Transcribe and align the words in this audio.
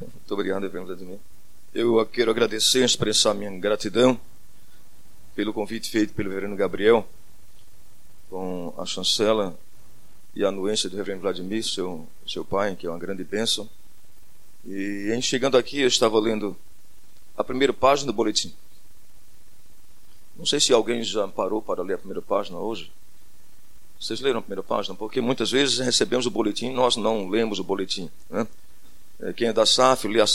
Muito 0.00 0.32
obrigado, 0.32 0.62
Reverendo 0.62 0.86
Vladimir. 0.86 1.18
Eu 1.74 2.04
quero 2.06 2.30
agradecer 2.30 2.80
e 2.80 2.84
expressar 2.84 3.34
minha 3.34 3.50
gratidão 3.58 4.18
pelo 5.34 5.52
convite 5.52 5.90
feito 5.90 6.14
pelo 6.14 6.30
Reverendo 6.30 6.56
Gabriel 6.56 7.06
com 8.30 8.72
a 8.78 8.86
chancela 8.86 9.56
e 10.34 10.44
a 10.44 10.48
anuência 10.48 10.88
do 10.88 10.96
Reverendo 10.96 11.22
Vladimir, 11.22 11.62
seu, 11.62 12.06
seu 12.26 12.44
pai, 12.44 12.74
que 12.76 12.86
é 12.86 12.90
uma 12.90 12.98
grande 12.98 13.22
bênção. 13.24 13.68
E 14.64 15.12
em 15.14 15.20
chegando 15.20 15.58
aqui, 15.58 15.80
eu 15.80 15.88
estava 15.88 16.18
lendo 16.18 16.56
a 17.36 17.44
primeira 17.44 17.72
página 17.72 18.06
do 18.06 18.16
boletim. 18.16 18.54
Não 20.36 20.46
sei 20.46 20.60
se 20.60 20.72
alguém 20.72 21.02
já 21.02 21.28
parou 21.28 21.60
para 21.60 21.82
ler 21.82 21.94
a 21.94 21.98
primeira 21.98 22.22
página 22.22 22.58
hoje. 22.58 22.90
Vocês 24.00 24.20
leram 24.20 24.38
a 24.38 24.42
primeira 24.42 24.62
página? 24.62 24.94
Porque 24.94 25.20
muitas 25.20 25.50
vezes 25.50 25.78
recebemos 25.78 26.24
o 26.24 26.30
boletim 26.30 26.66
e 26.66 26.72
nós 26.72 26.96
não 26.96 27.28
lemos 27.28 27.58
o 27.58 27.64
boletim. 27.64 28.10
Né? 28.30 28.46
É, 29.22 29.32
quem 29.32 29.48
é 29.48 29.52
da 29.52 29.66
SAF 29.66 30.08
lê 30.08 30.20
a, 30.20 30.26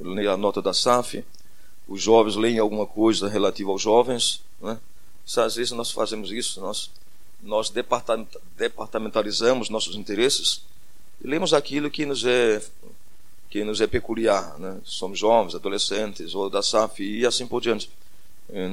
lê 0.00 0.28
a, 0.28 0.36
nota 0.36 0.62
da 0.62 0.72
SAF, 0.72 1.24
os 1.88 2.00
jovens 2.02 2.36
leem 2.36 2.58
alguma 2.58 2.86
coisa 2.86 3.28
relativa 3.28 3.70
aos 3.70 3.82
jovens. 3.82 4.42
Né? 4.60 4.78
Às 5.36 5.56
vezes 5.56 5.72
nós 5.72 5.90
fazemos 5.90 6.30
isso, 6.30 6.60
nós, 6.60 6.90
nós 7.42 7.72
departamentalizamos 8.56 9.68
nossos 9.68 9.96
interesses 9.96 10.62
e 11.22 11.26
lemos 11.26 11.52
aquilo 11.52 11.90
que 11.90 12.06
nos 12.06 12.24
é, 12.24 12.62
que 13.50 13.64
nos 13.64 13.80
é 13.80 13.86
peculiar. 13.86 14.58
Né? 14.58 14.78
Somos 14.84 15.18
jovens, 15.18 15.54
adolescentes, 15.54 16.34
ou 16.34 16.48
da 16.48 16.62
SAF 16.62 17.02
e 17.02 17.26
assim 17.26 17.46
por 17.46 17.60
diante. 17.60 17.90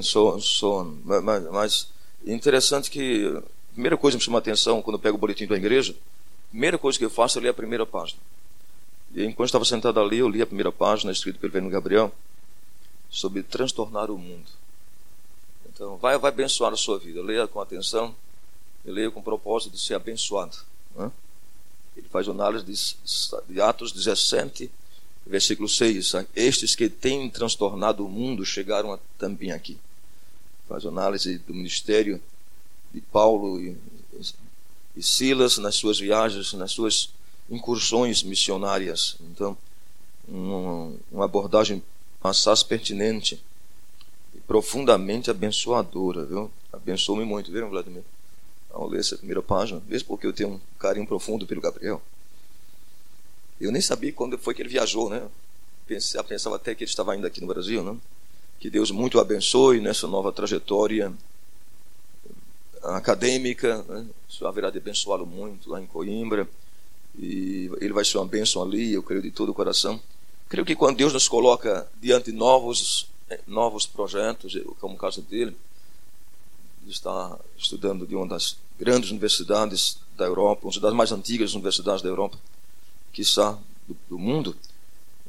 So, 0.02 0.39
so, 0.41 0.97
mas, 1.05 1.43
mas 1.52 1.88
interessante 2.25 2.91
que 2.91 3.25
a 3.38 3.41
primeira 3.73 3.97
coisa 3.97 4.17
que 4.17 4.21
me 4.21 4.25
chama 4.25 4.38
a 4.38 4.39
atenção 4.39 4.81
quando 4.81 4.95
eu 4.95 4.99
pego 4.99 5.16
o 5.16 5.19
boletim 5.19 5.47
da 5.47 5.55
igreja, 5.55 5.93
a 5.93 6.49
primeira 6.49 6.77
coisa 6.77 6.99
que 6.99 7.05
eu 7.05 7.09
faço 7.09 7.39
é 7.39 7.41
ler 7.41 7.49
a 7.49 7.53
primeira 7.53 7.85
página. 7.85 8.19
E 9.13 9.25
enquanto 9.25 9.47
estava 9.47 9.65
sentado 9.65 9.99
ali, 9.99 10.19
eu 10.19 10.29
li 10.29 10.41
a 10.41 10.45
primeira 10.45 10.71
página, 10.71 11.11
escrita 11.11 11.39
pelo 11.39 11.51
Vênus 11.51 11.71
Gabriel, 11.71 12.13
sobre 13.09 13.41
transtornar 13.41 14.11
o 14.11 14.17
mundo. 14.17 14.49
Então, 15.67 15.97
vai, 15.97 16.17
vai 16.17 16.29
abençoar 16.29 16.73
a 16.73 16.77
sua 16.77 16.99
vida. 16.99 17.21
Leia 17.21 17.47
com 17.47 17.59
atenção, 17.59 18.16
e 18.85 18.91
leia 18.91 19.11
com 19.11 19.19
o 19.19 19.23
propósito 19.23 19.73
de 19.73 19.79
ser 19.79 19.95
abençoado. 19.95 20.57
Né? 20.95 21.11
Ele 21.97 22.07
faz 22.09 22.27
análise 22.27 22.66
de, 22.66 23.53
de 23.53 23.61
Atos 23.61 23.91
17, 23.91 24.71
versículo 25.25 25.67
6. 25.67 26.13
Estes 26.35 26.75
que 26.75 26.89
têm 26.89 27.29
transtornado 27.29 28.05
o 28.05 28.09
mundo 28.09 28.45
chegaram 28.45 28.94
a, 28.94 28.99
também 29.17 29.51
aqui. 29.51 29.77
Faz 30.67 30.85
análise 30.85 31.39
do 31.39 31.53
ministério 31.53 32.21
de 32.94 33.01
Paulo 33.01 33.59
e, 33.59 33.77
e 34.95 35.03
Silas 35.03 35.57
nas 35.57 35.75
suas 35.75 35.99
viagens, 35.99 36.53
nas 36.53 36.71
suas 36.71 37.09
incursões 37.50 38.23
missionárias. 38.23 39.17
Então, 39.31 39.58
uma, 40.28 41.25
abordagem 41.25 41.81
assaz 42.23 42.61
pertinente 42.64 43.41
e 44.36 44.39
profundamente 44.41 45.31
abençoadora, 45.31 46.25
viu? 46.25 46.52
Abençoou-me 46.72 47.25
muito, 47.25 47.52
viram, 47.52 47.69
Vladimir? 47.69 48.03
Ao 48.69 48.88
ler 48.88 49.00
essa 49.00 49.17
primeira 49.17 49.41
página, 49.41 49.81
mesmo 49.88 50.08
porque 50.08 50.28
eu 50.28 50.33
tenho 50.33 50.50
um 50.50 50.59
carinho 50.78 51.08
profundo 51.08 51.47
pelo 51.47 51.61
Gabriel. 51.61 52.02
Eu 53.59 53.72
nem 53.72 53.81
sabia 53.81 54.13
quando 54.13 54.38
foi 54.38 54.53
que 54.53 54.61
ele 54.61 54.69
viajou, 54.69 55.09
né? 55.09 55.28
Pensava, 55.88 56.23
pensava 56.23 56.56
até 56.56 56.75
que 56.75 56.84
ele 56.84 56.89
estava 56.89 57.13
ainda 57.13 57.28
aqui 57.28 57.41
no 57.41 57.47
Brasil, 57.47 57.84
né? 57.84 57.97
Que 58.59 58.69
Deus 58.69 58.91
muito 58.91 59.19
abençoe 59.19 59.81
nessa 59.81 60.08
nova 60.08 60.31
trajetória 60.31 61.11
acadêmica, 62.84 63.84
né? 63.84 64.06
o 64.28 64.31
Senhor 64.31 64.50
haverá 64.50 64.69
de 64.69 64.78
abençoá-lo 64.78 65.25
muito 65.25 65.69
lá 65.69 65.81
em 65.81 65.86
Coimbra 65.86 66.47
e 67.17 67.69
ele 67.79 67.93
vai 67.93 68.05
ser 68.05 68.17
uma 68.17 68.27
bênção 68.27 68.61
ali, 68.61 68.93
eu 68.93 69.03
creio 69.03 69.21
de 69.21 69.31
todo 69.31 69.49
o 69.49 69.53
coração. 69.53 69.99
Creio 70.47 70.65
que 70.65 70.75
quando 70.75 70.97
Deus 70.97 71.13
nos 71.13 71.27
coloca 71.27 71.88
diante 72.01 72.31
de 72.31 72.38
novos, 72.38 73.07
eh, 73.29 73.39
novos 73.45 73.85
projetos, 73.85 74.57
como 74.79 74.95
o 74.95 74.97
caso 74.97 75.21
dele, 75.21 75.55
ele 76.83 76.91
está 76.91 77.38
estudando 77.57 78.07
de 78.07 78.16
uma 78.16 78.27
das 78.27 78.57
grandes 78.79 79.11
universidades 79.11 80.00
da 80.17 80.25
Europa, 80.25 80.67
uma 80.67 80.81
das 80.81 80.94
mais 80.94 81.11
antigas 81.11 81.53
universidades 81.53 82.01
da 82.01 82.09
Europa, 82.09 82.38
que 83.11 83.22
está 83.22 83.57
do, 83.88 83.97
do 84.09 84.17
mundo. 84.17 84.55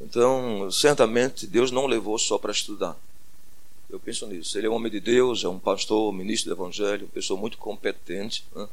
Então, 0.00 0.70
certamente, 0.70 1.46
Deus 1.46 1.70
não 1.70 1.86
levou 1.86 2.18
só 2.18 2.38
para 2.38 2.52
estudar. 2.52 2.96
Eu 3.90 3.98
penso 3.98 4.26
nisso. 4.26 4.56
Ele 4.56 4.68
é 4.68 4.70
um 4.70 4.74
homem 4.74 4.90
de 4.90 5.00
Deus, 5.00 5.44
é 5.44 5.48
um 5.48 5.58
pastor, 5.58 6.12
ministro 6.12 6.48
do 6.48 6.56
Evangelho, 6.58 7.08
pessoa 7.08 7.38
muito 7.38 7.58
competente. 7.58 8.44
Né? 8.54 8.68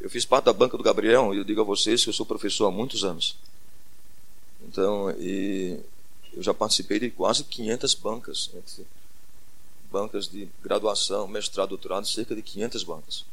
Eu 0.00 0.08
fiz 0.08 0.24
parte 0.24 0.46
da 0.46 0.52
banca 0.52 0.76
do 0.76 0.82
Gabriel 0.82 1.34
e 1.34 1.38
eu 1.38 1.44
digo 1.44 1.60
a 1.60 1.64
vocês 1.64 2.02
que 2.02 2.08
eu 2.08 2.14
sou 2.14 2.24
professor 2.24 2.66
há 2.66 2.70
muitos 2.70 3.04
anos. 3.04 3.36
Então, 4.62 5.10
e 5.18 5.78
eu 6.32 6.42
já 6.42 6.54
participei 6.54 6.98
de 6.98 7.10
quase 7.10 7.44
500 7.44 7.94
bancas, 7.94 8.50
bancas 9.90 10.28
de 10.28 10.48
graduação, 10.62 11.28
mestrado, 11.28 11.70
doutorado, 11.70 12.06
cerca 12.06 12.34
de 12.34 12.42
500 12.42 12.82
bancas. 12.82 13.24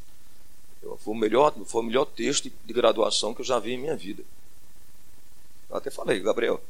Foi 1.00 1.14
o 1.14 1.18
melhor, 1.18 1.54
foi 1.66 1.82
o 1.82 1.86
melhor 1.86 2.06
texto 2.06 2.52
de 2.66 2.74
graduação 2.74 3.34
que 3.34 3.42
eu 3.42 3.46
já 3.46 3.60
vi 3.60 3.74
em 3.74 3.78
minha 3.78 3.96
vida. 3.96 4.24
Eu 5.70 5.78
até 5.78 5.90
falei, 5.90 6.20
Gabriel, 6.20 6.62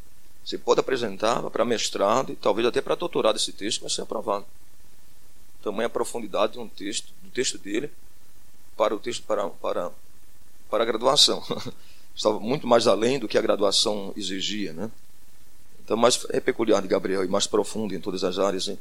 você 0.43 0.57
pode 0.57 0.79
apresentar 0.79 1.41
para 1.49 1.65
mestrado 1.65 2.31
e 2.31 2.35
talvez 2.35 2.67
até 2.67 2.81
para 2.81 2.95
doutorado 2.95 3.35
esse 3.35 3.51
texto, 3.51 3.81
vai 3.81 3.89
ser 3.89 4.01
aprovado. 4.01 4.45
Tamanha 5.61 5.89
profundidade 5.89 6.53
de 6.53 6.59
um 6.59 6.67
texto, 6.67 7.11
do 7.21 7.29
texto 7.29 7.57
dele, 7.57 7.91
para 8.77 8.95
o 8.95 8.99
texto 8.99 9.23
para, 9.23 9.49
para, 9.49 9.91
para 10.69 10.83
a 10.83 10.85
graduação. 10.85 11.43
Estava 12.15 12.39
muito 12.39 12.65
mais 12.65 12.87
além 12.87 13.19
do 13.19 13.27
que 13.27 13.37
a 13.37 13.41
graduação 13.41 14.13
exigia, 14.15 14.73
né? 14.73 14.89
Então, 15.83 15.95
mais 15.95 16.25
é 16.29 16.39
peculiar 16.39 16.81
de 16.81 16.87
Gabriel 16.87 17.23
e 17.23 17.27
mais 17.27 17.47
profundo 17.47 17.93
em 17.93 17.99
todas 17.99 18.23
as 18.23 18.39
áreas. 18.39 18.67
Hein? 18.67 18.77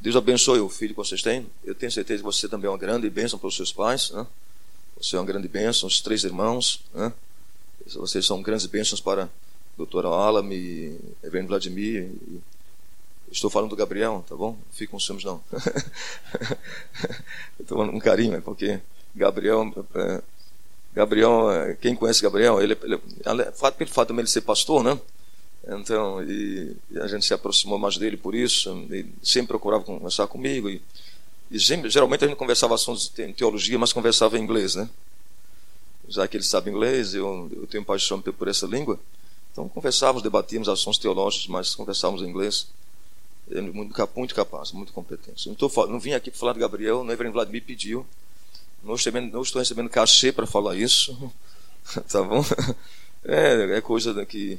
Deus 0.00 0.16
abençoe 0.16 0.60
o 0.60 0.68
filho 0.68 0.94
que 0.94 0.96
vocês 0.96 1.22
têm. 1.22 1.46
Eu 1.62 1.74
tenho 1.74 1.92
certeza 1.92 2.22
que 2.22 2.24
você 2.24 2.48
também 2.48 2.66
é 2.66 2.70
uma 2.70 2.78
grande 2.78 3.08
bênção 3.10 3.38
para 3.38 3.48
os 3.48 3.56
seus 3.56 3.72
pais. 3.72 4.10
Né? 4.10 4.26
Você 4.96 5.16
é 5.16 5.18
uma 5.18 5.26
grande 5.26 5.46
bênção, 5.46 5.86
os 5.86 6.00
três 6.00 6.24
irmãos. 6.24 6.82
Né? 6.94 7.12
Vocês 7.86 8.24
são 8.24 8.40
grandes 8.40 8.66
bênçãos 8.66 9.00
para 9.00 9.24
a 9.24 9.28
doutora 9.76 10.08
Alam 10.08 10.50
e 10.52 10.98
Reverendo 11.22 11.48
Vladimir. 11.48 12.10
E 12.28 12.40
Estou 13.30 13.50
falando 13.50 13.70
do 13.70 13.76
Gabriel, 13.76 14.24
tá 14.28 14.36
bom? 14.36 14.56
Fique 14.70 14.90
com 14.90 15.00
ciúmes, 15.00 15.24
não. 15.24 15.42
Estou 17.58 17.76
falando 17.76 17.92
com 17.92 18.00
carinho, 18.00 18.36
é 18.36 18.40
porque 18.40 18.80
Gabriel, 19.16 19.72
é, 19.94 20.22
Gabriel, 20.94 21.50
é, 21.50 21.74
quem 21.74 21.96
conhece 21.96 22.22
Gabriel, 22.22 22.60
ele, 22.60 22.76
ele 22.82 22.98
pelo 22.98 23.90
fato 23.90 24.12
de 24.12 24.20
ele 24.20 24.28
ser 24.28 24.42
pastor, 24.42 24.84
né? 24.84 24.98
Então, 25.66 26.22
e, 26.22 26.76
e, 26.90 26.98
a 27.00 27.06
gente 27.08 27.24
se 27.24 27.34
aproximou 27.34 27.78
mais 27.78 27.96
dele 27.96 28.16
por 28.16 28.34
isso, 28.34 28.70
ele 28.90 29.12
sempre 29.22 29.48
procurava 29.48 29.82
conversar 29.82 30.26
comigo, 30.28 30.70
e, 30.70 30.80
e 31.50 31.58
geralmente 31.58 32.24
a 32.24 32.28
gente 32.28 32.36
conversava 32.36 32.74
assuntos 32.74 33.10
de 33.12 33.32
teologia, 33.32 33.78
mas 33.78 33.92
conversava 33.92 34.38
em 34.38 34.42
inglês, 34.42 34.74
né? 34.74 34.88
Já 36.08 36.28
que 36.28 36.36
ele 36.36 36.44
sabe 36.44 36.70
inglês, 36.70 37.14
eu, 37.14 37.50
eu 37.52 37.66
tenho 37.66 37.84
paixão 37.84 38.20
por 38.20 38.46
essa 38.46 38.64
língua, 38.64 39.00
então 39.50 39.68
conversávamos, 39.68 40.22
debatíamos 40.22 40.68
assuntos 40.68 40.98
teológicos, 40.98 41.48
mas 41.48 41.74
conversávamos 41.74 42.22
em 42.22 42.28
inglês. 42.28 42.68
Ele 43.48 43.58
é 43.58 43.72
muito, 43.72 44.10
muito 44.14 44.34
capaz, 44.34 44.72
muito 44.72 44.92
competente. 44.92 45.48
Não, 45.48 45.54
tô, 45.54 45.68
não 45.86 45.98
vim 45.98 46.12
aqui 46.12 46.30
para 46.30 46.38
falar 46.38 46.52
de 46.52 46.58
Gabriel, 46.58 46.98
o 46.98 47.06
Reverendo 47.06 47.32
Vladimir 47.32 47.62
pediu, 47.64 48.06
não 48.86 48.94
estou, 48.94 49.12
não 49.20 49.42
estou 49.42 49.58
recebendo 49.58 49.90
cachê 49.90 50.30
para 50.30 50.46
falar 50.46 50.76
isso. 50.76 51.32
tá 52.08 52.22
bom? 52.22 52.44
É, 53.24 53.78
é 53.78 53.80
coisa 53.80 54.24
que. 54.24 54.58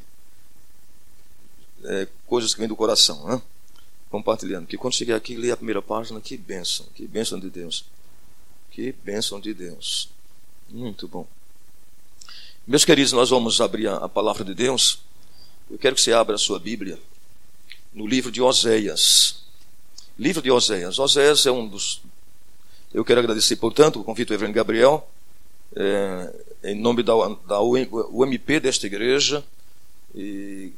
É, 1.85 2.07
coisas 2.25 2.53
que 2.53 2.59
vêm 2.59 2.67
do 2.67 2.75
coração, 2.75 3.25
né? 3.25 3.41
Compartilhando. 4.09 4.67
Que 4.67 4.77
quando 4.77 4.95
cheguei 4.95 5.15
aqui 5.15 5.35
li 5.35 5.49
a 5.49 5.55
primeira 5.55 5.81
página, 5.81 6.19
que 6.19 6.35
bênção, 6.35 6.85
que 6.93 7.07
bênção 7.07 7.39
de 7.39 7.49
Deus. 7.49 7.85
Que 8.69 8.91
bênção 8.91 9.39
de 9.39 9.53
Deus. 9.53 10.09
Muito 10.69 11.07
bom. 11.07 11.25
Meus 12.67 12.83
queridos, 12.83 13.13
nós 13.13 13.29
vamos 13.29 13.61
abrir 13.61 13.88
a, 13.88 13.95
a 13.97 14.09
palavra 14.09 14.44
de 14.44 14.53
Deus. 14.53 14.99
Eu 15.71 15.77
quero 15.77 15.95
que 15.95 16.01
você 16.01 16.11
abra 16.11 16.35
a 16.35 16.39
sua 16.39 16.59
Bíblia 16.59 16.99
no 17.94 18.06
livro 18.06 18.29
de 18.29 18.41
Oséias. 18.41 19.44
Livro 20.19 20.41
de 20.41 20.51
Oséias. 20.51 21.00
Oséias 21.00 21.45
é 21.45 21.51
um 21.51 21.65
dos 21.65 22.01
eu 22.94 23.04
quero 23.04 23.19
agradecer, 23.19 23.56
portanto, 23.57 24.00
o 24.00 24.04
convite 24.04 24.28
do 24.28 24.31
Reverendo 24.31 24.56
Gabriel, 24.56 25.07
é, 25.75 26.34
em 26.63 26.75
nome 26.75 27.04
da, 27.04 27.13
da 27.48 27.62
UMP 27.62 28.60
desta 28.60 28.88
igreja, 28.88 29.44
e, 30.16 30.72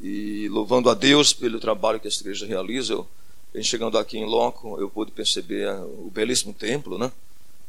e, 0.00 0.48
louvando 0.48 0.88
a 0.90 0.94
Deus 0.94 1.32
pelo 1.32 1.58
trabalho 1.58 1.98
que 1.98 2.06
esta 2.06 2.22
igreja 2.22 2.46
realiza. 2.46 2.92
Eu, 2.92 3.08
em 3.54 3.62
chegando 3.62 3.98
aqui 3.98 4.18
em 4.18 4.26
loco, 4.26 4.78
eu 4.78 4.90
pude 4.90 5.10
perceber 5.10 5.68
o 5.70 6.10
belíssimo 6.12 6.52
templo, 6.52 6.98
né? 6.98 7.10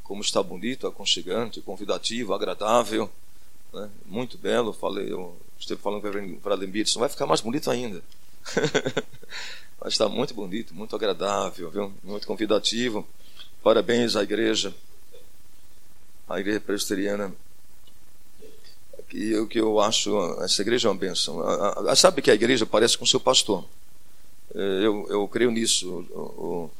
Como 0.04 0.22
está 0.22 0.44
bonito, 0.44 0.86
aconchegante, 0.86 1.62
convidativo, 1.62 2.34
agradável, 2.34 3.10
né? 3.74 3.90
muito 4.06 4.38
belo. 4.38 4.74
Falei, 4.74 5.12
eu 5.12 5.36
estive 5.58 5.82
falando 5.82 6.04
Reverendo 6.04 6.40
Vladimir, 6.40 6.84
isso 6.84 7.00
vai 7.00 7.10
ficar 7.10 7.26
mais 7.26 7.42
bonito 7.42 7.72
ainda. 7.72 8.04
Mas 9.82 9.94
está 9.94 10.10
muito 10.10 10.34
bonito, 10.34 10.74
muito 10.74 10.96
agradável, 10.96 11.70
viu? 11.70 11.94
muito 12.04 12.28
convidativo. 12.28 13.08
Parabéns 13.63 14.15
à 14.15 14.24
igreja, 14.24 14.74
à 16.27 16.39
igreja 16.39 16.59
presbiteriana 16.59 17.33
que, 19.09 19.45
que 19.48 19.59
eu 19.59 19.80
acho 19.80 20.18
essa 20.42 20.62
igreja 20.62 20.88
é 20.88 20.92
uma 20.92 20.98
benção. 20.98 21.42
A, 21.42 21.92
a, 21.92 21.95
sabe 21.95 22.21
que 22.21 22.30
a 22.30 22.36
igreja 22.36 22.65
parece 22.65 22.98
com 22.98 23.06
o 23.06 23.07
seu 23.07 23.19
pastor. 23.19 23.65
É, 24.54 24.59
eu, 24.59 25.07
eu 25.09 25.27
creio 25.27 25.51
nisso. 25.51 25.89
O, 25.89 26.19
o, 26.21 26.71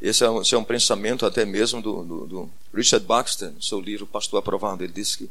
esse, 0.00 0.24
é 0.24 0.30
um, 0.30 0.40
esse 0.40 0.54
é 0.54 0.58
um 0.58 0.64
pensamento 0.64 1.26
até 1.26 1.44
mesmo 1.44 1.82
do, 1.82 2.04
do, 2.04 2.26
do 2.26 2.50
Richard 2.72 3.04
Baxter, 3.04 3.50
no 3.50 3.62
seu 3.62 3.80
livro 3.80 4.06
Pastor 4.06 4.38
Aprovado. 4.38 4.82
Ele 4.82 4.92
disse 4.92 5.18
que 5.18 5.30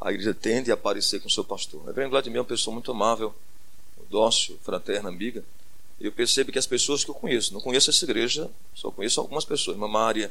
a 0.00 0.10
igreja 0.12 0.34
tende 0.34 0.70
a 0.70 0.74
aparecer 0.74 1.20
com 1.20 1.28
o 1.28 1.30
seu 1.30 1.44
pastor. 1.44 1.82
O 1.82 1.86
reverendo 1.86 2.10
Vladimir 2.10 2.38
é 2.38 2.40
uma 2.40 2.46
pessoa 2.46 2.74
muito 2.74 2.90
amável, 2.90 3.34
dócil, 4.10 4.58
fraterna, 4.62 5.08
amiga. 5.08 5.42
Eu 6.00 6.12
percebo 6.12 6.52
que 6.52 6.58
as 6.58 6.66
pessoas 6.66 7.02
que 7.02 7.10
eu 7.10 7.14
conheço, 7.14 7.52
não 7.52 7.60
conheço 7.60 7.90
essa 7.90 8.04
igreja, 8.04 8.48
só 8.74 8.90
conheço 8.90 9.20
algumas 9.20 9.44
pessoas, 9.44 9.76
irmã 9.76 9.88
Mária 9.88 10.30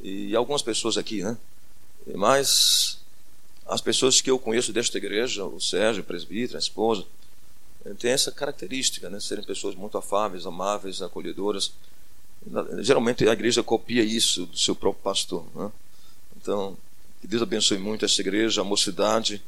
e 0.00 0.34
algumas 0.36 0.62
pessoas 0.62 0.96
aqui, 0.96 1.22
né? 1.22 1.36
Mas 2.14 2.98
as 3.66 3.80
pessoas 3.80 4.20
que 4.20 4.30
eu 4.30 4.38
conheço 4.38 4.72
desta 4.72 4.98
igreja, 4.98 5.44
o 5.44 5.60
Sérgio, 5.60 6.02
o 6.02 6.06
presbítero, 6.06 6.56
a 6.56 6.60
esposa, 6.60 7.04
tem 7.98 8.12
essa 8.12 8.30
característica, 8.30 9.10
né? 9.10 9.18
Serem 9.18 9.44
pessoas 9.44 9.74
muito 9.74 9.98
afáveis, 9.98 10.46
amáveis, 10.46 11.02
acolhedoras. 11.02 11.72
Geralmente 12.80 13.28
a 13.28 13.32
igreja 13.32 13.62
copia 13.62 14.02
isso 14.02 14.46
do 14.46 14.58
seu 14.58 14.74
próprio 14.74 15.02
pastor, 15.02 15.44
né? 15.54 15.70
Então, 16.36 16.76
que 17.20 17.26
Deus 17.26 17.42
abençoe 17.42 17.78
muito 17.78 18.04
essa 18.04 18.20
igreja, 18.20 18.60
a 18.60 18.64
mocidade. 18.64 19.42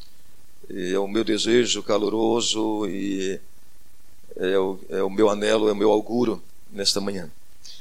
é 0.70 0.98
o 0.98 1.06
meu 1.06 1.22
desejo 1.24 1.82
caloroso 1.82 2.86
e 2.88 3.40
é 4.36 4.58
o, 4.58 4.78
é 4.88 5.02
o 5.02 5.10
meu 5.10 5.28
anelo, 5.28 5.68
é 5.68 5.72
o 5.72 5.76
meu 5.76 5.90
auguro 5.90 6.42
nesta 6.72 7.00
manhã. 7.00 7.30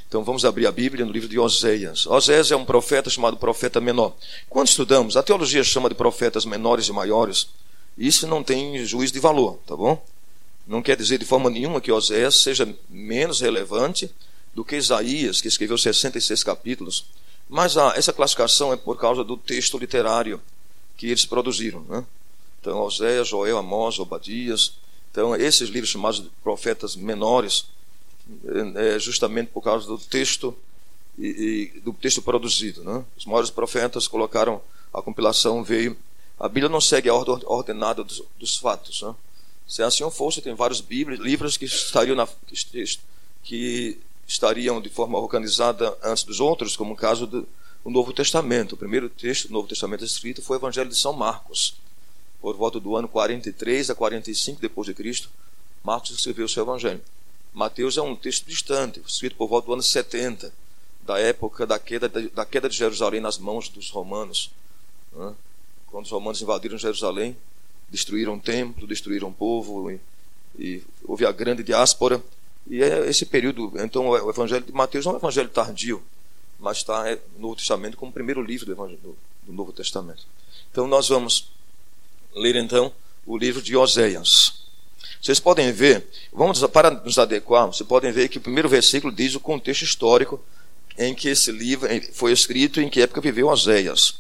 Então 0.08 0.24
vamos 0.24 0.46
abrir 0.46 0.68
a 0.68 0.72
Bíblia 0.72 1.06
no 1.06 1.12
livro 1.12 1.28
de 1.28 1.40
Oséias. 1.40 2.06
Oséias 2.06 2.52
é 2.52 2.56
um 2.56 2.66
profeta 2.66 3.10
chamado 3.10 3.38
profeta 3.38 3.82
menor. 3.82 4.14
Quando 4.50 4.68
estudamos, 4.68 5.18
a 5.18 5.24
teologia 5.24 5.64
chama 5.64 5.90
de 5.90 5.96
profetas 5.96 6.46
menores 6.46 6.88
e 6.88 6.92
maiores. 6.92 7.48
Isso 7.98 8.28
não 8.28 8.44
tem 8.44 8.86
juízo 8.86 9.14
de 9.14 9.20
valor, 9.20 9.60
tá 9.66 9.76
bom? 9.76 10.04
Não 10.68 10.82
quer 10.82 10.96
dizer 10.96 11.18
de 11.18 11.26
forma 11.26 11.50
nenhuma 11.50 11.82
que 11.82 11.92
Oséias 11.92 12.42
seja 12.42 12.72
menos 12.90 13.42
relevante 13.42 14.10
do 14.54 14.64
que 14.64 14.76
Isaías, 14.76 15.42
que 15.42 15.48
escreveu 15.48 15.78
66 15.78 16.44
capítulos 16.44 17.06
mas 17.50 17.78
a, 17.78 17.94
essa 17.96 18.14
classificação 18.14 18.74
é 18.74 18.78
por 18.78 18.98
causa 18.98 19.24
do 19.24 19.38
texto 19.38 19.78
literário 19.78 20.42
que 20.98 21.08
eles 21.08 21.26
produziram. 21.26 21.82
Né? 21.82 22.04
Então, 22.60 22.80
Oséias, 22.80 23.28
Joel, 23.28 23.58
Amós, 23.58 24.00
Obadias. 24.00 24.74
Então, 25.14 25.36
esses 25.36 25.70
livros 25.70 25.92
chamados 25.92 26.24
de 26.24 26.30
profetas 26.44 26.96
menores, 26.96 27.68
é, 28.76 28.96
é 28.96 29.00
justamente 29.00 29.52
por 29.52 29.62
causa 29.62 29.86
do 29.86 30.00
texto 30.00 30.58
e, 31.20 31.72
e, 31.76 31.80
do 31.82 31.94
texto 31.94 32.20
produzido. 32.20 32.84
Né? 32.84 33.06
Os 33.16 33.24
maiores 33.28 33.52
profetas 33.52 34.08
colocaram, 34.08 34.60
a 34.92 35.04
compilação 35.04 35.64
veio. 35.64 35.96
A 36.40 36.50
Bíblia 36.50 36.68
não 36.68 36.82
segue 36.82 37.10
a 37.10 37.14
ordem 37.14 37.38
ordenada 37.46 38.04
dos, 38.04 38.24
dos 38.40 38.58
fatos. 38.58 39.04
Né? 39.04 39.14
Se 39.68 39.84
assim 39.84 40.10
fosse, 40.10 40.42
tem 40.42 40.56
vários 40.56 40.82
bíblias, 40.82 41.20
livros 41.20 41.58
que 41.58 41.66
estariam 41.66 42.16
na, 42.16 42.28
que, 42.48 42.98
que 43.44 44.00
estariam 44.28 44.82
de 44.82 44.90
forma 44.90 45.20
organizada 45.20 45.96
antes 46.04 46.24
dos 46.24 46.40
outros, 46.40 46.76
como 46.76 46.94
o 46.94 46.98
caso 46.98 47.28
do 47.28 47.48
Novo 47.86 48.12
Testamento. 48.14 48.74
O 48.74 48.78
primeiro 48.78 49.10
texto 49.10 49.48
do 49.48 49.54
Novo 49.54 49.68
Testamento 49.68 50.04
escrito 50.04 50.42
foi 50.42 50.58
o 50.58 50.60
Evangelho 50.60 50.90
de 50.90 50.98
São 50.98 51.14
Marcos. 51.14 51.76
Por 52.44 52.58
volta 52.58 52.78
do 52.78 52.98
ano 52.98 53.08
43 53.08 53.90
a 53.90 53.96
45 53.96 54.60
depois 54.60 54.86
de 54.86 54.94
Cristo, 54.94 55.30
Marcos 55.82 56.12
escreveu 56.12 56.46
o 56.46 56.50
seu 56.50 56.64
Evangelho. 56.64 57.00
Mateus 57.54 57.96
é 57.96 58.02
um 58.02 58.18
texto 58.18 58.46
distante, 58.46 59.02
escrito 59.08 59.38
por 59.38 59.48
volta 59.48 59.68
do 59.68 59.74
ano 59.74 59.82
70, 59.82 60.52
da 61.04 61.18
época 61.18 61.66
da 61.66 61.80
queda, 61.80 62.10
da 62.10 62.46
queda 62.46 62.68
de 62.68 62.76
Jerusalém 62.76 63.22
nas 63.22 63.38
mãos 63.38 63.70
dos 63.70 63.90
romanos. 63.90 64.52
Né? 65.14 65.34
Quando 65.88 66.04
os 66.04 66.12
romanos 66.12 66.42
invadiram 66.42 66.78
Jerusalém, 66.78 67.38
destruíram 67.90 68.36
o 68.36 68.40
templo, 68.42 68.86
destruíram 68.86 69.30
o 69.30 69.34
povo, 69.34 69.90
e, 69.90 70.02
e 70.60 70.84
houve 71.06 71.26
a 71.26 71.32
grande 71.32 71.64
diáspora 71.64 72.22
e 72.68 72.84
é 72.84 73.10
esse 73.10 73.26
período, 73.26 73.72
então 73.76 74.10
o 74.10 74.30
Evangelho 74.30 74.66
de 74.66 74.74
Mateus 74.74 75.06
não 75.06 75.14
é 75.14 75.16
um 75.16 75.20
evangelho 75.20 75.48
tardio, 75.48 76.04
mas 76.60 76.80
está 76.80 77.06
no 77.36 77.40
Novo 77.40 77.56
Testamento 77.56 77.96
como 77.96 78.10
o 78.10 78.14
primeiro 78.14 78.42
livro 78.42 78.66
do, 78.66 79.18
do 79.44 79.54
Novo 79.54 79.72
Testamento. 79.72 80.26
Então 80.70 80.88
nós 80.88 81.08
vamos 81.08 81.54
ler 82.36 82.56
então 82.56 82.92
o 83.26 83.38
livro 83.38 83.62
de 83.62 83.76
Oséias. 83.76 84.64
Vocês 85.22 85.40
podem 85.40 85.72
ver, 85.72 86.06
vamos 86.34 86.62
para 86.68 86.92
nos 86.92 87.18
adequar, 87.18 87.68
vocês 87.68 87.88
podem 87.88 88.12
ver 88.12 88.28
que 88.28 88.38
o 88.38 88.42
primeiro 88.42 88.68
versículo 88.68 89.14
diz 89.14 89.36
o 89.36 89.40
contexto 89.40 89.84
histórico 89.84 90.40
em 90.98 91.14
que 91.14 91.30
esse 91.30 91.52
livro 91.52 91.88
foi 92.14 92.32
escrito, 92.32 92.82
em 92.82 92.90
que 92.90 93.02
época 93.02 93.22
viveu 93.22 93.48
Oséias. 93.48 94.16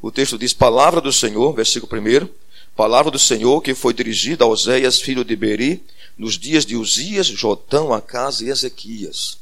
O 0.00 0.12
texto 0.12 0.36
diz: 0.36 0.52
Palavra 0.52 1.00
do 1.00 1.12
Senhor, 1.12 1.52
versículo 1.54 1.90
1, 2.00 2.28
palavra 2.76 3.10
do 3.10 3.18
Senhor 3.18 3.60
que 3.62 3.74
foi 3.74 3.94
dirigida 3.94 4.44
a 4.44 4.46
Oséias, 4.46 5.00
filho 5.00 5.24
de 5.24 5.34
Beri, 5.34 5.82
nos 6.16 6.38
dias 6.38 6.66
de 6.66 6.76
Uzias, 6.76 7.26
Jotão, 7.26 7.92
Acas 7.92 8.40
e 8.40 8.48
Ezequias. 8.48 9.38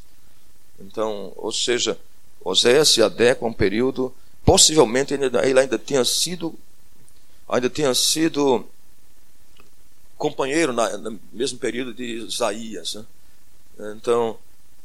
Então, 0.80 1.32
ou 1.36 1.52
seja, 1.52 1.98
Oséias 2.44 2.88
se 2.88 3.02
adequa 3.02 3.44
a 3.44 3.48
um 3.48 3.52
período, 3.52 4.14
possivelmente 4.44 5.14
ele 5.14 5.60
ainda 5.60 5.78
tinha 5.78 6.04
sido, 6.04 6.54
ainda 7.48 7.68
tinha 7.68 7.94
sido 7.94 8.66
companheiro 10.16 10.72
na, 10.72 10.96
no 10.98 11.18
mesmo 11.32 11.58
período 11.58 11.92
de 11.92 12.04
Isaías. 12.04 12.94
Né? 12.94 13.04
Então, 13.96 14.38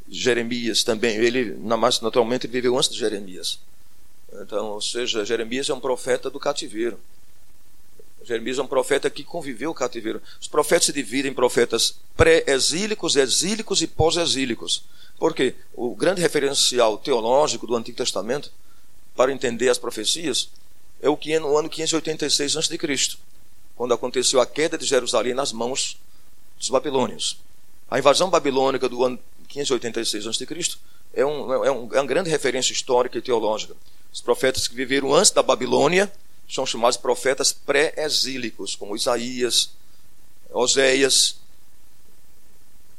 Jeremias 0.10 0.84
também, 0.84 1.18
ele 1.18 1.56
mais 1.56 2.02
naturalmente 2.02 2.48
viveu 2.48 2.78
antes 2.78 2.90
de 2.90 2.98
Jeremias. 2.98 3.60
Então, 4.34 4.68
ou 4.68 4.82
seja, 4.82 5.26
Jeremias 5.26 5.70
é 5.70 5.74
um 5.74 5.80
profeta 5.80 6.30
do 6.30 6.40
cativeiro. 6.40 7.00
Jeremias 8.24 8.58
é 8.58 8.62
um 8.62 8.68
profeta 8.68 9.10
que 9.10 9.24
conviveu 9.24 9.72
o 9.72 9.74
cativeiro. 9.74 10.22
Os 10.40 10.48
profetas 10.48 10.86
se 10.86 10.94
dividem 10.94 11.32
em 11.32 11.36
profetas 11.36 11.96
pré-exílicos, 12.16 13.16
exílicos 13.16 13.82
e 13.82 13.88
pós-exílicos. 13.88 14.84
Por 15.18 15.34
quê? 15.34 15.56
O 15.74 15.96
grande 15.96 16.22
referencial 16.22 16.98
teológico 16.98 17.66
do 17.66 17.76
Antigo 17.76 17.98
Testamento, 17.98 18.52
para 19.16 19.32
entender 19.32 19.70
as 19.70 19.78
profecias, 19.78 20.50
é 21.02 21.10
o 21.10 21.18
é 21.26 21.40
no 21.40 21.58
ano 21.58 21.70
586 21.70 22.58
a.C., 22.58 23.18
quando 23.76 23.94
aconteceu 23.94 24.42
a 24.42 24.46
queda 24.46 24.78
de 24.78 24.86
Jerusalém 24.86 25.34
nas 25.34 25.52
mãos 25.52 26.00
dos 26.58 26.70
babilônios. 26.70 27.38
A 27.90 28.00
invasão 28.00 28.30
babilônica 28.30 28.90
do 28.90 29.04
ano 29.04 29.20
586 29.48 30.28
a.C. 30.28 30.48
É, 31.14 31.26
um, 31.26 31.54
é, 31.54 31.72
um, 31.72 31.94
é 31.94 32.00
uma 32.00 32.06
grande 32.06 32.30
referência 32.30 32.74
histórica 32.74 33.18
e 33.18 33.22
teológica. 33.22 33.76
Os 34.12 34.22
profetas 34.22 34.68
que 34.68 34.76
viveram 34.76 35.14
antes 35.14 35.32
da 35.32 35.44
Babilônia 35.44 36.12
são 36.50 36.66
chamados 36.66 36.98
profetas 36.98 37.52
pré-exílicos, 37.52 38.76
como 38.76 38.96
Isaías, 38.96 39.72
Oséias. 40.52 41.38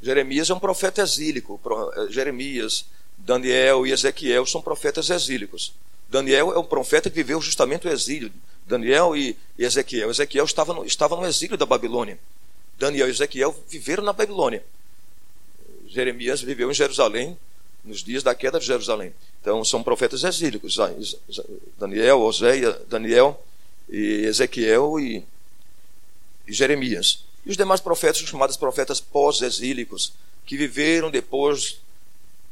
Jeremias 0.01 0.49
é 0.49 0.53
um 0.53 0.59
profeta 0.59 1.01
exílico. 1.01 1.59
Eh, 1.95 2.07
Jeremias, 2.11 2.85
Daniel 3.17 3.85
e 3.85 3.91
Ezequiel 3.91 4.45
são 4.45 4.61
profetas 4.61 5.09
exílicos. 5.09 5.73
Daniel 6.09 6.51
é 6.53 6.59
um 6.59 6.63
profeta 6.63 7.09
que 7.09 7.15
viveu 7.15 7.39
justamente 7.39 7.87
o 7.87 7.91
exílio. 7.91 8.31
Daniel 8.65 9.15
e 9.15 9.35
Ezequiel. 9.57 10.09
Ezequiel 10.09 10.45
estava 10.45 10.73
no, 10.73 10.85
estava 10.85 11.15
no 11.15 11.25
exílio 11.25 11.57
da 11.57 11.65
Babilônia. 11.65 12.19
Daniel 12.77 13.07
e 13.07 13.11
Ezequiel 13.11 13.55
viveram 13.67 14.03
na 14.03 14.13
Babilônia. 14.13 14.63
Jeremias 15.87 16.41
viveu 16.41 16.69
em 16.69 16.73
Jerusalém 16.73 17.37
nos 17.83 18.03
dias 18.03 18.23
da 18.23 18.35
queda 18.35 18.59
de 18.59 18.65
Jerusalém. 18.65 19.13
Então 19.41 19.63
são 19.63 19.81
profetas 19.81 20.23
exílicos, 20.23 20.77
Daniel, 21.77 22.21
Oséia, 22.21 22.79
Daniel 22.87 23.43
e 23.89 24.25
Ezequiel 24.25 24.99
e, 24.99 25.23
e 26.47 26.53
Jeremias. 26.53 27.23
E 27.45 27.49
os 27.49 27.57
demais 27.57 27.81
profetas 27.81 28.21
chamados 28.21 28.57
profetas 28.57 28.99
pós-exílicos, 28.99 30.13
que 30.45 30.57
viveram 30.57 31.09
depois 31.09 31.79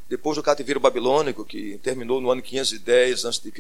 depois 0.10 0.38
do 0.38 0.44
cativeiro 0.44 0.80
babilônico, 0.80 1.44
que 1.44 1.78
terminou 1.84 2.22
no 2.22 2.32
ano 2.32 2.42
510 2.42 3.26
a.C., 3.26 3.52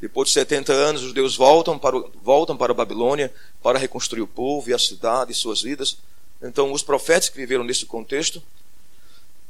depois 0.00 0.28
de 0.28 0.34
70 0.34 0.72
anos, 0.72 1.02
os 1.02 1.08
judeus 1.08 1.36
voltam 1.36 1.78
para, 1.78 1.98
voltam 2.22 2.56
para 2.56 2.72
a 2.72 2.74
Babilônia 2.74 3.32
para 3.62 3.78
reconstruir 3.78 4.22
o 4.22 4.26
povo 4.26 4.70
e 4.70 4.72
a 4.72 4.78
cidade 4.78 5.30
e 5.30 5.34
suas 5.34 5.60
vidas. 5.60 5.98
Então, 6.42 6.72
os 6.72 6.82
profetas 6.82 7.28
que 7.28 7.36
viveram 7.36 7.62
nesse 7.62 7.84
contexto 7.84 8.42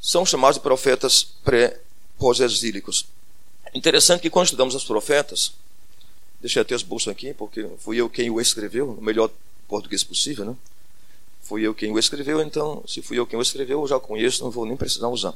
são 0.01 0.27
chamados 0.27 0.57
de 0.57 0.63
profetas 0.63 1.23
pré 1.45 1.79
pós-exílicos. 2.19 3.07
Interessante 3.73 4.23
que 4.23 4.31
quando 4.31 4.47
estudamos 4.47 4.75
os 4.75 4.83
profetas, 4.83 5.53
deixei 6.41 6.61
até 6.61 6.75
os 6.75 6.83
bolsos 6.83 7.09
aqui, 7.09 7.33
porque 7.33 7.69
fui 7.79 7.99
eu 7.99 8.11
quem 8.11 8.29
o 8.29 8.41
escreveu, 8.41 8.87
no 8.87 9.01
melhor 9.01 9.31
português 9.69 10.03
possível, 10.03 10.45
né? 10.45 10.57
Fui 11.51 11.67
eu 11.67 11.75
quem 11.75 11.91
o 11.91 11.99
escreveu, 11.99 12.41
então, 12.41 12.81
se 12.87 13.03
fui 13.03 13.19
eu 13.19 13.27
quem 13.27 13.37
o 13.37 13.43
escreveu, 13.43 13.81
eu 13.81 13.87
já 13.89 13.99
conheço, 13.99 14.45
não 14.45 14.53
vou 14.53 14.65
nem 14.65 14.77
precisar 14.77 15.09
usar. 15.09 15.35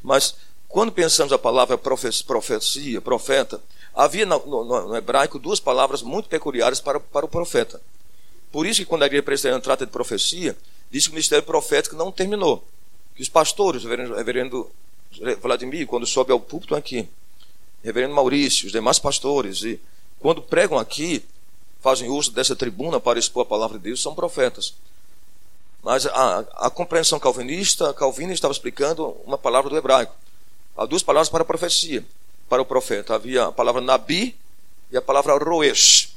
Mas, 0.00 0.36
quando 0.68 0.92
pensamos 0.92 1.32
a 1.32 1.38
palavra 1.38 1.76
profecia, 1.76 3.00
profeta, 3.00 3.60
havia 3.92 4.24
no, 4.24 4.38
no, 4.46 4.64
no, 4.86 4.96
hebraico 4.96 5.40
duas 5.40 5.58
palavras 5.58 6.02
muito 6.02 6.28
peculiares 6.28 6.78
para, 6.78 7.00
para 7.00 7.26
o 7.26 7.28
profeta. 7.28 7.82
Por 8.52 8.64
isso 8.64 8.78
que 8.78 8.86
quando 8.86 9.02
a 9.02 9.06
igreja 9.06 9.24
presbiteriana 9.24 9.60
trata 9.60 9.84
de 9.84 9.90
profecia, 9.90 10.56
diz 10.88 11.06
que 11.06 11.10
o 11.10 11.14
ministério 11.14 11.44
profético 11.44 11.96
não 11.96 12.12
terminou. 12.12 12.64
Que 13.16 13.22
os 13.22 13.28
pastores, 13.28 13.82
o 13.82 13.88
reverendo, 13.88 14.14
reverendo 14.14 14.70
Vladimir, 15.42 15.84
quando 15.88 16.06
sobe 16.06 16.30
ao 16.30 16.38
púlpito 16.38 16.76
aqui, 16.76 17.08
reverendo 17.82 18.14
Maurício, 18.14 18.66
os 18.66 18.72
demais 18.72 19.00
pastores, 19.00 19.64
e 19.64 19.80
quando 20.20 20.42
pregam 20.42 20.78
aqui, 20.78 21.24
fazem 21.80 22.08
uso 22.08 22.30
dessa 22.30 22.54
tribuna 22.54 23.00
para 23.00 23.18
expor 23.18 23.42
a 23.42 23.46
palavra 23.46 23.78
de 23.78 23.82
Deus 23.86 24.00
são 24.00 24.14
profetas. 24.14 24.74
Mas 25.82 26.06
a, 26.06 26.40
a 26.56 26.70
compreensão 26.70 27.18
calvinista, 27.18 27.92
Calvino 27.94 28.32
estava 28.32 28.52
explicando 28.52 29.16
uma 29.24 29.38
palavra 29.38 29.70
do 29.70 29.76
hebraico. 29.76 30.14
Há 30.76 30.84
duas 30.84 31.02
palavras 31.02 31.28
para 31.28 31.42
a 31.42 31.46
profecia, 31.46 32.04
para 32.48 32.62
o 32.62 32.66
profeta. 32.66 33.14
Havia 33.14 33.46
a 33.46 33.52
palavra 33.52 33.80
nabi 33.80 34.36
e 34.90 34.96
a 34.96 35.02
palavra 35.02 35.36
roesh. 35.38 36.14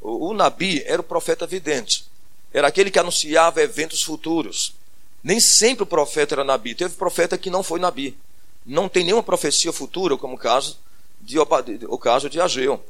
O, 0.00 0.28
o 0.28 0.34
nabi 0.34 0.82
era 0.84 1.00
o 1.00 1.04
profeta 1.04 1.46
vidente. 1.46 2.06
Era 2.52 2.68
aquele 2.68 2.90
que 2.90 2.98
anunciava 2.98 3.62
eventos 3.62 4.02
futuros. 4.02 4.74
Nem 5.22 5.40
sempre 5.40 5.82
o 5.82 5.86
profeta 5.86 6.34
era 6.34 6.44
nabi. 6.44 6.74
Teve 6.74 6.94
profeta 6.94 7.38
que 7.38 7.50
não 7.50 7.62
foi 7.62 7.80
nabi. 7.80 8.16
Não 8.64 8.88
tem 8.88 9.04
nenhuma 9.04 9.22
profecia 9.22 9.72
futura, 9.72 10.16
como 10.16 10.34
o 10.34 10.38
caso 10.38 10.78
de, 11.20 11.38
o 11.38 11.98
caso 11.98 12.28
de 12.28 12.40
Ageu. 12.40 12.82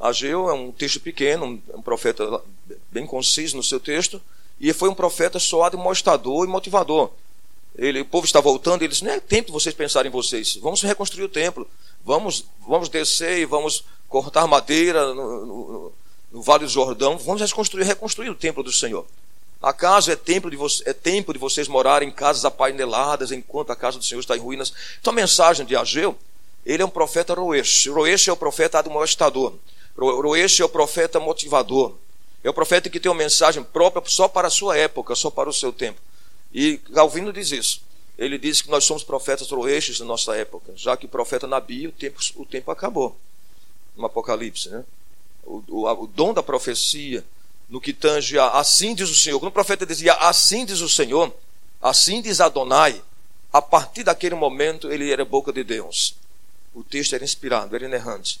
Ageu 0.00 0.48
é 0.48 0.52
um 0.52 0.70
texto 0.70 1.00
pequeno, 1.00 1.60
um 1.74 1.82
profeta 1.82 2.40
bem 2.90 3.04
conciso 3.04 3.56
no 3.56 3.62
seu 3.62 3.80
texto, 3.80 4.20
e 4.60 4.72
foi 4.72 4.88
um 4.88 4.94
profeta 4.94 5.38
soado 5.38 5.78
mostrador 5.78 6.44
e 6.46 6.48
motivador. 6.48 7.10
Ele, 7.76 8.00
o 8.00 8.04
povo 8.04 8.26
está 8.26 8.40
voltando, 8.40 8.82
ele 8.82 8.88
disse: 8.88 9.04
Não 9.04 9.12
é 9.12 9.20
tempo 9.20 9.46
de 9.46 9.52
vocês 9.52 9.74
pensarem 9.74 10.08
em 10.08 10.12
vocês, 10.12 10.56
vamos 10.56 10.82
reconstruir 10.82 11.24
o 11.24 11.28
templo, 11.28 11.66
vamos, 12.04 12.44
vamos 12.66 12.88
descer 12.88 13.38
e 13.38 13.44
vamos 13.44 13.84
cortar 14.08 14.46
madeira 14.46 15.14
no, 15.14 15.46
no, 15.46 15.92
no 16.32 16.42
Vale 16.42 16.64
do 16.64 16.70
Jordão, 16.70 17.16
vamos 17.16 17.40
reconstruir, 17.40 17.84
reconstruir 17.84 18.30
o 18.30 18.34
templo 18.34 18.62
do 18.62 18.72
Senhor. 18.72 19.06
Acaso 19.60 20.10
é 20.12 20.16
tempo, 20.16 20.48
de 20.48 20.56
é 20.86 20.92
tempo 20.92 21.32
de 21.32 21.38
vocês 21.38 21.66
morarem 21.66 22.08
em 22.08 22.12
casas 22.12 22.44
apaineladas 22.44 23.32
enquanto 23.32 23.70
a 23.70 23.76
casa 23.76 23.98
do 23.98 24.04
Senhor 24.04 24.20
está 24.20 24.36
em 24.36 24.40
ruínas? 24.40 24.72
Então 25.00 25.12
a 25.12 25.16
mensagem 25.16 25.66
de 25.66 25.74
Ageu, 25.74 26.16
ele 26.64 26.82
é 26.82 26.86
um 26.86 26.90
profeta 26.90 27.34
Roesh. 27.34 27.86
Roesh 27.86 28.28
é 28.28 28.32
o 28.32 28.36
profeta 28.36 28.78
admoestador. 28.78 29.54
Roesh 29.96 30.60
é 30.60 30.64
o 30.64 30.68
profeta 30.68 31.18
motivador. 31.18 31.94
É 32.42 32.50
o 32.50 32.54
profeta 32.54 32.88
que 32.88 33.00
tem 33.00 33.10
uma 33.10 33.18
mensagem 33.18 33.62
própria 33.62 34.02
só 34.06 34.28
para 34.28 34.48
a 34.48 34.50
sua 34.50 34.76
época, 34.76 35.14
só 35.14 35.30
para 35.30 35.48
o 35.48 35.52
seu 35.52 35.72
tempo. 35.72 36.00
E 36.52 36.78
Calvino 36.94 37.32
diz 37.32 37.50
isso. 37.50 37.82
Ele 38.16 38.38
diz 38.38 38.62
que 38.62 38.70
nós 38.70 38.84
somos 38.84 39.04
profetas 39.04 39.50
roestes 39.50 40.00
na 40.00 40.06
nossa 40.06 40.36
época, 40.36 40.72
já 40.76 40.96
que 40.96 41.06
o 41.06 41.08
profeta 41.08 41.46
Nabi, 41.46 41.86
o 41.86 41.92
tempo, 41.92 42.20
o 42.36 42.44
tempo 42.44 42.70
acabou. 42.70 43.16
No 43.96 44.06
Apocalipse, 44.06 44.68
né? 44.70 44.84
O, 45.44 45.62
o, 45.68 46.02
o 46.02 46.06
dom 46.06 46.34
da 46.34 46.42
profecia, 46.42 47.24
no 47.68 47.80
que 47.80 47.92
tange 47.92 48.38
a 48.38 48.50
assim 48.50 48.94
diz 48.94 49.10
o 49.10 49.14
Senhor. 49.14 49.38
Quando 49.38 49.50
o 49.50 49.52
profeta 49.52 49.84
dizia 49.84 50.14
assim 50.14 50.64
diz 50.64 50.80
o 50.80 50.88
Senhor, 50.88 51.32
assim 51.80 52.22
diz 52.22 52.40
Adonai, 52.40 53.02
a 53.52 53.62
partir 53.62 54.02
daquele 54.02 54.34
momento 54.34 54.90
ele 54.90 55.10
era 55.10 55.24
boca 55.24 55.52
de 55.52 55.62
Deus. 55.62 56.14
O 56.74 56.82
texto 56.82 57.14
era 57.14 57.24
inspirado, 57.24 57.74
era 57.74 57.84
inerrante. 57.84 58.40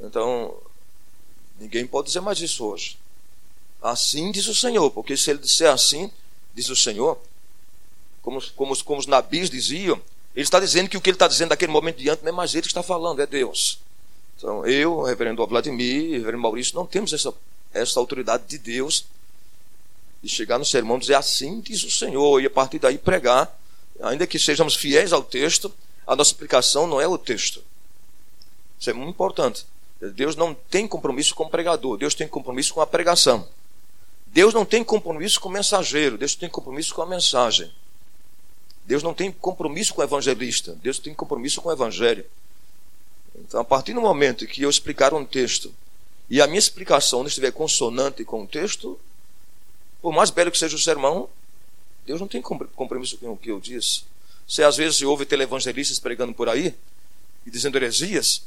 Então, 0.00 0.56
ninguém 1.58 1.86
pode 1.86 2.08
dizer 2.08 2.20
mais 2.20 2.40
isso 2.40 2.64
hoje. 2.64 2.96
Assim 3.80 4.30
diz 4.32 4.46
o 4.48 4.54
Senhor, 4.54 4.90
porque 4.90 5.16
se 5.16 5.30
ele 5.30 5.38
disser 5.38 5.70
assim, 5.70 6.10
diz 6.54 6.68
o 6.68 6.76
Senhor, 6.76 7.18
como, 8.22 8.42
como, 8.52 8.84
como 8.84 9.00
os 9.00 9.06
nabis 9.06 9.48
diziam, 9.48 10.00
ele 10.34 10.44
está 10.44 10.60
dizendo 10.60 10.88
que 10.88 10.96
o 10.96 11.00
que 11.00 11.10
ele 11.10 11.16
está 11.16 11.28
dizendo 11.28 11.50
naquele 11.50 11.72
momento 11.72 11.96
diante 11.96 12.22
não 12.22 12.28
é 12.30 12.32
mais 12.32 12.54
ele 12.54 12.62
que 12.62 12.68
está 12.68 12.82
falando, 12.82 13.20
é 13.20 13.26
Deus. 13.26 13.80
Então, 14.36 14.66
eu, 14.66 15.02
reverendo 15.02 15.44
Vladimir, 15.46 16.12
reverendo 16.12 16.42
Maurício, 16.42 16.74
não 16.74 16.86
temos 16.86 17.12
essa, 17.12 17.32
essa 17.72 17.98
autoridade 17.98 18.44
de 18.46 18.58
Deus 18.58 19.04
de 20.22 20.28
chegar 20.28 20.58
no 20.58 20.64
sermão 20.64 20.96
e 20.96 21.00
dizer 21.00 21.14
assim 21.14 21.60
diz 21.60 21.84
o 21.84 21.90
Senhor, 21.90 22.40
e 22.40 22.46
a 22.46 22.50
partir 22.50 22.78
daí 22.78 22.98
pregar, 22.98 23.56
ainda 24.00 24.26
que 24.26 24.38
sejamos 24.38 24.74
fiéis 24.74 25.12
ao 25.12 25.22
texto, 25.22 25.72
a 26.06 26.16
nossa 26.16 26.30
explicação 26.30 26.86
não 26.86 27.00
é 27.00 27.06
o 27.06 27.18
texto. 27.18 27.62
Isso 28.78 28.90
é 28.90 28.92
muito 28.92 29.10
importante. 29.10 29.66
Deus 30.14 30.36
não 30.36 30.54
tem 30.54 30.86
compromisso 30.86 31.34
com 31.34 31.44
o 31.44 31.50
pregador, 31.50 31.96
Deus 31.96 32.14
tem 32.14 32.28
compromisso 32.28 32.72
com 32.74 32.80
a 32.80 32.86
pregação. 32.86 33.48
Deus 34.32 34.54
não 34.54 34.64
tem 34.64 34.84
compromisso 34.84 35.40
com 35.40 35.48
o 35.48 35.52
mensageiro, 35.52 36.18
Deus 36.18 36.34
tem 36.34 36.48
compromisso 36.48 36.94
com 36.94 37.02
a 37.02 37.06
mensagem. 37.06 37.72
Deus 38.84 39.02
não 39.02 39.12
tem 39.12 39.30
compromisso 39.30 39.94
com 39.94 40.00
o 40.00 40.04
evangelista, 40.04 40.74
Deus 40.82 40.98
tem 40.98 41.12
compromisso 41.14 41.60
com 41.60 41.68
o 41.68 41.72
evangelho. 41.72 42.24
Então, 43.34 43.60
a 43.60 43.64
partir 43.64 43.92
do 43.92 44.00
momento 44.00 44.46
que 44.46 44.62
eu 44.62 44.70
explicar 44.70 45.12
um 45.12 45.24
texto 45.24 45.74
e 46.28 46.40
a 46.40 46.46
minha 46.46 46.58
explicação 46.58 47.20
não 47.20 47.28
estiver 47.28 47.52
consonante 47.52 48.24
com 48.24 48.42
o 48.42 48.46
texto, 48.46 48.98
por 50.00 50.12
mais 50.12 50.30
belo 50.30 50.50
que 50.50 50.58
seja 50.58 50.76
o 50.76 50.78
sermão, 50.78 51.28
Deus 52.06 52.20
não 52.20 52.28
tem 52.28 52.40
compromisso 52.40 53.18
com 53.18 53.32
o 53.32 53.36
que 53.36 53.50
eu 53.50 53.60
disse. 53.60 54.02
Você 54.46 54.62
às 54.62 54.76
vezes 54.76 55.02
ouve 55.02 55.26
televangelistas 55.26 55.98
pregando 55.98 56.32
por 56.32 56.48
aí 56.48 56.74
e 57.46 57.50
dizendo 57.50 57.76
heresias, 57.76 58.42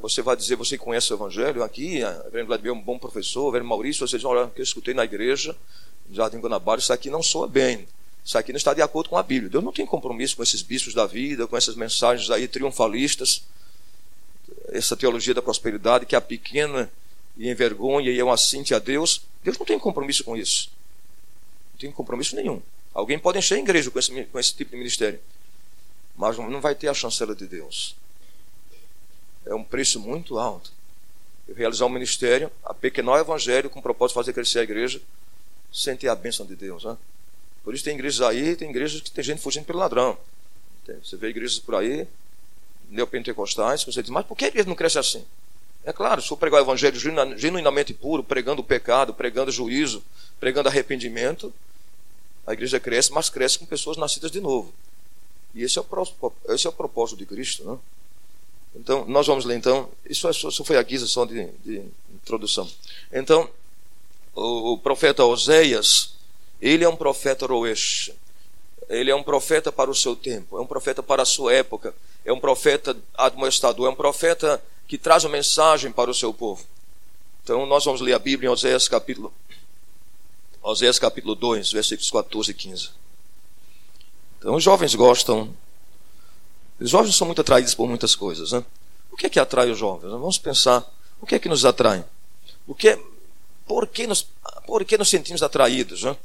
você 0.00 0.22
vai 0.22 0.36
dizer, 0.36 0.56
você 0.56 0.78
conhece 0.78 1.12
o 1.12 1.16
Evangelho 1.16 1.62
aqui, 1.62 2.02
o 2.02 2.22
Reverendo 2.24 2.46
Vladimir 2.46 2.70
é 2.70 2.74
um 2.74 2.80
bom 2.80 2.98
professor, 2.98 3.54
o 3.54 3.64
Maurício, 3.64 4.06
você 4.06 4.16
diz, 4.16 4.24
olha, 4.24 4.48
que 4.48 4.60
eu 4.60 4.64
escutei 4.64 4.94
na 4.94 5.04
igreja, 5.04 5.56
Jardim 6.10 6.38
Guanabara, 6.38 6.80
isso 6.80 6.92
aqui 6.92 7.10
não 7.10 7.22
soa 7.22 7.46
bem. 7.46 7.86
Isso 8.24 8.38
aqui 8.38 8.52
não 8.52 8.56
está 8.56 8.72
de 8.72 8.82
acordo 8.82 9.10
com 9.10 9.16
a 9.16 9.22
Bíblia. 9.22 9.50
Deus 9.50 9.64
não 9.64 9.72
tem 9.72 9.84
compromisso 9.84 10.36
com 10.36 10.42
esses 10.42 10.62
bispos 10.62 10.94
da 10.94 11.06
vida, 11.06 11.46
com 11.46 11.56
essas 11.56 11.74
mensagens 11.74 12.30
aí 12.30 12.46
triunfalistas, 12.46 13.42
essa 14.68 14.96
teologia 14.96 15.34
da 15.34 15.42
prosperidade 15.42 16.06
que 16.06 16.14
é 16.14 16.20
pequena 16.20 16.90
e 17.36 17.50
envergonha 17.50 18.10
e 18.10 18.18
é 18.18 18.24
uma 18.24 18.36
cinte 18.36 18.74
a 18.74 18.78
Deus. 18.78 19.22
Deus 19.42 19.58
não 19.58 19.66
tem 19.66 19.78
compromisso 19.78 20.22
com 20.22 20.36
isso. 20.36 20.70
Não 21.72 21.80
tem 21.80 21.90
compromisso 21.90 22.36
nenhum. 22.36 22.62
Alguém 22.94 23.18
pode 23.18 23.38
encher 23.38 23.56
a 23.56 23.58
igreja 23.58 23.90
com 23.90 23.98
esse, 23.98 24.24
com 24.26 24.38
esse 24.38 24.54
tipo 24.54 24.70
de 24.70 24.76
ministério, 24.76 25.18
mas 26.16 26.36
não 26.38 26.60
vai 26.60 26.74
ter 26.74 26.88
a 26.88 26.94
chancela 26.94 27.34
de 27.34 27.46
Deus 27.46 27.96
é 29.46 29.54
um 29.54 29.64
preço 29.64 30.00
muito 30.00 30.38
alto. 30.38 30.72
Eu 31.48 31.54
realizar 31.54 31.86
um 31.86 31.90
ministério, 31.90 32.50
a 32.64 32.72
pequeno 32.72 33.16
evangelho, 33.16 33.68
com 33.68 33.80
o 33.80 33.82
propósito 33.82 34.14
de 34.14 34.20
fazer 34.20 34.32
crescer 34.32 34.60
a 34.60 34.62
igreja, 34.62 35.00
sem 35.72 35.96
ter 35.96 36.08
a 36.08 36.14
bênção 36.14 36.46
de 36.46 36.54
Deus. 36.54 36.84
Né? 36.84 36.96
Por 37.64 37.74
isso 37.74 37.84
tem 37.84 37.94
igrejas 37.94 38.20
aí, 38.20 38.56
tem 38.56 38.70
igrejas 38.70 39.00
que 39.00 39.10
tem 39.10 39.24
gente 39.24 39.40
fugindo 39.40 39.64
pelo 39.64 39.78
ladrão. 39.78 40.16
Você 41.02 41.16
vê 41.16 41.28
igrejas 41.28 41.58
por 41.58 41.76
aí, 41.76 42.06
neopentecostais, 42.90 43.84
você 43.84 44.02
diz, 44.02 44.10
mas 44.10 44.26
por 44.26 44.36
que 44.36 44.44
a 44.44 44.48
igreja 44.48 44.68
não 44.68 44.74
cresce 44.74 44.98
assim? 44.98 45.24
É 45.84 45.92
claro, 45.92 46.20
se 46.20 46.28
for 46.28 46.36
pregar 46.36 46.60
o 46.60 46.64
evangelho 46.64 46.98
genuinamente 47.36 47.92
puro, 47.92 48.22
pregando 48.22 48.62
o 48.62 48.64
pecado, 48.64 49.14
pregando 49.14 49.50
o 49.50 49.52
juízo, 49.52 50.02
pregando 50.38 50.68
arrependimento, 50.68 51.52
a 52.46 52.52
igreja 52.52 52.78
cresce, 52.78 53.12
mas 53.12 53.28
cresce 53.28 53.58
com 53.58 53.66
pessoas 53.66 53.96
nascidas 53.96 54.30
de 54.30 54.40
novo. 54.40 54.72
E 55.54 55.62
esse 55.62 55.78
é 55.78 55.82
o, 55.82 56.32
esse 56.48 56.66
é 56.66 56.70
o 56.70 56.72
propósito 56.72 57.18
de 57.18 57.26
Cristo. 57.26 57.64
Não? 57.64 57.80
Então, 58.74 59.04
nós 59.06 59.26
vamos 59.26 59.44
ler 59.44 59.56
então. 59.56 59.88
Isso, 60.08 60.28
isso 60.30 60.64
foi 60.64 60.76
a 60.76 60.82
guisa 60.82 61.06
só 61.06 61.24
de, 61.24 61.46
de 61.64 61.82
introdução. 62.14 62.68
Então, 63.12 63.48
o, 64.34 64.72
o, 64.72 64.78
profeta 64.78 65.24
Oséias, 65.24 66.14
ele 66.60 66.84
é 66.84 66.88
um 66.88 66.96
profeta 66.96 67.46
roesh. 67.46 68.10
Ele 68.88 69.10
é 69.10 69.14
um 69.14 69.22
profeta 69.22 69.70
para 69.70 69.90
o 69.90 69.94
seu 69.94 70.14
tempo, 70.14 70.58
é 70.58 70.60
um 70.60 70.66
profeta 70.66 71.02
para 71.02 71.22
a 71.22 71.24
sua 71.24 71.52
época, 71.54 71.94
é 72.24 72.32
um 72.32 72.40
profeta 72.40 72.96
admoestador, 73.14 73.86
é 73.86 73.90
um 73.90 73.94
profeta 73.94 74.62
que 74.86 74.98
traz 74.98 75.24
uma 75.24 75.30
mensagem 75.30 75.90
para 75.90 76.10
o 76.10 76.14
seu 76.14 76.34
povo. 76.34 76.64
Então, 77.42 77.64
nós 77.64 77.84
vamos 77.84 78.00
ler 78.00 78.12
a 78.12 78.18
Bíblia 78.18 78.48
em 78.48 78.52
Oséias 78.52 78.88
capítulo, 78.88 79.32
Oséias 80.62 80.98
capítulo 80.98 81.34
2, 81.34 81.72
versículos 81.72 82.10
14 82.10 82.50
e 82.50 82.54
15. 82.54 82.90
Então, 84.38 84.54
os 84.56 84.62
jovens 84.62 84.94
gostam 84.94 85.54
os 86.82 86.90
jovens 86.90 87.16
são 87.16 87.26
muito 87.26 87.40
atraídos 87.40 87.74
por 87.74 87.88
muitas 87.88 88.14
coisas. 88.14 88.52
Né? 88.52 88.64
O 89.10 89.16
que 89.16 89.26
é 89.26 89.30
que 89.30 89.40
atrai 89.40 89.70
os 89.70 89.78
jovens? 89.78 90.10
Vamos 90.10 90.38
pensar. 90.38 90.84
O 91.20 91.26
que 91.26 91.34
é 91.34 91.38
que 91.38 91.48
nos 91.48 91.64
atrai? 91.64 92.04
O 92.66 92.74
que, 92.74 92.98
por, 93.66 93.86
que 93.86 94.06
nos, 94.06 94.26
por 94.66 94.84
que 94.84 94.98
nos 94.98 95.08
sentimos 95.08 95.42
atraídos? 95.42 96.02
Né? 96.02 96.16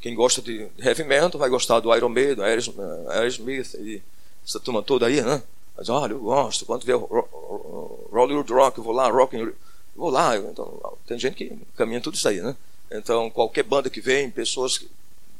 Quem 0.00 0.14
gosta 0.14 0.40
de 0.40 0.68
heavy 0.78 1.04
metal 1.04 1.38
vai 1.38 1.48
gostar 1.48 1.80
do 1.80 1.94
Iron 1.94 2.08
Maiden, 2.08 2.44
Aerosmith 2.44 3.74
e 3.74 4.02
essa 4.44 4.60
turma 4.60 4.82
toda 4.82 5.06
aí, 5.06 5.20
né? 5.20 5.42
Mas 5.76 5.88
olha, 5.88 6.12
eu 6.12 6.20
gosto. 6.20 6.64
Quando 6.64 6.84
vê 6.84 6.92
Hollywood 6.92 8.52
Rock, 8.52 8.78
eu 8.78 8.84
vou 8.84 8.92
lá, 8.92 9.08
Rock, 9.08 9.36
eu 9.36 9.54
vou 9.94 10.10
lá. 10.10 10.36
Então, 10.36 10.96
tem 11.06 11.18
gente 11.18 11.34
que 11.34 11.56
caminha 11.76 12.00
tudo 12.00 12.14
isso 12.14 12.28
aí, 12.28 12.40
né? 12.40 12.56
Então, 12.90 13.28
qualquer 13.30 13.64
banda 13.64 13.90
que 13.90 14.00
vem, 14.00 14.30
pessoas 14.30 14.78
que 14.78 14.88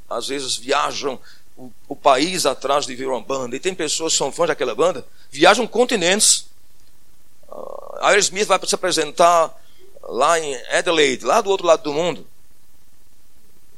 às 0.09 0.29
vezes 0.29 0.57
viajam 0.57 1.19
o, 1.59 1.73
o, 1.89 1.97
país 1.97 2.47
atrás 2.47 2.87
de 2.87 2.95
ver 2.95 3.09
uma 3.09 3.21
banda. 3.21 3.57
E 3.57 3.61
tem 3.61 3.75
pessoas 3.75 4.13
que 4.13 4.19
são 4.19 4.31
fãs 4.31 4.47
daquela 4.47 4.75
banda, 4.75 5.05
viajam 5.31 5.67
continentes. 5.67 6.47
Uh, 7.49 7.97
Aerosmith 8.01 8.47
vai 8.47 8.61
se 8.65 8.75
apresentar 8.75 9.55
lá 10.03 10.39
em 10.39 10.55
Adelaide, 10.71 11.25
lá 11.25 11.41
do 11.41 11.51
outro 11.51 11.67
lado 11.67 11.83
do 11.83 11.93
mundo. 11.93 12.25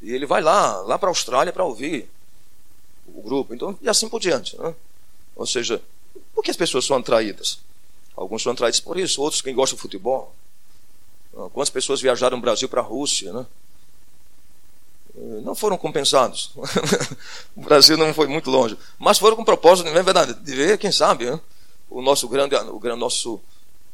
E 0.03 0.13
ele 0.13 0.27
vai 0.27 0.43
lá, 0.43 0.77
lá 0.83 0.99
para 0.99 1.09
a 1.09 1.11
Austrália 1.11 1.53
para 1.53 1.65
ouvir 1.65 2.09
o 3.07 3.23
grupo. 3.23 3.55
Então, 3.55 3.77
e 3.81 3.89
assim 3.89 4.09
por 4.09 4.21
diante. 4.21 4.59
Né? 4.59 4.75
Ou 5.35 5.47
seja, 5.47 5.83
por 6.35 6.45
que 6.45 6.51
as 6.51 6.57
pessoas 6.57 6.85
são 6.85 6.99
atraídas? 6.99 7.59
Alguns 8.15 8.43
são 8.43 8.53
atraídos 8.53 8.81
por 8.81 8.99
isso, 8.99 9.23
outros 9.23 9.41
quem 9.41 9.55
gosta 9.55 9.75
de 9.75 9.81
futebol. 9.81 10.35
Uh, 11.33 11.49
quantas 11.51 11.71
pessoas 11.71 12.01
viajaram 12.01 12.39
do 12.39 12.43
Brasil 12.43 12.69
para 12.69 12.83
a 12.83 12.85
Rússia, 12.85 13.33
né? 13.33 13.47
Não 15.15 15.55
foram 15.55 15.77
compensados. 15.77 16.53
o 17.57 17.63
Brasil 17.63 17.97
não 17.97 18.13
foi 18.15 18.27
muito 18.27 18.51
longe, 18.51 18.77
mas 18.99 19.19
foram 19.19 19.37
com 19.37 19.45
propósito, 19.45 19.89
é 19.89 20.03
verdade, 20.03 20.35
de 20.35 20.55
ver, 20.55 20.79
quem 20.79 20.93
sabe, 20.93 21.31
né? 21.31 21.41
o 21.91 22.01
nosso 22.01 22.29
grande, 22.29 22.55
o 22.55 22.79
grande 22.79 23.01
nosso 23.01 23.41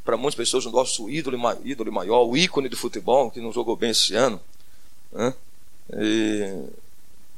para 0.06 0.16
muitas 0.16 0.36
pessoas 0.36 0.64
o 0.64 0.70
nosso 0.70 1.10
ídolo, 1.10 1.36
ídolo 1.64 1.92
maior, 1.92 2.22
o 2.22 2.36
ícone 2.36 2.68
do 2.68 2.76
futebol, 2.76 3.28
que 3.28 3.40
não 3.40 3.52
jogou 3.52 3.74
bem 3.74 3.90
esse 3.90 4.14
ano. 4.14 4.40
Né? 5.10 5.34
E, 5.94 6.68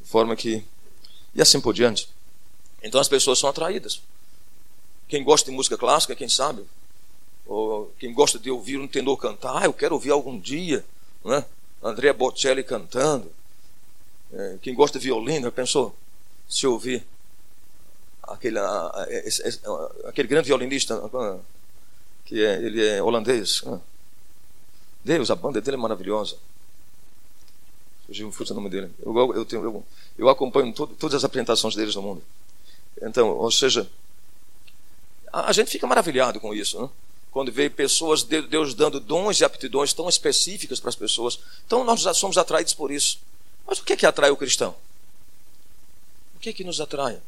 de 0.03 0.09
forma 0.09 0.37
que. 0.37 0.63
E 1.35 1.41
assim 1.41 1.61
por 1.61 1.73
diante. 1.73 2.11
Então 2.83 3.01
as 3.01 3.09
pessoas 3.09 3.39
são 3.39 3.49
atraídas. 3.49 4.03
Quem 5.09 5.25
gosta 5.25 5.51
de 5.51 5.57
música 5.57 5.79
clássica, 5.79 6.15
quem 6.15 6.29
sabe? 6.29 6.63
Ou 7.47 7.91
quem 7.99 8.13
gosta 8.13 8.39
de 8.39 8.51
ouvir 8.51 8.79
um 8.79 8.87
tenor 8.87 9.17
cantar, 9.17 9.63
ah, 9.63 9.65
eu 9.65 9.73
quero 9.73 9.95
ouvir 9.95 10.11
algum 10.11 10.39
dia. 10.39 10.85
Né? 11.25 11.43
Andrea 11.83 12.13
Bocelli 12.13 12.63
cantando. 12.63 13.33
É, 14.33 14.59
quem 14.61 14.75
gosta 14.75 14.99
de 14.99 15.07
violino, 15.07 15.51
pensou? 15.51 15.95
Se 16.49 16.67
ouvir 16.67 17.05
aquele, 18.23 18.59
aquele 20.05 20.29
grande 20.29 20.49
violinista 20.49 21.01
que 22.25 22.45
é, 22.45 22.57
ele 22.57 22.87
é 22.87 23.03
holandês. 23.03 23.63
Né? 23.63 23.81
Deus, 25.05 25.31
a 25.31 25.35
banda 25.35 25.61
dele 25.61 25.77
é 25.77 25.81
maravilhosa. 25.81 26.37
Fugiu 28.07 28.29
o 28.29 28.55
nome 28.55 28.71
dele. 28.71 28.91
Eu, 29.05 29.35
eu, 29.35 29.45
tenho, 29.45 29.65
eu, 29.65 29.85
eu 30.19 30.29
acompanho 30.29 30.73
todo, 30.73 30.95
todas 30.95 31.17
as 31.17 31.25
apresentações 31.25 31.75
deles 31.75 31.95
no 31.95 32.03
mundo. 32.03 32.23
Então, 33.03 33.31
ou 33.31 33.51
seja, 33.51 33.89
a, 35.33 35.49
a 35.49 35.53
gente 35.53 35.71
fica 35.71 35.87
maravilhado 35.87 36.41
com 36.41 36.55
isso, 36.55 36.81
né? 36.81 36.89
quando 37.31 37.53
vê 37.53 37.69
pessoas, 37.69 38.23
Deus 38.23 38.75
dando 38.75 38.99
dons 38.99 39.41
e 39.41 39.45
aptidões 39.45 39.93
tão 39.93 40.09
específicas 40.09 40.81
para 40.81 40.89
as 40.89 40.97
pessoas. 40.97 41.39
Então 41.67 41.85
nós 41.85 42.01
já 42.01 42.13
somos 42.15 42.39
atraídos 42.39 42.75
por 42.75 42.91
isso. 42.91 43.21
Mas 43.69 43.79
o 43.79 43.85
que 43.85 43.93
é 43.93 43.97
que 43.97 44.07
atrai 44.07 44.31
o 44.31 44.37
cristão? 44.37 44.75
O 46.35 46.41
que 46.41 46.49
é 46.49 46.53
que 46.53 46.65
nos 46.65 46.81
atrai? 46.81 47.21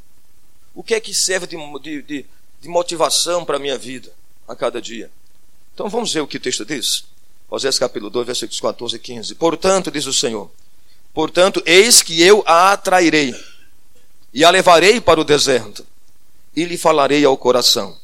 O 0.75 0.83
que 0.83 0.95
é 0.95 1.01
que 1.01 1.15
serve 1.15 1.47
de, 1.47 2.03
de, 2.03 2.27
de 2.61 2.69
motivação 2.69 3.45
para 3.45 3.57
a 3.57 3.61
minha 3.61 3.79
vida? 3.79 4.13
a 4.51 4.57
cada 4.57 4.83
dia. 4.83 5.09
Então 5.73 5.89
vamos 5.89 6.13
ver 6.13 6.21
o 6.21 6.27
que 6.27 6.37
o 6.37 6.41
texto 6.41 6.65
diz. 6.65 7.05
Osés 7.49 7.79
capítulo 7.79 8.11
2, 8.11 8.27
versículos 8.27 8.61
14 8.61 8.97
e 8.97 8.99
15. 8.99 9.35
Portanto, 9.37 9.91
diz 9.91 10.07
o 10.07 10.13
Senhor, 10.13 10.51
portanto, 11.15 11.63
eis 11.65 12.03
que 12.03 12.21
eu 12.21 12.43
a 12.45 12.73
atrairei 12.73 13.35
e 14.35 14.45
a 14.45 14.51
levarei 14.51 15.01
para 15.01 15.21
o 15.21 15.25
deserto 15.25 15.87
e 16.55 16.65
lhe 16.65 16.77
falarei 16.77 17.25
ao 17.25 17.37
coração. 17.37 17.97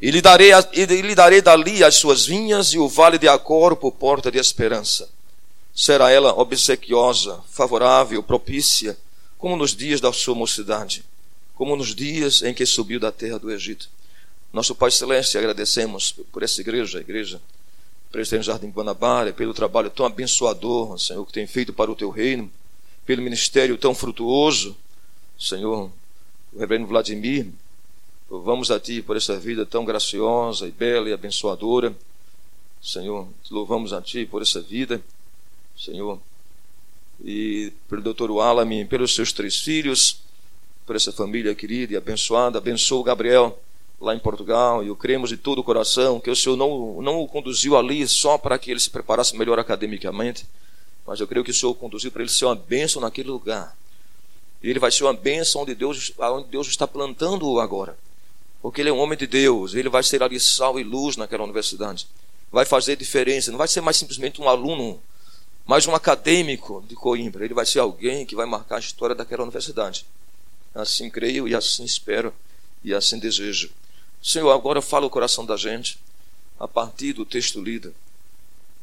E 0.00 0.10
lhe 0.10 0.20
darei, 0.20 0.50
e 0.72 0.84
lhe 0.84 1.14
darei 1.14 1.40
dali 1.40 1.84
as 1.84 1.96
suas 1.96 2.26
vinhas 2.26 2.68
e 2.72 2.78
o 2.78 2.88
vale 2.88 3.18
de 3.18 3.28
Acor 3.28 3.76
por 3.76 3.92
porta 3.92 4.30
de 4.30 4.38
esperança. 4.38 5.08
Será 5.74 6.10
ela 6.10 6.32
obsequiosa, 6.32 7.42
favorável, 7.48 8.22
propícia, 8.22 8.98
como 9.38 9.56
nos 9.56 9.74
dias 9.74 10.00
da 10.00 10.12
sua 10.12 10.34
mocidade, 10.34 11.04
como 11.54 11.76
nos 11.76 11.94
dias 11.94 12.42
em 12.42 12.52
que 12.52 12.66
subiu 12.66 13.00
da 13.00 13.10
terra 13.10 13.38
do 13.38 13.50
Egito. 13.50 13.88
Nosso 14.52 14.74
Pai 14.74 14.90
Celeste, 14.90 15.38
agradecemos 15.38 16.12
por 16.32 16.42
essa 16.42 16.60
igreja, 16.60 16.98
a 16.98 17.00
igreja 17.00 17.40
Presidente 18.10 18.46
Jardim 18.46 18.70
Guanabara, 18.70 19.32
pelo 19.32 19.54
trabalho 19.54 19.88
tão 19.88 20.04
abençoador, 20.04 20.98
Senhor, 20.98 21.24
que 21.24 21.32
tem 21.32 21.46
feito 21.46 21.72
para 21.72 21.90
o 21.90 21.94
teu 21.94 22.10
reino, 22.10 22.50
pelo 23.06 23.22
ministério 23.22 23.78
tão 23.78 23.94
frutuoso, 23.94 24.76
Senhor, 25.38 25.90
o 26.52 26.58
reverendo 26.58 26.88
Vladimir, 26.88 27.46
louvamos 28.28 28.70
a 28.72 28.80
Ti 28.80 29.00
por 29.00 29.16
essa 29.16 29.38
vida 29.38 29.64
tão 29.64 29.84
graciosa 29.84 30.66
e 30.66 30.72
bela 30.72 31.08
e 31.08 31.12
abençoadora, 31.12 31.96
Senhor, 32.82 33.28
louvamos 33.48 33.92
a 33.92 34.02
Ti 34.02 34.26
por 34.26 34.42
essa 34.42 34.60
vida, 34.60 35.00
Senhor, 35.80 36.20
e 37.24 37.72
pelo 37.88 38.02
doutor 38.02 38.30
Walami, 38.30 38.84
pelos 38.84 39.14
seus 39.14 39.32
três 39.32 39.60
filhos, 39.60 40.20
por 40.84 40.94
essa 40.94 41.10
família 41.10 41.54
querida 41.54 41.94
e 41.94 41.96
abençoada, 41.96 42.58
abençoa 42.58 43.00
o 43.00 43.02
Gabriel, 43.02 43.58
lá 43.98 44.14
em 44.14 44.18
Portugal, 44.18 44.84
e 44.84 44.88
eu 44.88 44.96
cremos 44.96 45.30
de 45.30 45.38
todo 45.38 45.60
o 45.60 45.64
coração 45.64 46.20
que 46.20 46.30
o 46.30 46.36
Senhor 46.36 46.56
não, 46.56 47.00
não 47.00 47.20
o 47.20 47.28
conduziu 47.28 47.78
ali 47.78 48.06
só 48.06 48.36
para 48.36 48.58
que 48.58 48.70
ele 48.70 48.80
se 48.80 48.90
preparasse 48.90 49.36
melhor 49.36 49.58
academicamente, 49.58 50.46
mas 51.06 51.18
eu 51.18 51.26
creio 51.26 51.44
que 51.44 51.50
o 51.50 51.54
Senhor 51.54 51.72
o 51.72 51.74
conduziu 51.74 52.10
para 52.10 52.22
ele 52.22 52.30
ser 52.30 52.44
uma 52.44 52.54
bênção 52.54 53.00
naquele 53.00 53.30
lugar. 53.30 53.74
E 54.62 54.68
ele 54.68 54.78
vai 54.78 54.90
ser 54.90 55.04
uma 55.04 55.14
bênção 55.14 55.62
onde 55.62 55.74
Deus, 55.74 56.12
onde 56.18 56.48
Deus 56.48 56.68
está 56.68 56.86
plantando-o 56.86 57.58
agora. 57.58 57.96
Porque 58.60 58.82
ele 58.82 58.90
é 58.90 58.92
um 58.92 58.98
homem 58.98 59.16
de 59.16 59.26
Deus, 59.26 59.74
ele 59.74 59.88
vai 59.88 60.02
ser 60.02 60.22
ali 60.22 60.38
sal 60.38 60.78
e 60.78 60.84
luz 60.84 61.16
naquela 61.16 61.44
universidade. 61.44 62.06
Vai 62.52 62.66
fazer 62.66 62.96
diferença, 62.96 63.50
não 63.50 63.58
vai 63.58 63.68
ser 63.68 63.80
mais 63.80 63.96
simplesmente 63.96 64.40
um 64.42 64.48
aluno, 64.48 65.00
mas 65.70 65.86
um 65.86 65.94
acadêmico 65.94 66.82
de 66.88 66.96
Coimbra. 66.96 67.44
Ele 67.44 67.54
vai 67.54 67.64
ser 67.64 67.78
alguém 67.78 68.26
que 68.26 68.34
vai 68.34 68.44
marcar 68.44 68.74
a 68.74 68.80
história 68.80 69.14
daquela 69.14 69.44
universidade. 69.44 70.04
Assim 70.74 71.08
creio 71.08 71.46
e 71.46 71.54
assim 71.54 71.84
espero 71.84 72.34
e 72.82 72.92
assim 72.92 73.20
desejo. 73.20 73.70
Senhor, 74.20 74.50
agora 74.50 74.82
fala 74.82 75.06
o 75.06 75.10
coração 75.10 75.46
da 75.46 75.56
gente 75.56 75.96
a 76.58 76.66
partir 76.66 77.12
do 77.12 77.24
texto 77.24 77.62
lido. 77.62 77.94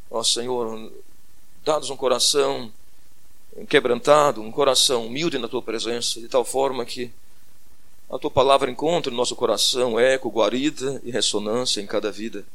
Ó 0.10 0.23
Senhor, 0.23 0.89
dá-nos 1.65 1.89
um 1.89 1.97
coração 1.97 2.71
quebrantado, 3.67 4.41
um 4.41 4.50
coração 4.50 5.08
humilde 5.08 5.38
na 5.38 5.50
tua 5.50 5.62
presença, 5.62 6.21
de 6.21 6.30
tal 6.30 6.45
forma 6.45 6.86
que 6.86 7.12
a 8.10 8.17
tua 8.17 8.32
palavra 8.32 8.71
encontre 8.71 9.12
no 9.12 9.17
nosso 9.17 9.36
coração 9.36 10.00
eco, 10.00 10.30
guarida 10.30 11.02
e 11.04 11.12
ressonância 11.12 11.82
em 11.82 11.86
cada 11.86 12.13
vida. 12.13 12.45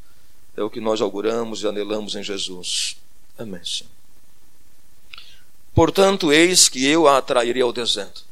É 0.57 0.63
o 0.63 0.71
que 0.71 0.81
nós 0.81 1.03
auguramos 1.03 1.63
e 1.63 1.69
anelamos 1.69 2.15
em 2.15 2.23
Jesus. 2.23 2.97
Amém. 3.37 3.63
Senhor. 3.63 4.02
Portanto, 5.75 6.33
eis 6.33 6.69
que 6.69 6.85
eu 6.87 7.09
a 7.09 7.19
atrairei 7.19 7.63
ao 7.63 7.73
deserto. 7.73 8.25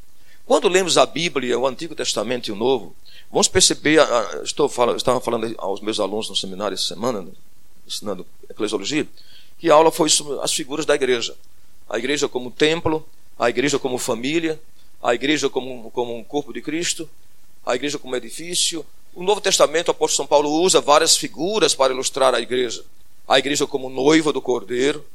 Quando 0.44 0.68
lemos 0.68 0.98
a 0.98 1.06
Bíblia, 1.06 1.58
o 1.58 1.66
Antigo 1.66 1.94
Testamento 1.94 2.48
e 2.48 2.52
o 2.52 2.56
Novo, 2.56 2.94
Vamos 3.30 3.46
perceber, 3.46 4.00
estou 4.42 4.68
falando, 4.68 4.96
estava 4.96 5.20
falando 5.20 5.54
aos 5.58 5.80
meus 5.80 6.00
alunos 6.00 6.28
no 6.28 6.34
seminário 6.34 6.74
essa 6.74 6.88
semana, 6.88 7.24
ensinando 7.86 8.26
eclesiologia, 8.48 9.06
que 9.56 9.70
a 9.70 9.74
aula 9.74 9.92
foi 9.92 10.10
sobre 10.10 10.40
as 10.40 10.52
figuras 10.52 10.84
da 10.84 10.96
igreja. 10.96 11.36
A 11.88 11.96
igreja 11.96 12.28
como 12.28 12.50
templo, 12.50 13.06
a 13.38 13.48
igreja 13.48 13.78
como 13.78 13.98
família, 13.98 14.60
a 15.00 15.14
igreja 15.14 15.48
como, 15.48 15.92
como 15.92 16.16
um 16.16 16.24
corpo 16.24 16.52
de 16.52 16.60
Cristo, 16.60 17.08
a 17.64 17.76
igreja 17.76 17.98
como 17.98 18.16
edifício. 18.16 18.84
O 19.14 19.22
Novo 19.22 19.40
Testamento, 19.40 19.88
o 19.88 19.90
apóstolo 19.92 20.16
São 20.16 20.26
Paulo 20.26 20.50
usa 20.50 20.80
várias 20.80 21.16
figuras 21.16 21.72
para 21.72 21.92
ilustrar 21.92 22.34
a 22.34 22.40
igreja. 22.40 22.84
A 23.28 23.38
igreja 23.38 23.64
como 23.64 23.88
noiva 23.88 24.32
do 24.32 24.42
Cordeiro. 24.42 25.06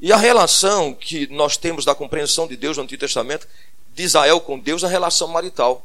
E 0.00 0.12
a 0.12 0.16
relação 0.16 0.94
que 0.94 1.26
nós 1.28 1.56
temos 1.56 1.84
da 1.84 1.94
compreensão 1.94 2.46
de 2.46 2.56
Deus 2.56 2.76
no 2.76 2.82
Antigo 2.82 3.00
Testamento, 3.00 3.46
de 3.94 4.02
Israel 4.02 4.40
com 4.40 4.58
Deus, 4.58 4.82
é 4.82 4.86
a 4.86 4.88
relação 4.88 5.28
marital 5.28 5.84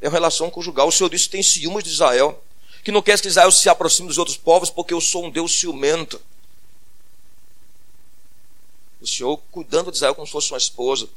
é 0.00 0.08
uma 0.08 0.12
relação 0.12 0.50
conjugal. 0.50 0.88
O 0.88 0.92
Senhor 0.92 1.10
disse 1.10 1.26
que 1.26 1.32
tem 1.32 1.42
ciúmes 1.42 1.84
de 1.84 1.90
Israel, 1.90 2.42
que 2.82 2.90
não 2.90 3.02
quer 3.02 3.20
que 3.20 3.28
Israel 3.28 3.50
se 3.52 3.68
aproxime 3.68 4.08
dos 4.08 4.18
outros 4.18 4.36
povos, 4.36 4.70
porque 4.70 4.94
eu 4.94 5.00
sou 5.00 5.26
um 5.26 5.30
Deus 5.30 5.52
ciumento. 5.52 6.20
O 9.00 9.06
Senhor 9.06 9.36
cuidando 9.50 9.90
de 9.90 9.96
Israel 9.96 10.14
como 10.14 10.26
se 10.26 10.32
fosse 10.32 10.50
uma 10.52 10.58
esposa. 10.58 11.08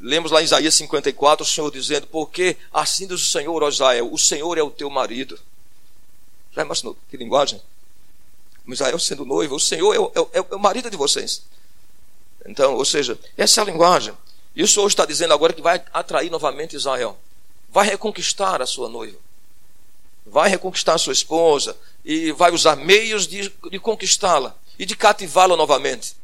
Lemos 0.00 0.30
lá 0.30 0.42
em 0.42 0.44
Isaías 0.44 0.74
54 0.74 1.44
o 1.44 1.48
Senhor 1.48 1.70
dizendo: 1.70 2.06
Porque 2.06 2.56
assim 2.72 3.06
diz 3.06 3.22
o 3.22 3.30
Senhor, 3.30 3.62
ó 3.62 3.68
Israel, 3.68 4.12
o 4.12 4.18
Senhor 4.18 4.58
é 4.58 4.62
o 4.62 4.70
teu 4.70 4.90
marido. 4.90 5.38
Já 6.52 6.62
imaginou 6.62 6.96
que 7.10 7.16
linguagem? 7.16 7.60
Israel 8.72 8.98
sendo 8.98 9.24
noivo, 9.24 9.56
o 9.56 9.60
Senhor 9.60 9.94
é 9.94 9.98
o, 9.98 10.28
é, 10.32 10.38
é 10.38 10.54
o 10.54 10.58
marido 10.58 10.88
de 10.90 10.96
vocês. 10.96 11.42
Então, 12.46 12.74
ou 12.74 12.84
seja, 12.84 13.18
essa 13.36 13.60
é 13.60 13.62
a 13.62 13.66
linguagem. 13.66 14.14
E 14.56 14.62
o 14.62 14.68
Senhor 14.68 14.86
está 14.86 15.04
dizendo 15.04 15.34
agora 15.34 15.52
que 15.52 15.62
vai 15.62 15.82
atrair 15.92 16.30
novamente 16.30 16.76
Israel 16.76 17.18
vai 17.74 17.88
reconquistar 17.88 18.62
a 18.62 18.66
sua 18.66 18.88
noiva, 18.88 19.18
vai 20.24 20.48
reconquistar 20.48 20.94
a 20.94 20.98
sua 20.98 21.12
esposa 21.12 21.76
e 22.04 22.30
vai 22.30 22.52
usar 22.52 22.76
meios 22.76 23.26
de, 23.26 23.52
de 23.68 23.80
conquistá-la 23.80 24.56
e 24.78 24.86
de 24.86 24.94
cativá-la 24.94 25.56
novamente. 25.56 26.14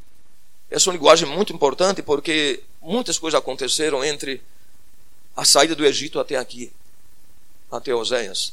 Essa 0.71 0.89
é 0.89 0.91
uma 0.91 0.97
linguagem 0.97 1.29
muito 1.29 1.53
importante 1.53 2.03
porque 2.03 2.63
muitas 2.81 3.19
coisas 3.19 3.37
aconteceram 3.37 4.05
entre 4.05 4.41
a 5.37 5.45
saída 5.45 5.75
do 5.75 5.85
Egito 5.85 6.21
até 6.21 6.37
aqui, 6.37 6.71
até 7.69 7.93
Oséias. 7.93 8.53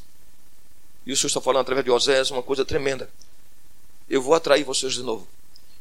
E 1.05 1.11
o 1.11 1.15
Senhor 1.15 1.27
está 1.27 1.39
falando 1.39 1.61
através 1.61 1.85
de 1.85 1.91
Oséias 1.91 2.31
uma 2.31 2.41
coisa 2.41 2.65
tremenda. 2.65 3.07
Eu 4.09 4.21
vou 4.21 4.33
atrair 4.33 4.63
vocês 4.63 4.93
de 4.93 5.03
novo. 5.03 5.27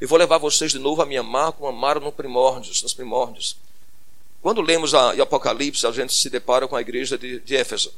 Eu 0.00 0.08
vou 0.08 0.18
levar 0.18 0.38
vocês 0.38 0.72
de 0.72 0.78
novo 0.78 1.00
a 1.00 1.06
me 1.06 1.16
amar 1.16 1.52
como 1.52 1.68
amaram 1.68 2.00
no 2.00 2.12
primórdios, 2.12 2.82
nos 2.82 2.92
primórdios. 2.92 3.56
Quando 4.42 4.60
lemos 4.60 4.94
a, 4.94 5.10
Apocalipse, 5.22 5.86
a 5.86 5.92
gente 5.92 6.12
se 6.12 6.28
depara 6.28 6.68
com 6.68 6.76
a 6.76 6.80
igreja 6.80 7.16
de, 7.16 7.40
de 7.40 7.56
Éfeso. 7.56 7.92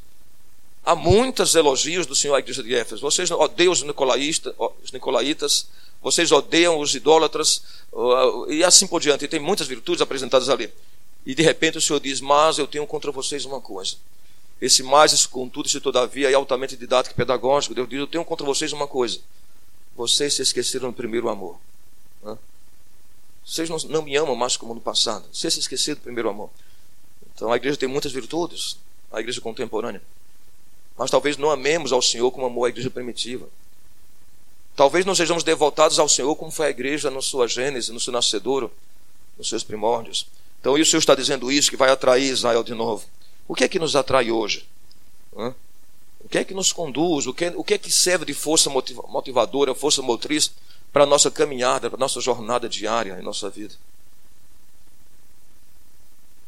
Há 0.84 0.94
muitos 0.94 1.54
elogios 1.54 2.06
do 2.06 2.14
Senhor 2.14 2.34
à 2.34 2.38
igreja 2.38 2.62
de 2.62 2.74
Éfeso. 2.74 3.02
Vocês 3.02 3.30
odeiam 3.30 3.72
os, 3.72 3.82
os 3.82 4.92
nicolaítas, 4.92 5.68
vocês 6.00 6.30
odeiam 6.30 6.78
os 6.78 6.94
idólatras, 6.94 7.62
e 8.48 8.62
assim 8.64 8.86
por 8.86 9.00
diante. 9.00 9.24
E 9.24 9.28
tem 9.28 9.40
muitas 9.40 9.66
virtudes 9.66 10.00
apresentadas 10.00 10.48
ali. 10.48 10.72
E 11.26 11.34
de 11.34 11.42
repente 11.42 11.76
o 11.76 11.80
Senhor 11.80 12.00
diz: 12.00 12.20
Mas 12.20 12.58
eu 12.58 12.66
tenho 12.66 12.86
contra 12.86 13.10
vocês 13.12 13.44
uma 13.44 13.60
coisa. 13.60 13.96
Esse 14.60 14.82
mais, 14.82 15.12
esse 15.12 15.28
contudo, 15.28 15.66
esse 15.66 15.80
todavia 15.80 16.30
é 16.30 16.34
altamente 16.34 16.76
didático 16.76 17.14
e 17.14 17.16
pedagógico. 17.16 17.74
Deus 17.74 17.88
diz: 17.88 17.98
Eu 17.98 18.06
tenho 18.06 18.24
contra 18.24 18.46
vocês 18.46 18.72
uma 18.72 18.86
coisa. 18.86 19.20
Vocês 19.98 20.34
se 20.34 20.42
esqueceram 20.42 20.90
do 20.90 20.94
primeiro 20.94 21.28
amor. 21.28 21.58
Vocês 23.44 23.68
não, 23.68 23.78
não 23.88 24.02
me 24.02 24.14
amam 24.14 24.36
mais 24.36 24.56
como 24.56 24.72
no 24.72 24.80
passado. 24.80 25.26
Você 25.32 25.50
se 25.50 25.58
esqueceu 25.58 25.96
do 25.96 26.02
primeiro 26.02 26.28
amor. 26.28 26.50
Então 27.34 27.50
a 27.50 27.56
igreja 27.56 27.76
tem 27.76 27.88
muitas 27.88 28.12
virtudes, 28.12 28.78
a 29.10 29.18
igreja 29.18 29.40
contemporânea. 29.40 30.00
mas 30.96 31.10
talvez 31.10 31.36
não 31.36 31.50
amemos 31.50 31.92
ao 31.92 32.00
Senhor 32.00 32.30
como 32.30 32.46
amou 32.46 32.64
a 32.64 32.68
igreja 32.68 32.88
primitiva. 32.90 33.48
Talvez 34.76 35.04
não 35.04 35.16
sejamos 35.16 35.42
devotados 35.42 35.98
ao 35.98 36.08
Senhor 36.08 36.36
como 36.36 36.52
foi 36.52 36.66
a 36.66 36.70
igreja 36.70 37.10
na 37.10 37.20
sua 37.20 37.48
gênese, 37.48 37.90
no 37.90 37.98
seu 37.98 38.12
nascedouro, 38.12 38.70
nos 39.36 39.48
seus 39.48 39.64
primórdios. 39.64 40.28
Então, 40.60 40.78
e 40.78 40.80
o 40.80 40.86
Senhor 40.86 41.00
está 41.00 41.16
dizendo 41.16 41.50
isso, 41.50 41.70
que 41.70 41.76
vai 41.76 41.90
atrair 41.90 42.30
Israel 42.30 42.62
de 42.62 42.74
novo. 42.74 43.04
O 43.48 43.54
que 43.54 43.64
é 43.64 43.68
que 43.68 43.80
nos 43.80 43.96
atrai 43.96 44.30
hoje? 44.30 44.64
Hã? 45.36 45.52
O 46.28 46.30
que 46.30 46.36
é 46.36 46.44
que 46.44 46.52
nos 46.52 46.74
conduz? 46.74 47.26
O 47.26 47.32
que, 47.32 47.46
é, 47.46 47.52
o 47.56 47.64
que 47.64 47.72
é 47.72 47.78
que 47.78 47.90
serve 47.90 48.26
de 48.26 48.34
força 48.34 48.68
motivadora, 48.68 49.74
força 49.74 50.02
motriz 50.02 50.52
para 50.92 51.04
a 51.04 51.06
nossa 51.06 51.30
caminhada, 51.30 51.88
para 51.88 51.96
a 51.96 51.98
nossa 51.98 52.20
jornada 52.20 52.68
diária 52.68 53.16
em 53.18 53.22
nossa 53.22 53.48
vida? 53.48 53.74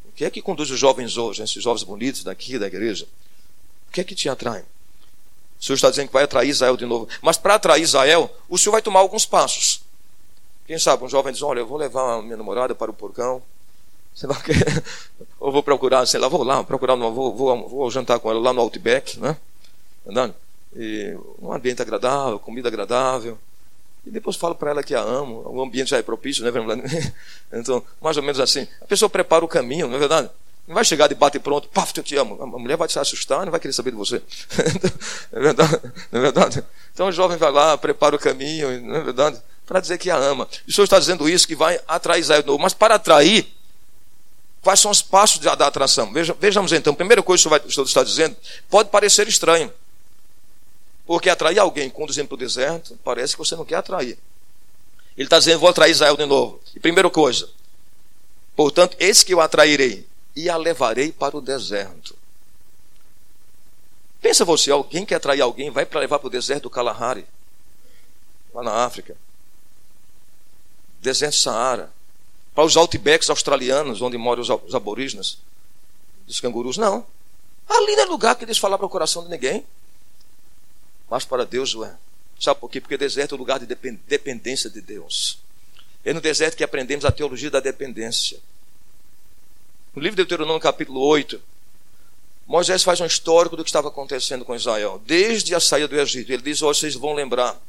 O 0.05 0.13
que 0.13 0.23
é 0.23 0.31
que 0.31 0.43
conduz 0.43 0.71
os 0.71 0.79
jovens 0.79 1.17
hoje, 1.17 1.43
esses 1.43 1.63
jovens 1.63 1.83
bonitos 1.83 2.23
daqui 2.23 2.59
da 2.59 2.67
igreja? 2.67 3.09
O 3.89 3.93
que 3.93 4.03
é 4.03 4.05
que 4.05 4.15
te 4.15 4.29
atrai? 4.29 4.61
O 5.59 5.65
Senhor 5.65 5.77
está 5.77 5.89
dizendo 5.89 6.09
que 6.09 6.13
vai 6.13 6.25
atrair 6.25 6.51
Israel 6.51 6.77
de 6.77 6.85
novo. 6.85 7.09
Mas 7.23 7.39
para 7.39 7.55
atrair 7.55 7.83
Israel, 7.83 8.31
o 8.51 8.59
Senhor 8.59 8.73
vai 8.73 8.83
tomar 8.83 9.01
alguns 9.01 9.25
passos. 9.25 9.81
Quem 10.67 10.79
sabe 10.79 11.05
um 11.05 11.09
jovem 11.09 11.33
diz: 11.33 11.41
Olha, 11.41 11.61
eu 11.61 11.67
vou 11.67 11.79
levar 11.79 12.19
a 12.19 12.23
minha 12.23 12.37
namorada 12.37 12.75
para 12.75 12.91
o 12.91 12.95
porcão. 12.95 13.43
Sei 14.15 14.29
lá, 14.29 14.37
ou 15.39 15.51
vou 15.51 15.63
procurar, 15.63 16.05
sei 16.05 16.21
lá, 16.21 16.29
vou 16.29 16.43
lá, 16.43 16.63
procurar, 16.65 16.97
vou, 16.97 17.35
vou, 17.35 17.69
vou 17.69 17.91
jantar 17.91 18.19
com 18.19 18.29
ela 18.29 18.41
lá 18.41 18.53
no 18.53 18.61
Outback, 18.61 19.19
né? 19.19 19.39
Andando. 20.11 20.35
E 20.77 21.17
um 21.41 21.53
ambiente 21.53 21.81
agradável, 21.81 22.39
comida 22.39 22.69
agradável. 22.69 23.39
E 24.05 24.11
depois 24.11 24.37
falo 24.37 24.55
para 24.55 24.71
ela 24.71 24.83
que 24.83 24.95
a 24.95 25.01
amo. 25.01 25.43
O 25.47 25.63
ambiente 25.63 25.91
já 25.91 25.99
é 25.99 26.03
propício, 26.03 26.45
né? 26.45 26.51
Então, 27.53 27.85
mais 28.01 28.17
ou 28.17 28.23
menos 28.23 28.41
assim. 28.41 28.67
A 28.81 28.87
pessoa 28.87 29.09
prepara 29.09 29.45
o 29.45 29.49
caminho, 29.49 29.89
não 29.89 29.97
é 29.97 29.99
verdade? 29.99 30.31
Não 30.67 30.75
vai 30.75 30.85
chegar 30.85 31.09
de 31.09 31.15
bate 31.15 31.39
pronto, 31.39 31.69
paf, 31.69 31.93
eu 31.97 32.03
te 32.05 32.17
amo. 32.17 32.41
A 32.41 32.47
mulher 32.47 32.77
vai 32.77 32.89
se 32.89 32.99
assustar, 32.99 33.45
não 33.45 33.51
vai 33.51 33.59
querer 33.59 33.73
saber 33.73 33.91
de 33.91 33.97
você. 33.97 34.23
não, 35.33 35.41
é 35.41 35.43
verdade? 35.43 35.81
não 36.13 36.19
é 36.19 36.23
verdade? 36.23 36.65
Então 36.93 37.09
o 37.09 37.13
jovem 37.13 37.37
vai 37.37 37.51
lá, 37.51 37.77
prepara 37.77 38.15
o 38.15 38.19
caminho, 38.19 38.81
não 38.81 38.97
é 38.97 39.01
verdade? 39.01 39.41
Para 39.67 39.81
dizer 39.81 39.99
que 39.99 40.11
a 40.11 40.17
ama. 40.17 40.49
E 40.67 40.71
o 40.71 40.73
Senhor 40.73 40.85
está 40.85 40.99
dizendo 40.99 41.29
isso, 41.29 41.47
que 41.47 41.57
vai 41.57 41.81
atrair 41.89 42.21
Israel 42.21 42.45
novo. 42.47 42.63
Mas 42.63 42.73
para 42.73 42.95
atrair, 42.95 43.53
quais 44.63 44.81
são 44.81 44.91
os 44.91 45.03
passos 45.03 45.41
da 45.41 45.53
atração? 45.53 46.13
Veja, 46.13 46.37
vejamos 46.39 46.73
então, 46.73 46.95
primeira 46.95 47.23
coisa 47.23 47.59
que 47.59 47.67
o 47.67 47.73
Senhor 47.73 47.87
está 47.87 48.05
dizendo, 48.05 48.37
pode 48.69 48.91
parecer 48.91 49.27
estranho. 49.29 49.73
Porque 51.11 51.29
atrair 51.29 51.59
alguém 51.59 51.91
conduzindo 51.91 52.29
para 52.29 52.37
o 52.37 52.39
deserto, 52.39 52.97
parece 53.03 53.35
que 53.35 53.41
você 53.41 53.57
não 53.57 53.65
quer 53.65 53.75
atrair. 53.75 54.17
Ele 55.17 55.27
está 55.27 55.41
dizendo, 55.41 55.59
vou 55.59 55.69
atrair 55.69 55.91
Israel 55.91 56.17
de 56.17 56.25
novo. 56.25 56.61
E 56.73 56.79
primeira 56.79 57.11
coisa, 57.11 57.51
portanto, 58.55 58.97
esse 59.01 59.27
que 59.27 59.35
eu 59.35 59.41
atrairei, 59.41 60.07
e 60.37 60.49
a 60.49 60.57
levarei 60.57 61.11
para 61.11 61.37
o 61.37 61.41
deserto. 61.41 62.15
Pensa 64.21 64.45
você, 64.45 64.71
alguém 64.71 65.05
quer 65.05 65.17
atrair 65.17 65.41
alguém, 65.41 65.69
vai 65.69 65.85
para 65.85 65.99
levar 65.99 66.21
para 66.21 66.29
o 66.29 66.31
deserto 66.31 66.63
do 66.63 66.71
Kalahari, 66.71 67.27
lá 68.55 68.63
na 68.63 68.85
África. 68.85 69.17
Deserto 71.01 71.35
Saara. 71.35 71.93
Para 72.55 72.63
os 72.63 72.77
outbacks 72.77 73.29
australianos, 73.29 74.01
onde 74.01 74.17
moram 74.17 74.43
os 74.43 74.75
aborígenes, 74.77 75.39
dos 76.25 76.39
cangurus. 76.39 76.77
Não. 76.77 77.05
Ali 77.69 77.97
não 77.97 78.03
é 78.05 78.07
lugar 78.07 78.37
que 78.37 78.45
eles 78.45 78.59
falar 78.59 78.79
para 78.79 78.87
o 78.87 78.89
coração 78.89 79.25
de 79.25 79.29
ninguém. 79.29 79.67
Mas 81.11 81.25
para 81.25 81.45
Deus 81.45 81.75
é. 81.75 81.93
Sabe 82.39 82.61
por 82.61 82.71
quê? 82.71 82.81
Porque 82.81 82.97
deserto 82.97 83.35
é 83.35 83.37
o 83.37 83.39
lugar 83.39 83.59
de 83.59 83.67
dependência 83.67 84.71
de 84.71 84.81
Deus. 84.81 85.39
É 86.05 86.15
no 86.15 86.21
deserto 86.21 86.57
que 86.57 86.65
aprendemos 86.65 87.05
a 87.05 87.11
teologia 87.11 87.51
da 87.51 87.61
dependência. 87.61 88.39
No 89.95 90.01
livro 90.01 90.17
de 90.17 90.23
Deuteronômio, 90.23 90.61
capítulo 90.61 91.01
8, 91.01 91.43
Moisés 92.47 92.83
faz 92.83 93.01
um 93.01 93.07
histórico 93.07 93.57
do 93.57 93.65
que 93.65 93.69
estava 93.69 93.89
acontecendo 93.89 94.45
com 94.45 94.55
Israel, 94.55 95.03
desde 95.05 95.55
a 95.55 95.61
saída 95.61 95.89
do 95.89 96.01
Egito. 96.01 96.33
Ele 96.33 96.43
diz: 96.43 96.63
oh, 96.63 96.73
vocês 96.73 96.95
vão 96.95 97.13
lembrar. 97.13 97.61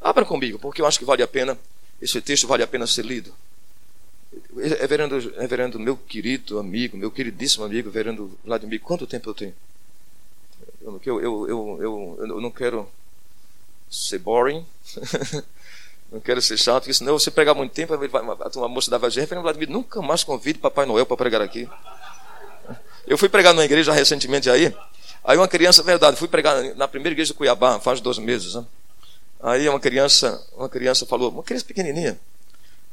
Abra 0.00 0.24
comigo, 0.24 0.58
porque 0.58 0.80
eu 0.80 0.86
acho 0.86 0.98
que 0.98 1.04
vale 1.04 1.22
a 1.22 1.28
pena, 1.28 1.58
esse 2.00 2.20
texto 2.20 2.46
vale 2.46 2.62
a 2.62 2.66
pena 2.66 2.86
ser 2.86 3.04
lido. 3.04 3.34
Reverendo, 4.54 5.18
reverendo 5.36 5.80
meu 5.80 5.96
querido 5.96 6.58
amigo, 6.58 6.96
meu 6.96 7.10
queridíssimo 7.10 7.64
amigo, 7.64 7.88
reverendo 7.88 8.38
Vladimir, 8.44 8.80
quanto 8.80 9.06
tempo 9.06 9.30
eu 9.30 9.34
tenho? 9.34 9.54
Eu, 10.86 11.20
eu, 11.20 11.48
eu, 11.48 11.78
eu, 11.82 12.16
eu 12.20 12.40
não 12.40 12.50
quero 12.50 12.88
ser 13.90 14.18
boring. 14.18 14.64
Não 16.10 16.20
quero 16.20 16.40
ser 16.40 16.56
chato, 16.56 16.84
porque 16.84 16.94
senão 16.94 17.18
você 17.18 17.32
pregar 17.32 17.52
muito 17.52 17.72
tempo, 17.72 17.92
a 17.92 18.68
moça 18.68 18.88
dava 18.88 19.10
gente, 19.10 19.34
Vladimir, 19.34 19.68
nunca 19.68 20.00
mais 20.00 20.22
convide 20.22 20.60
Papai 20.60 20.86
Noel 20.86 21.04
para 21.04 21.16
pregar 21.16 21.42
aqui. 21.42 21.68
Eu 23.04 23.18
fui 23.18 23.28
pregar 23.28 23.52
numa 23.52 23.64
igreja 23.64 23.92
recentemente 23.92 24.48
aí, 24.48 24.72
aí 25.24 25.36
uma 25.36 25.48
criança, 25.48 25.82
verdade, 25.82 26.16
fui 26.16 26.28
pregar 26.28 26.62
na 26.76 26.86
primeira 26.86 27.12
igreja 27.12 27.32
de 27.32 27.36
Cuiabá, 27.36 27.80
faz 27.80 28.00
dois 28.00 28.18
meses. 28.18 28.54
Né? 28.54 28.64
Aí 29.42 29.68
uma 29.68 29.80
criança, 29.80 30.40
uma 30.56 30.68
criança 30.68 31.04
falou, 31.06 31.30
uma 31.30 31.42
criança 31.42 31.64
pequenininha, 31.64 32.18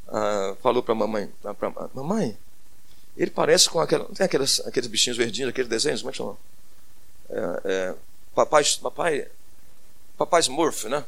ah, 0.08 0.56
falou 0.62 0.82
para 0.82 0.96
mamãe, 0.96 1.30
pra, 1.42 1.72
mamãe, 1.94 2.36
ele 3.16 3.30
parece 3.30 3.70
com 3.70 3.80
aquela, 3.80 4.06
não 4.06 4.16
tem 4.16 4.26
aqueles, 4.26 4.60
aqueles 4.66 4.88
bichinhos 4.88 5.18
verdinhos, 5.18 5.50
aqueles 5.50 5.70
desenhos, 5.70 6.02
como 6.02 6.10
é 6.10 6.12
que 6.12 6.18
chama? 6.18 6.36
É, 7.34 7.62
é, 7.66 7.96
papai, 8.36 8.64
papai, 8.82 9.28
papai 10.18 10.42
Smurf, 10.42 10.88
né? 10.88 11.04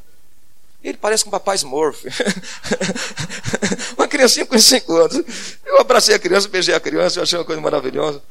Ele 0.83 0.97
parece 0.97 1.23
com 1.23 1.29
o 1.29 1.31
papai 1.31 1.55
Smurf. 1.55 2.03
uma 3.97 4.07
criancinha 4.07 4.45
com 4.45 4.57
5 4.57 4.95
anos. 4.95 5.57
Eu 5.65 5.79
abracei 5.79 6.15
a 6.15 6.19
criança, 6.19 6.47
beijei 6.47 6.73
a 6.73 6.79
criança, 6.79 7.19
eu 7.19 7.23
achei 7.23 7.37
uma 7.37 7.45
coisa 7.45 7.61
maravilhosa. 7.61 8.21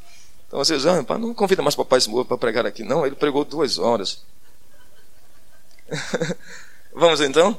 Então 0.46 0.59
vocês, 0.59 0.87
ah, 0.87 1.02
não 1.18 1.35
convida 1.35 1.62
mais 1.62 1.74
papai 1.74 1.98
Smurf 2.00 2.28
para 2.28 2.38
pregar 2.38 2.66
aqui, 2.66 2.83
não. 2.83 3.07
Ele 3.07 3.14
pregou 3.14 3.44
duas 3.44 3.78
horas. 3.78 4.22
Vamos 6.92 7.20
então? 7.20 7.59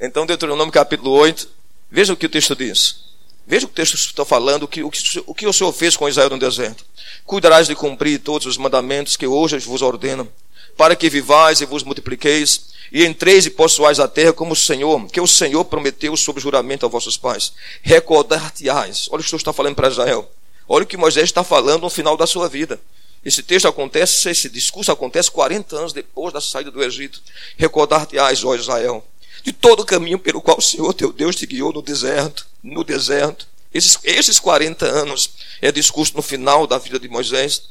Então, 0.00 0.26
Deuteronômio 0.26 0.72
capítulo 0.72 1.10
8. 1.10 1.48
Veja 1.90 2.12
o 2.12 2.16
que 2.16 2.26
o 2.26 2.28
texto 2.28 2.56
diz. 2.56 3.11
Veja 3.46 3.66
o 3.66 3.68
que 3.68 3.74
texto 3.74 3.94
está 3.94 4.24
falando, 4.24 4.64
o 4.64 4.68
que, 4.68 4.82
o, 4.82 4.90
que, 4.90 5.24
o 5.26 5.34
que 5.34 5.46
o 5.46 5.52
Senhor 5.52 5.72
fez 5.72 5.96
com 5.96 6.08
Israel 6.08 6.30
no 6.30 6.38
deserto. 6.38 6.84
Cuidarás 7.24 7.66
de 7.66 7.74
cumprir 7.74 8.20
todos 8.20 8.46
os 8.46 8.56
mandamentos 8.56 9.16
que 9.16 9.26
hoje 9.26 9.58
vos 9.58 9.82
ordeno, 9.82 10.28
para 10.76 10.96
que 10.96 11.10
vivais 11.10 11.60
e 11.60 11.66
vos 11.66 11.82
multipliqueis 11.82 12.72
e 12.92 13.04
entreis 13.04 13.46
e 13.46 13.50
possuais 13.50 13.98
a 13.98 14.06
terra 14.06 14.32
como 14.32 14.52
o 14.52 14.56
Senhor, 14.56 15.06
que 15.06 15.20
o 15.20 15.26
Senhor 15.26 15.64
prometeu 15.64 16.16
sob 16.16 16.40
juramento 16.40 16.84
aos 16.84 16.92
vossos 16.92 17.16
pais. 17.16 17.52
Recordar-te-ás. 17.82 19.08
Olha 19.10 19.20
o 19.20 19.22
que 19.22 19.26
o 19.26 19.30
Senhor 19.30 19.38
está 19.38 19.52
falando 19.52 19.74
para 19.74 19.88
Israel. 19.88 20.30
Olha 20.68 20.84
o 20.84 20.86
que 20.86 20.96
Moisés 20.96 21.24
está 21.24 21.42
falando 21.42 21.82
no 21.82 21.90
final 21.90 22.16
da 22.16 22.26
sua 22.26 22.48
vida. 22.48 22.80
Esse 23.24 23.42
texto 23.42 23.68
acontece, 23.68 24.28
esse 24.30 24.48
discurso 24.48 24.90
acontece 24.90 25.30
40 25.30 25.76
anos 25.76 25.92
depois 25.92 26.32
da 26.32 26.40
saída 26.40 26.70
do 26.70 26.82
Egito. 26.82 27.20
Recordar-te-ás, 27.56 28.44
ó 28.44 28.54
Israel, 28.54 29.04
de 29.42 29.52
todo 29.52 29.80
o 29.80 29.86
caminho 29.86 30.18
pelo 30.18 30.42
qual 30.42 30.58
o 30.58 30.62
Senhor 30.62 30.92
teu 30.92 31.12
Deus 31.12 31.36
te 31.36 31.46
guiou 31.46 31.72
no 31.72 31.82
deserto, 31.82 32.46
no 32.62 32.84
deserto. 32.84 33.46
Esses, 33.72 33.98
esses 34.04 34.38
40 34.38 34.84
anos 34.86 35.30
é 35.60 35.72
discurso 35.72 36.14
no 36.14 36.22
final 36.22 36.66
da 36.66 36.78
vida 36.78 36.98
de 36.98 37.08
Moisés. 37.08 37.62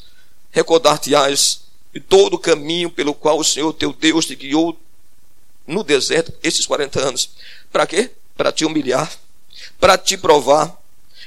Recordar-te-ás 0.51 1.61
de 1.93 1.99
todo 1.99 2.35
o 2.35 2.39
caminho 2.39 2.89
pelo 2.89 3.13
qual 3.13 3.39
o 3.39 3.43
Senhor 3.43 3.71
teu 3.73 3.93
Deus 3.93 4.25
te 4.25 4.35
guiou 4.35 4.77
no 5.67 5.83
deserto 5.83 6.33
esses 6.41 6.65
40 6.65 6.99
anos. 6.99 7.29
Para 7.71 7.85
quê? 7.85 8.11
Para 8.35 8.51
te 8.51 8.65
humilhar, 8.65 9.11
para 9.79 9.97
te 9.97 10.17
provar, 10.17 10.75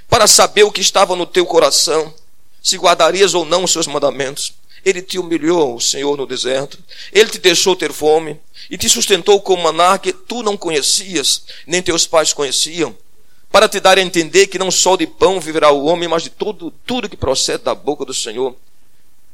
para 0.09 0.27
saber 0.27 0.65
o 0.65 0.73
que 0.73 0.81
estava 0.81 1.17
no 1.17 1.27
teu 1.27 1.47
coração, 1.47 2.13
se 2.63 2.77
guardarias 2.77 3.35
ou 3.35 3.45
não 3.45 3.65
os 3.65 3.73
seus 3.73 3.87
mandamentos. 3.87 4.55
Ele 4.85 5.01
te 5.01 5.19
humilhou, 5.19 5.77
o 5.77 5.81
Senhor, 5.81 6.17
no 6.17 6.27
deserto. 6.27 6.79
Ele 7.11 7.31
te 7.31 7.39
deixou 7.39 7.75
ter 7.75 7.93
fome 7.93 8.39
e 8.69 8.77
te 8.77 8.89
sustentou 8.89 9.41
com 9.41 9.57
maná 9.57 9.99
que 9.99 10.13
tu 10.13 10.43
não 10.43 10.57
conhecias, 10.57 11.45
nem 11.67 11.83
teus 11.83 12.07
pais 12.07 12.33
conheciam, 12.33 12.95
para 13.55 13.69
te 13.69 13.79
dar 13.79 13.99
a 13.99 14.03
entender 14.03 14.49
que 14.49 14.59
não 14.59 14.69
só 14.69 14.97
de 14.97 15.07
pão 15.07 15.39
viverá 15.39 15.71
o 15.71 15.85
homem, 15.85 16.09
mas 16.09 16.25
de 16.25 16.31
tudo, 16.31 16.73
tudo 16.85 17.09
que 17.09 17.17
procede 17.17 17.63
da 17.63 17.73
boca 17.73 18.05
do 18.05 18.13
Senhor. 18.13 18.57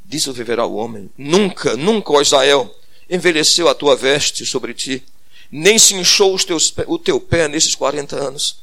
Disso 0.04 0.30
viverá 0.30 0.66
o 0.66 0.74
homem. 0.74 1.08
Nunca, 1.16 1.74
nunca, 1.74 2.12
ó 2.12 2.20
Israel, 2.20 2.70
envelheceu 3.08 3.66
a 3.66 3.74
tua 3.74 3.96
veste 3.96 4.44
sobre 4.44 4.74
ti, 4.74 5.02
nem 5.50 5.78
se 5.78 5.94
inchou 5.94 6.34
os 6.34 6.44
teus, 6.44 6.70
o 6.86 6.98
teu 6.98 7.18
pé 7.18 7.48
nesses 7.48 7.74
40 7.74 8.14
anos. 8.14 8.58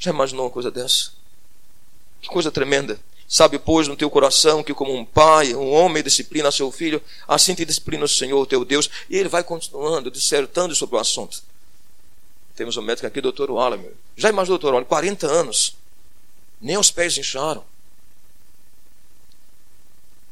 Já 0.00 0.10
imaginou 0.10 0.46
uma 0.46 0.50
coisa 0.50 0.68
dessa? 0.68 1.12
Que 2.20 2.26
coisa 2.26 2.50
tremenda. 2.50 2.98
Sabe, 3.28 3.60
pois, 3.60 3.86
no 3.86 3.94
teu 3.94 4.10
coração 4.10 4.64
que, 4.64 4.74
como 4.74 4.92
um 4.92 5.04
pai, 5.04 5.54
um 5.54 5.70
homem 5.70 6.02
disciplina 6.02 6.50
seu 6.50 6.72
filho, 6.72 7.00
assim 7.28 7.54
te 7.54 7.64
disciplina 7.64 8.04
o 8.04 8.08
Senhor, 8.08 8.44
teu 8.48 8.64
Deus. 8.64 8.90
E 9.08 9.16
ele 9.16 9.28
vai 9.28 9.44
continuando, 9.44 10.10
dissertando 10.10 10.74
sobre 10.74 10.96
o 10.96 10.98
assunto. 10.98 11.51
Temos 12.54 12.76
um 12.76 12.82
médico 12.82 13.06
aqui, 13.06 13.20
doutor 13.20 13.50
Wallace. 13.50 13.90
Já 14.16 14.28
imaginou, 14.28 14.58
doutor 14.58 14.74
Wallace, 14.74 14.88
40 14.88 15.26
anos. 15.26 15.76
Nem 16.60 16.76
os 16.78 16.90
pés 16.90 17.16
incharam. 17.16 17.64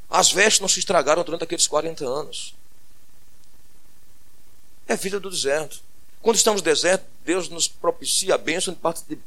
As 0.08 0.30
vestes 0.30 0.60
não 0.60 0.68
se 0.68 0.80
estragaram 0.80 1.22
durante 1.22 1.44
aqueles 1.44 1.66
40 1.66 2.04
anos. 2.04 2.54
É 4.88 4.96
vida 4.96 5.20
do 5.20 5.30
deserto. 5.30 5.80
Quando 6.20 6.36
estamos 6.36 6.60
no 6.60 6.64
deserto, 6.64 7.04
Deus 7.24 7.48
nos 7.48 7.68
propicia 7.68 8.34
a 8.34 8.38
bênção 8.38 8.76
de, 9.08 9.18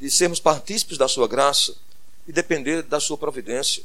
de, 0.00 0.10
sermos 0.10 0.40
partícipes 0.40 0.98
da 0.98 1.06
sua 1.06 1.28
graça 1.28 1.76
e 2.26 2.32
depender 2.32 2.82
da 2.82 2.98
sua 2.98 3.16
providência. 3.16 3.84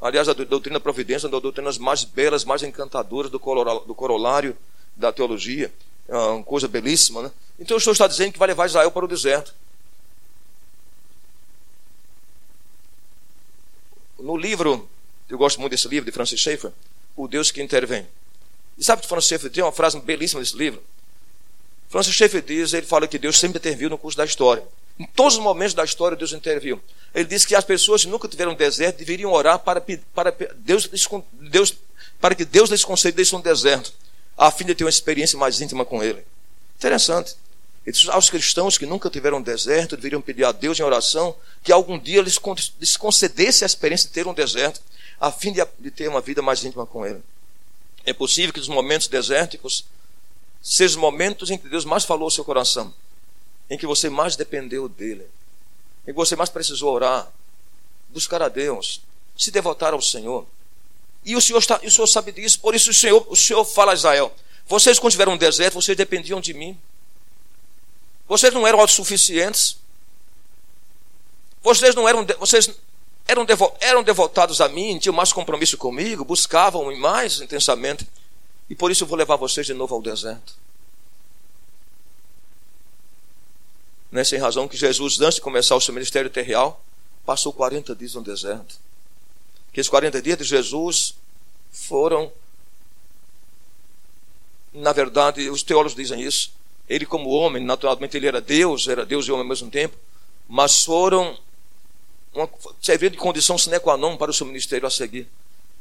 Aliás, 0.00 0.28
a 0.28 0.32
doutrina 0.32 0.80
providência 0.80 1.26
é 1.26 1.28
uma 1.28 1.32
das 1.32 1.42
doutrinas 1.42 1.78
mais 1.78 2.02
belas, 2.02 2.44
mais 2.44 2.62
encantadoras 2.62 3.30
do 3.30 3.38
corolário 3.38 4.56
da 4.96 5.12
teologia. 5.12 5.72
É 6.08 6.16
uma 6.16 6.42
coisa 6.42 6.68
belíssima, 6.68 7.22
né? 7.22 7.30
Então 7.58 7.76
o 7.76 7.80
Senhor 7.80 7.92
está 7.92 8.06
dizendo 8.06 8.32
que 8.32 8.38
vai 8.38 8.48
levar 8.48 8.66
Israel 8.66 8.90
para 8.90 9.04
o 9.04 9.08
deserto. 9.08 9.54
No 14.18 14.36
livro, 14.36 14.88
eu 15.28 15.36
gosto 15.36 15.60
muito 15.60 15.72
desse 15.72 15.88
livro 15.88 16.06
de 16.06 16.12
Francis 16.12 16.40
Schaeffer, 16.40 16.72
O 17.16 17.26
Deus 17.26 17.50
que 17.50 17.62
Intervém. 17.62 18.06
E 18.78 18.84
sabe 18.84 19.02
que 19.02 19.08
Francis 19.08 19.28
Schaeffer 19.28 19.50
tem 19.50 19.62
uma 19.62 19.72
frase 19.72 19.98
belíssima 20.00 20.40
nesse 20.40 20.56
livro? 20.56 20.82
Francis 21.88 22.14
Schaeffer 22.14 22.42
diz, 22.42 22.72
ele 22.72 22.86
fala 22.86 23.06
que 23.06 23.18
Deus 23.18 23.38
sempre 23.38 23.58
interviu 23.58 23.90
no 23.90 23.98
curso 23.98 24.16
da 24.16 24.24
história. 24.24 24.64
Em 24.98 25.06
todos 25.06 25.34
os 25.34 25.42
momentos 25.42 25.74
da 25.74 25.84
história, 25.84 26.16
Deus 26.16 26.32
interviu. 26.32 26.80
Ele 27.14 27.24
diz 27.24 27.44
que 27.44 27.54
as 27.54 27.64
pessoas 27.64 28.04
que 28.04 28.10
nunca 28.10 28.28
tiveram 28.28 28.54
deserto 28.54 28.98
deveriam 28.98 29.32
orar 29.32 29.58
para, 29.58 29.82
para, 30.14 30.34
Deus, 30.56 30.88
Deus, 31.34 31.74
para 32.20 32.34
que 32.34 32.44
Deus 32.44 32.70
lhes 32.70 32.84
concedesse 32.84 33.34
um 33.34 33.40
deserto, 33.40 33.92
a 34.36 34.50
fim 34.50 34.64
de 34.64 34.74
ter 34.74 34.84
uma 34.84 34.90
experiência 34.90 35.38
mais 35.38 35.60
íntima 35.60 35.84
com 35.84 36.02
Ele. 36.02 36.24
Interessante. 36.76 37.36
Ele 37.84 37.96
diz, 37.96 38.08
aos 38.08 38.30
cristãos 38.30 38.78
que 38.78 38.86
nunca 38.86 39.10
tiveram 39.10 39.42
deserto 39.42 39.96
deveriam 39.96 40.22
pedir 40.22 40.44
a 40.44 40.52
Deus 40.52 40.78
em 40.78 40.82
oração 40.82 41.34
que 41.62 41.72
algum 41.72 41.98
dia 41.98 42.22
lhes, 42.22 42.38
concedesse 42.96 43.64
a 43.64 43.66
experiência 43.66 44.06
de 44.08 44.14
ter 44.14 44.26
um 44.26 44.34
deserto, 44.34 44.80
a 45.20 45.30
fim 45.30 45.52
de, 45.52 45.64
de 45.78 45.90
ter 45.90 46.08
uma 46.08 46.20
vida 46.20 46.42
mais 46.42 46.64
íntima 46.64 46.86
com 46.86 47.04
Ele. 47.04 47.20
É 48.04 48.12
possível 48.12 48.52
que 48.52 48.60
os 48.60 48.68
momentos 48.68 49.08
desérticos 49.08 49.84
sejam 50.62 50.96
os 50.96 51.00
momentos 51.00 51.50
em 51.50 51.58
que 51.58 51.68
Deus 51.68 51.84
mais 51.84 52.04
falou 52.04 52.24
ao 52.24 52.30
seu 52.30 52.44
coração 52.44 52.92
em 53.72 53.78
que 53.78 53.86
você 53.86 54.10
mais 54.10 54.36
dependeu 54.36 54.86
dele, 54.86 55.26
em 56.06 56.06
que 56.06 56.12
você 56.12 56.36
mais 56.36 56.50
precisou 56.50 56.92
orar, 56.92 57.32
buscar 58.10 58.42
a 58.42 58.48
Deus, 58.50 59.00
se 59.34 59.50
devotar 59.50 59.94
ao 59.94 60.02
Senhor. 60.02 60.46
E 61.24 61.36
o 61.36 61.40
Senhor, 61.40 61.58
está, 61.58 61.80
o 61.82 61.90
Senhor 61.90 62.06
sabe 62.06 62.32
disso, 62.32 62.58
por 62.60 62.74
isso 62.74 62.90
o 62.90 62.94
Senhor, 62.94 63.26
o 63.28 63.36
Senhor 63.36 63.64
fala 63.64 63.92
a 63.92 63.94
Israel: 63.94 64.34
vocês, 64.66 64.98
quando 64.98 65.12
tiveram 65.12 65.32
um 65.32 65.36
deserto, 65.36 65.74
vocês 65.74 65.96
dependiam 65.96 66.40
de 66.40 66.54
mim. 66.54 66.78
Vocês 68.28 68.52
não 68.54 68.66
eram 68.66 68.80
autossuficientes. 68.80 69.76
Vocês 71.62 71.94
não 71.94 72.08
eram, 72.08 72.26
vocês 72.38 72.70
eram, 73.28 73.44
devo, 73.44 73.72
eram 73.80 74.02
devotados 74.02 74.60
a 74.60 74.68
mim, 74.68 74.98
tinham 74.98 75.14
mais 75.14 75.32
compromisso 75.32 75.76
comigo, 75.76 76.24
buscavam 76.24 76.94
mais 76.96 77.40
intensamente. 77.40 78.06
E 78.68 78.74
por 78.74 78.90
isso 78.90 79.04
eu 79.04 79.08
vou 79.08 79.18
levar 79.18 79.36
vocês 79.36 79.66
de 79.66 79.74
novo 79.74 79.94
ao 79.94 80.02
deserto. 80.02 80.54
Não 84.10 84.20
é 84.20 84.24
sem 84.24 84.38
razão 84.38 84.68
que 84.68 84.76
Jesus, 84.76 85.20
antes 85.20 85.36
de 85.36 85.40
começar 85.40 85.76
o 85.76 85.80
seu 85.80 85.94
ministério 85.94 86.28
terreal, 86.28 86.82
passou 87.24 87.52
40 87.52 87.94
dias 87.94 88.14
no 88.14 88.22
deserto. 88.22 88.76
Que 89.72 89.80
esses 89.80 89.90
40 89.90 90.20
dias 90.20 90.38
de 90.38 90.44
Jesus 90.44 91.14
foram, 91.70 92.30
na 94.72 94.92
verdade, 94.92 95.48
os 95.48 95.62
teólogos 95.62 95.94
dizem 95.94 96.20
isso. 96.20 96.52
Ele, 96.88 97.06
como 97.06 97.30
homem, 97.30 97.64
naturalmente 97.64 98.16
ele 98.16 98.26
era 98.26 98.40
Deus, 98.40 98.86
era 98.86 99.06
Deus 99.06 99.26
e 99.26 99.32
homem 99.32 99.42
ao 99.42 99.48
mesmo 99.48 99.70
tempo, 99.70 99.96
mas 100.48 100.84
foram 100.84 101.38
uma, 102.34 102.48
servir 102.80 103.10
de 103.10 103.16
condição 103.16 103.56
sine 103.56 103.78
qua 103.78 103.96
non 103.96 104.16
para 104.16 104.30
o 104.30 104.34
seu 104.34 104.46
ministério 104.46 104.86
a 104.86 104.90
seguir. 104.90 105.28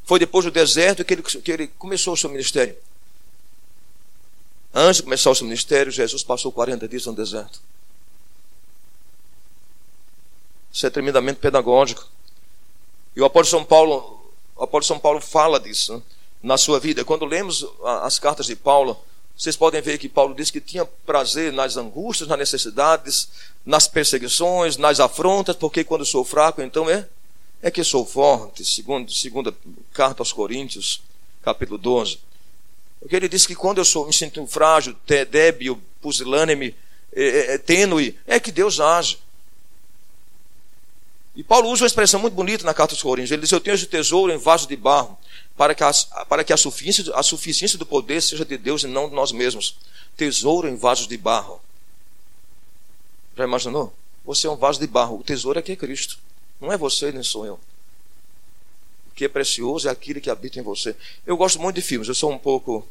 Foi 0.04 0.20
depois 0.20 0.46
do 0.46 0.52
deserto 0.52 1.04
que 1.04 1.14
ele, 1.14 1.22
que 1.22 1.52
ele 1.52 1.68
começou 1.68 2.14
o 2.14 2.18
seu 2.18 2.30
ministério. 2.30 2.76
Antes 4.74 4.98
de 4.98 5.04
começar 5.04 5.30
o 5.30 5.36
seu 5.36 5.46
ministério, 5.46 5.92
Jesus 5.92 6.24
passou 6.24 6.52
40 6.52 6.88
dias 6.88 7.06
no 7.06 7.14
deserto. 7.14 7.60
Isso 10.72 10.88
é 10.88 10.90
tremendamente 10.90 11.40
pedagógico. 11.40 12.08
E 13.16 13.22
o 13.22 13.26
apóstolo 13.26 13.62
São 13.62 13.68
Paulo, 13.68 14.32
o 14.56 14.64
apóstolo 14.64 14.96
São 14.96 15.00
Paulo 15.00 15.22
fala 15.22 15.60
disso 15.60 15.96
né, 15.96 16.02
na 16.42 16.58
sua 16.58 16.80
vida. 16.80 17.04
Quando 17.04 17.26
lemos 17.26 17.66
as 18.04 18.20
cartas 18.20 18.46
de 18.46 18.56
Paulo, 18.56 18.98
vocês 19.38 19.56
podem 19.56 19.82
ver 19.82 19.98
que 19.98 20.08
Paulo 20.08 20.34
diz 20.34 20.52
que 20.52 20.62
tinha 20.62 20.86
prazer 20.86 21.52
nas 21.52 21.78
angústias, 21.78 22.30
nas 22.30 22.38
necessidades, 22.38 23.30
nas 23.66 23.88
perseguições, 23.88 24.78
nas 24.78 25.00
afrontas, 25.00 25.56
porque 25.56 25.84
quando 25.84 26.06
sou 26.06 26.24
fraco, 26.24 26.62
então 26.62 26.90
é 26.90 27.08
é 27.62 27.70
que 27.70 27.84
sou 27.84 28.06
forte, 28.06 28.66
segundo 28.66 29.12
segunda 29.12 29.54
carta 29.94 30.22
aos 30.22 30.34
Coríntios, 30.34 31.02
capítulo 31.44 31.78
12. 31.78 32.18
Porque 33.00 33.16
ele 33.16 33.30
diz 33.30 33.46
que 33.46 33.56
quando 33.56 33.78
eu 33.78 33.86
sou 33.86 34.08
me 34.08 34.14
sinto 34.14 34.46
frágil, 34.48 34.96
débil, 35.30 35.80
pusilânime, 36.02 36.76
é, 37.14 37.24
é, 37.24 37.54
é, 37.54 37.58
tênue, 37.58 38.18
é 38.26 38.40
que 38.40 38.52
Deus 38.52 38.80
age. 38.80 39.20
E 41.36 41.44
Paulo 41.44 41.70
usa 41.70 41.84
uma 41.84 41.88
expressão 41.88 42.20
muito 42.20 42.34
bonita 42.34 42.66
na 42.66 42.74
carta 42.74 42.94
aos 42.94 43.02
Coríntios. 43.02 43.32
Ele 43.32 43.42
diz: 43.42 43.52
Eu 43.52 43.60
tenho 43.62 43.76
esse 43.76 43.86
tesouro 43.86 44.32
em 44.34 44.38
vaso 44.38 44.68
de 44.68 44.76
barro, 44.76 45.18
para 45.56 45.74
que, 45.74 45.84
a, 45.84 45.92
para 46.28 46.44
que 46.44 46.52
a, 46.52 46.58
suficiência, 46.58 47.14
a 47.16 47.24
suficiência 47.24 47.78
do 47.78 47.86
poder 47.86 48.22
seja 48.22 48.44
de 48.44 48.58
Deus 48.58 48.84
e 48.84 48.88
não 48.88 49.08
de 49.08 49.16
nós 49.16 49.32
mesmos. 49.32 49.78
Tesouro 50.18 50.68
em 50.68 50.76
vasos 50.76 51.08
de 51.08 51.18
barro. 51.18 51.62
Já 53.38 53.46
imaginou? 53.46 53.94
Você 54.26 54.46
é 54.46 54.50
um 54.50 54.58
vaso 54.58 54.80
de 54.80 54.88
barro. 54.88 55.20
O 55.20 55.24
tesouro 55.24 55.58
aqui 55.58 55.72
é 55.72 55.76
Cristo. 55.76 56.20
Não 56.60 56.72
é 56.72 56.78
você, 56.78 57.12
nem 57.12 57.24
sou 57.24 57.46
eu. 57.46 57.60
O 59.12 59.16
que 59.16 59.26
é 59.26 59.30
precioso 59.30 59.88
é 59.88 59.92
aquele 59.92 60.20
que 60.20 60.30
habita 60.30 60.60
em 60.60 60.62
você. 60.62 60.96
Eu 61.26 61.38
gosto 61.38 61.60
muito 61.60 61.76
de 61.76 61.82
filmes. 61.82 62.08
Eu 62.08 62.16
sou 62.16 62.32
um 62.32 62.38
pouco. 62.38 62.86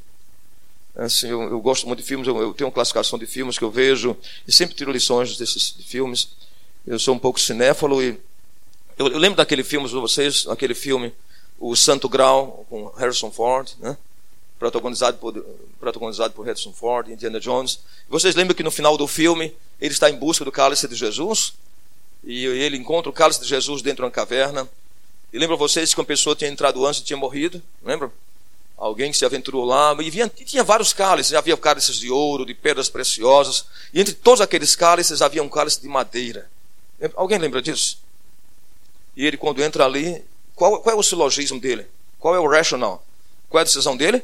Assim, 0.97 1.29
eu, 1.29 1.43
eu 1.43 1.61
gosto 1.61 1.87
muito 1.87 2.01
de 2.01 2.05
filmes. 2.05 2.27
Eu, 2.27 2.41
eu, 2.41 2.55
tenho 2.55 2.69
uma 2.69 2.75
classificação 2.75 3.19
de 3.19 3.27
filmes 3.27 3.59
que 3.59 3.65
eu 3.65 3.71
vejo 3.71 4.17
e 4.49 4.53
sempre 4.53 4.75
tiro 4.75 4.91
lições 4.91 5.37
desses 5.37 5.75
de 5.77 5.85
filmes. 5.85 6.31
Eu 6.87 6.99
sou 6.99 7.15
um 7.15 7.19
pouco 7.19 7.39
cinéfalo 7.39 8.03
e 8.03 8.19
eu, 9.01 9.09
eu 9.09 9.19
lembro 9.19 9.39
daquele 9.39 9.65
filme 9.65 9.89
de 9.89 9.95
vocês, 9.95 10.47
aquele 10.47 10.75
filme, 10.75 11.11
O 11.59 11.75
Santo 11.75 12.07
Grau, 12.07 12.67
com 12.69 12.89
Harrison 12.89 13.31
Ford, 13.31 13.71
né? 13.79 13.97
protagonizado, 14.59 15.17
por, 15.17 15.43
protagonizado 15.81 16.35
por 16.35 16.45
Harrison 16.45 16.71
Ford, 16.71 17.09
Indiana 17.09 17.41
Jones. 17.41 17.81
Vocês 18.11 18.35
lembram 18.35 18.55
que 18.55 18.63
no 18.63 18.71
final 18.71 18.99
do 18.99 19.09
filme 19.09 19.55
ele 19.81 19.95
está 19.95 20.11
em 20.11 20.17
busca 20.17 20.45
do 20.45 20.53
cálice 20.53 20.87
de 20.87 20.95
Jesus? 20.95 21.55
E 22.23 22.45
ele 22.45 22.77
encontra 22.77 23.09
o 23.09 23.13
cálice 23.13 23.41
de 23.41 23.49
Jesus 23.49 23.81
dentro 23.81 24.03
de 24.03 24.03
uma 24.03 24.11
caverna. 24.11 24.69
E 25.33 25.39
lembra 25.39 25.57
vocês 25.57 25.95
que 25.95 26.01
uma 26.01 26.05
pessoa 26.07 26.37
tinha 26.37 26.51
entrado 26.51 26.85
antes 26.87 27.01
e 27.01 27.05
tinha 27.05 27.17
morrido? 27.17 27.63
Lembra? 27.83 28.13
Alguém 28.77 29.11
que 29.11 29.17
se 29.17 29.25
aventurou 29.25 29.65
lá. 29.65 29.97
E, 29.99 30.09
e 30.09 30.45
tinha 30.45 30.63
vários 30.63 30.93
cálices. 30.93 31.33
Havia 31.33 31.57
cálices 31.57 31.99
de 31.99 32.11
ouro, 32.11 32.45
de 32.45 32.53
pedras 32.53 32.91
preciosas. 32.91 33.65
E 33.95 34.01
entre 34.03 34.13
todos 34.13 34.43
aqueles 34.43 34.77
cálices 34.77 35.23
havia 35.23 35.43
um 35.43 35.49
cálice 35.49 35.81
de 35.81 35.89
madeira. 35.89 36.51
Alguém 37.17 37.39
lembra 37.39 37.63
disso? 37.63 37.99
E 39.17 39.27
ele, 39.27 39.37
quando 39.37 39.63
entra 39.63 39.85
ali, 39.85 40.25
qual, 40.55 40.81
qual 40.81 40.97
é 40.97 40.99
o 40.99 41.03
silogismo 41.03 41.61
dele? 41.61 41.87
Qual 42.19 42.35
é 42.35 42.39
o 42.39 42.49
rational? 42.49 43.05
Qual 43.49 43.59
é 43.59 43.63
a 43.63 43.65
decisão 43.65 43.97
dele? 43.97 44.23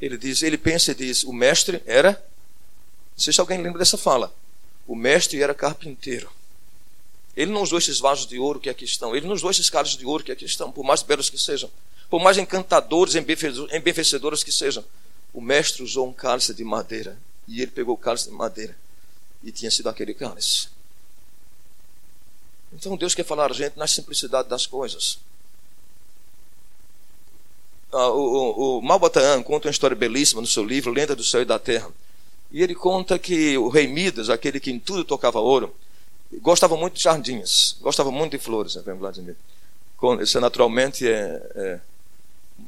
Ele 0.00 0.16
diz, 0.16 0.42
ele 0.42 0.56
pensa 0.56 0.92
e 0.92 0.94
diz, 0.94 1.22
o 1.24 1.32
mestre 1.32 1.82
era. 1.86 2.12
Não 2.12 3.22
sei 3.22 3.32
se 3.32 3.40
alguém 3.40 3.60
lembra 3.60 3.78
dessa 3.78 3.98
fala. 3.98 4.34
O 4.86 4.96
mestre 4.96 5.42
era 5.42 5.54
carpinteiro. 5.54 6.30
Ele 7.36 7.52
não 7.52 7.62
usou 7.62 7.78
esses 7.78 8.00
vasos 8.00 8.26
de 8.26 8.38
ouro 8.38 8.58
que 8.58 8.70
aqui 8.70 8.84
estão. 8.84 9.14
Ele 9.14 9.26
não 9.26 9.34
usou 9.34 9.50
esses 9.50 9.70
cálices 9.70 9.96
de 9.96 10.04
ouro 10.04 10.24
que 10.24 10.32
aqui 10.32 10.44
estão, 10.44 10.72
por 10.72 10.84
mais 10.84 11.02
belos 11.02 11.30
que 11.30 11.38
sejam. 11.38 11.70
Por 12.08 12.20
mais 12.20 12.38
encantadores, 12.38 13.14
embefecedores 13.14 14.42
que 14.42 14.50
sejam. 14.50 14.84
O 15.32 15.40
mestre 15.40 15.82
usou 15.82 16.08
um 16.08 16.12
cálice 16.12 16.52
de 16.52 16.64
madeira. 16.64 17.16
E 17.46 17.60
ele 17.62 17.70
pegou 17.70 17.94
o 17.94 17.98
cálice 17.98 18.28
de 18.28 18.34
madeira. 18.34 18.76
E 19.44 19.52
tinha 19.52 19.70
sido 19.70 19.88
aquele 19.88 20.12
cálice. 20.12 20.68
Então 22.72 22.96
Deus 22.96 23.14
quer 23.14 23.24
falar 23.24 23.50
a 23.50 23.54
gente 23.54 23.78
na 23.78 23.86
simplicidade 23.86 24.48
das 24.48 24.66
coisas. 24.66 25.18
Ah, 27.92 28.08
o, 28.10 28.78
o, 28.78 28.78
o 28.78 29.42
conta 29.44 29.66
uma 29.66 29.72
história 29.72 29.96
belíssima 29.96 30.40
no 30.40 30.46
seu 30.46 30.64
livro, 30.64 30.92
Lenda 30.92 31.16
do 31.16 31.24
Céu 31.24 31.42
e 31.42 31.44
da 31.44 31.58
Terra. 31.58 31.90
E 32.52 32.62
ele 32.62 32.74
conta 32.74 33.18
que 33.18 33.56
o 33.58 33.68
rei 33.68 33.86
Midas, 33.86 34.30
aquele 34.30 34.60
que 34.60 34.70
em 34.70 34.78
tudo 34.78 35.04
tocava 35.04 35.40
ouro, 35.40 35.74
gostava 36.40 36.76
muito 36.76 36.94
de 36.94 37.02
jardins, 37.02 37.76
gostava 37.80 38.10
muito 38.10 38.32
de 38.32 38.38
flores, 38.38 38.76
né, 38.76 38.82
Vladimir? 38.94 39.36
Isso 40.22 40.38
é, 40.38 40.40
naturalmente 40.40 41.06
é, 41.06 41.42
é 41.54 41.80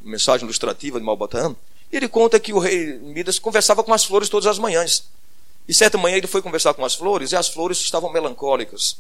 mensagem 0.05 0.45
ilustrativa 0.45 0.99
de 0.99 1.07
Malbataan. 1.07 1.57
E 1.91 1.97
ele 1.97 2.09
conta 2.09 2.39
que 2.41 2.53
o 2.53 2.59
rei 2.59 2.99
Midas 2.99 3.39
conversava 3.39 3.83
com 3.83 3.93
as 3.93 4.05
flores 4.05 4.29
todas 4.29 4.47
as 4.47 4.59
manhãs. 4.59 5.05
E 5.69 5.75
certa 5.75 5.97
manhã 5.97 6.17
ele 6.17 6.27
foi 6.27 6.43
conversar 6.43 6.75
com 6.75 6.85
as 6.85 6.95
flores 6.95 7.33
e 7.33 7.37
as 7.37 7.49
flores 7.49 7.79
estavam 7.79 8.13
melancólicas. 8.13 8.97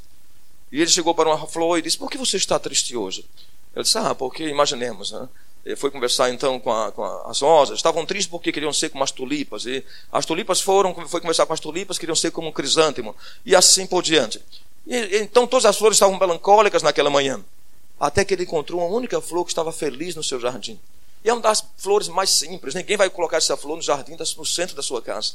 E 0.72 0.80
ele 0.80 0.90
chegou 0.90 1.14
para 1.14 1.28
uma 1.28 1.46
flor 1.46 1.78
e 1.78 1.82
disse: 1.82 1.98
Por 1.98 2.10
que 2.10 2.16
você 2.16 2.38
está 2.38 2.58
triste 2.58 2.96
hoje? 2.96 3.26
Ele 3.76 3.84
disse: 3.84 3.98
Ah, 3.98 4.14
porque 4.14 4.48
imaginemos, 4.48 5.12
né? 5.12 5.28
Ele 5.64 5.76
foi 5.76 5.90
conversar 5.90 6.30
então 6.30 6.58
com, 6.58 6.72
a, 6.72 6.90
com 6.90 7.04
as 7.04 7.40
rosas. 7.40 7.76
Estavam 7.76 8.04
tristes 8.06 8.28
porque 8.28 8.50
queriam 8.50 8.72
ser 8.72 8.88
como 8.88 9.04
as 9.04 9.12
tulipas. 9.12 9.66
E 9.66 9.84
as 10.10 10.26
tulipas 10.26 10.60
foram, 10.60 10.92
foi 11.06 11.20
conversar 11.20 11.46
com 11.46 11.52
as 11.52 11.60
tulipas, 11.60 11.98
queriam 11.98 12.16
ser 12.16 12.32
como 12.32 12.48
um 12.48 12.52
crisântemo. 12.52 13.14
E 13.44 13.54
assim 13.54 13.86
por 13.86 14.02
diante. 14.02 14.40
E, 14.86 15.18
então 15.18 15.46
todas 15.46 15.66
as 15.66 15.76
flores 15.76 15.96
estavam 15.96 16.18
melancólicas 16.18 16.82
naquela 16.82 17.10
manhã. 17.10 17.44
Até 18.00 18.24
que 18.24 18.34
ele 18.34 18.42
encontrou 18.42 18.80
uma 18.80 18.88
única 18.88 19.20
flor 19.20 19.44
que 19.44 19.52
estava 19.52 19.70
feliz 19.70 20.16
no 20.16 20.24
seu 20.24 20.40
jardim. 20.40 20.80
E 21.24 21.28
é 21.28 21.32
uma 21.32 21.42
das 21.42 21.64
flores 21.76 22.08
mais 22.08 22.30
simples. 22.30 22.74
Ninguém 22.74 22.96
vai 22.96 23.08
colocar 23.08 23.36
essa 23.36 23.56
flor 23.56 23.76
no 23.76 23.82
jardim, 23.82 24.16
no 24.36 24.46
centro 24.46 24.74
da 24.74 24.82
sua 24.82 25.00
casa. 25.00 25.34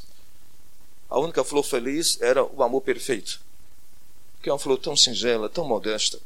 A 1.10 1.18
única 1.18 1.42
flor 1.46 1.64
feliz 1.64 2.20
era 2.20 2.44
o 2.44 2.62
amor 2.62 2.82
perfeito 2.82 3.47
que 4.48 4.50
é 4.50 4.54
uma 4.54 4.60
flor 4.60 4.78
tão 4.78 4.96
singela, 4.96 5.50
tão 5.50 5.68
modesta. 5.68 6.18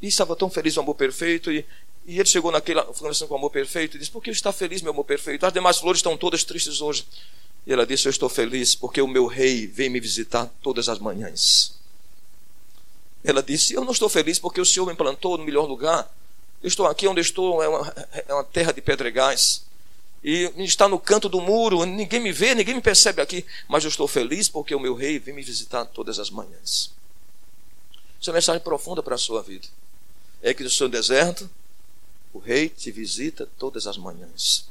E 0.00 0.06
estava 0.06 0.34
tão 0.34 0.48
feliz 0.48 0.74
no 0.76 0.80
amor 0.80 0.94
perfeito. 0.94 1.52
E, 1.52 1.62
e 2.06 2.18
ele 2.18 2.26
chegou 2.26 2.50
naquela 2.50 2.84
conversação 2.84 3.28
com 3.28 3.34
o 3.34 3.36
amor 3.36 3.50
perfeito 3.50 3.96
e 3.96 4.00
disse: 4.00 4.10
Por 4.10 4.22
que 4.22 4.30
está 4.30 4.50
feliz, 4.50 4.80
meu 4.80 4.92
amor 4.92 5.04
perfeito? 5.04 5.44
As 5.44 5.52
demais 5.52 5.76
flores 5.76 5.98
estão 5.98 6.16
todas 6.16 6.42
tristes 6.42 6.80
hoje. 6.80 7.06
E 7.66 7.72
ela 7.72 7.86
disse: 7.86 8.08
Eu 8.08 8.10
estou 8.10 8.30
feliz 8.30 8.74
porque 8.74 9.02
o 9.02 9.06
meu 9.06 9.26
rei 9.26 9.66
vem 9.66 9.90
me 9.90 10.00
visitar 10.00 10.50
todas 10.62 10.88
as 10.88 10.98
manhãs. 10.98 11.74
Ela 13.22 13.42
disse: 13.42 13.74
Eu 13.74 13.84
não 13.84 13.92
estou 13.92 14.08
feliz 14.08 14.38
porque 14.38 14.58
o 14.58 14.64
Senhor 14.64 14.86
me 14.86 14.94
plantou 14.94 15.36
no 15.36 15.44
melhor 15.44 15.66
lugar. 15.66 16.10
Eu 16.62 16.68
estou 16.68 16.86
aqui 16.86 17.06
onde 17.06 17.20
estou, 17.20 17.62
é 17.62 17.68
uma, 17.68 17.94
é 18.26 18.32
uma 18.32 18.44
terra 18.44 18.72
de 18.72 18.80
pedregais. 18.80 19.65
E 20.26 20.52
está 20.58 20.88
no 20.88 20.98
canto 20.98 21.28
do 21.28 21.40
muro, 21.40 21.84
ninguém 21.84 22.18
me 22.18 22.32
vê, 22.32 22.52
ninguém 22.52 22.74
me 22.74 22.80
percebe 22.80 23.22
aqui. 23.22 23.46
Mas 23.68 23.84
eu 23.84 23.88
estou 23.88 24.08
feliz 24.08 24.48
porque 24.48 24.74
o 24.74 24.80
meu 24.80 24.92
rei 24.92 25.20
vem 25.20 25.32
me 25.32 25.40
visitar 25.40 25.84
todas 25.84 26.18
as 26.18 26.30
manhãs. 26.30 26.90
Essa 28.20 28.30
é 28.30 28.32
uma 28.32 28.34
mensagem 28.34 28.60
profunda 28.60 29.04
para 29.04 29.14
a 29.14 29.18
sua 29.18 29.40
vida. 29.40 29.68
É 30.42 30.52
que 30.52 30.64
no 30.64 30.68
seu 30.70 30.88
deserto, 30.88 31.48
o 32.32 32.40
rei 32.40 32.68
te 32.68 32.90
visita 32.90 33.48
todas 33.56 33.86
as 33.86 33.96
manhãs. 33.96 34.66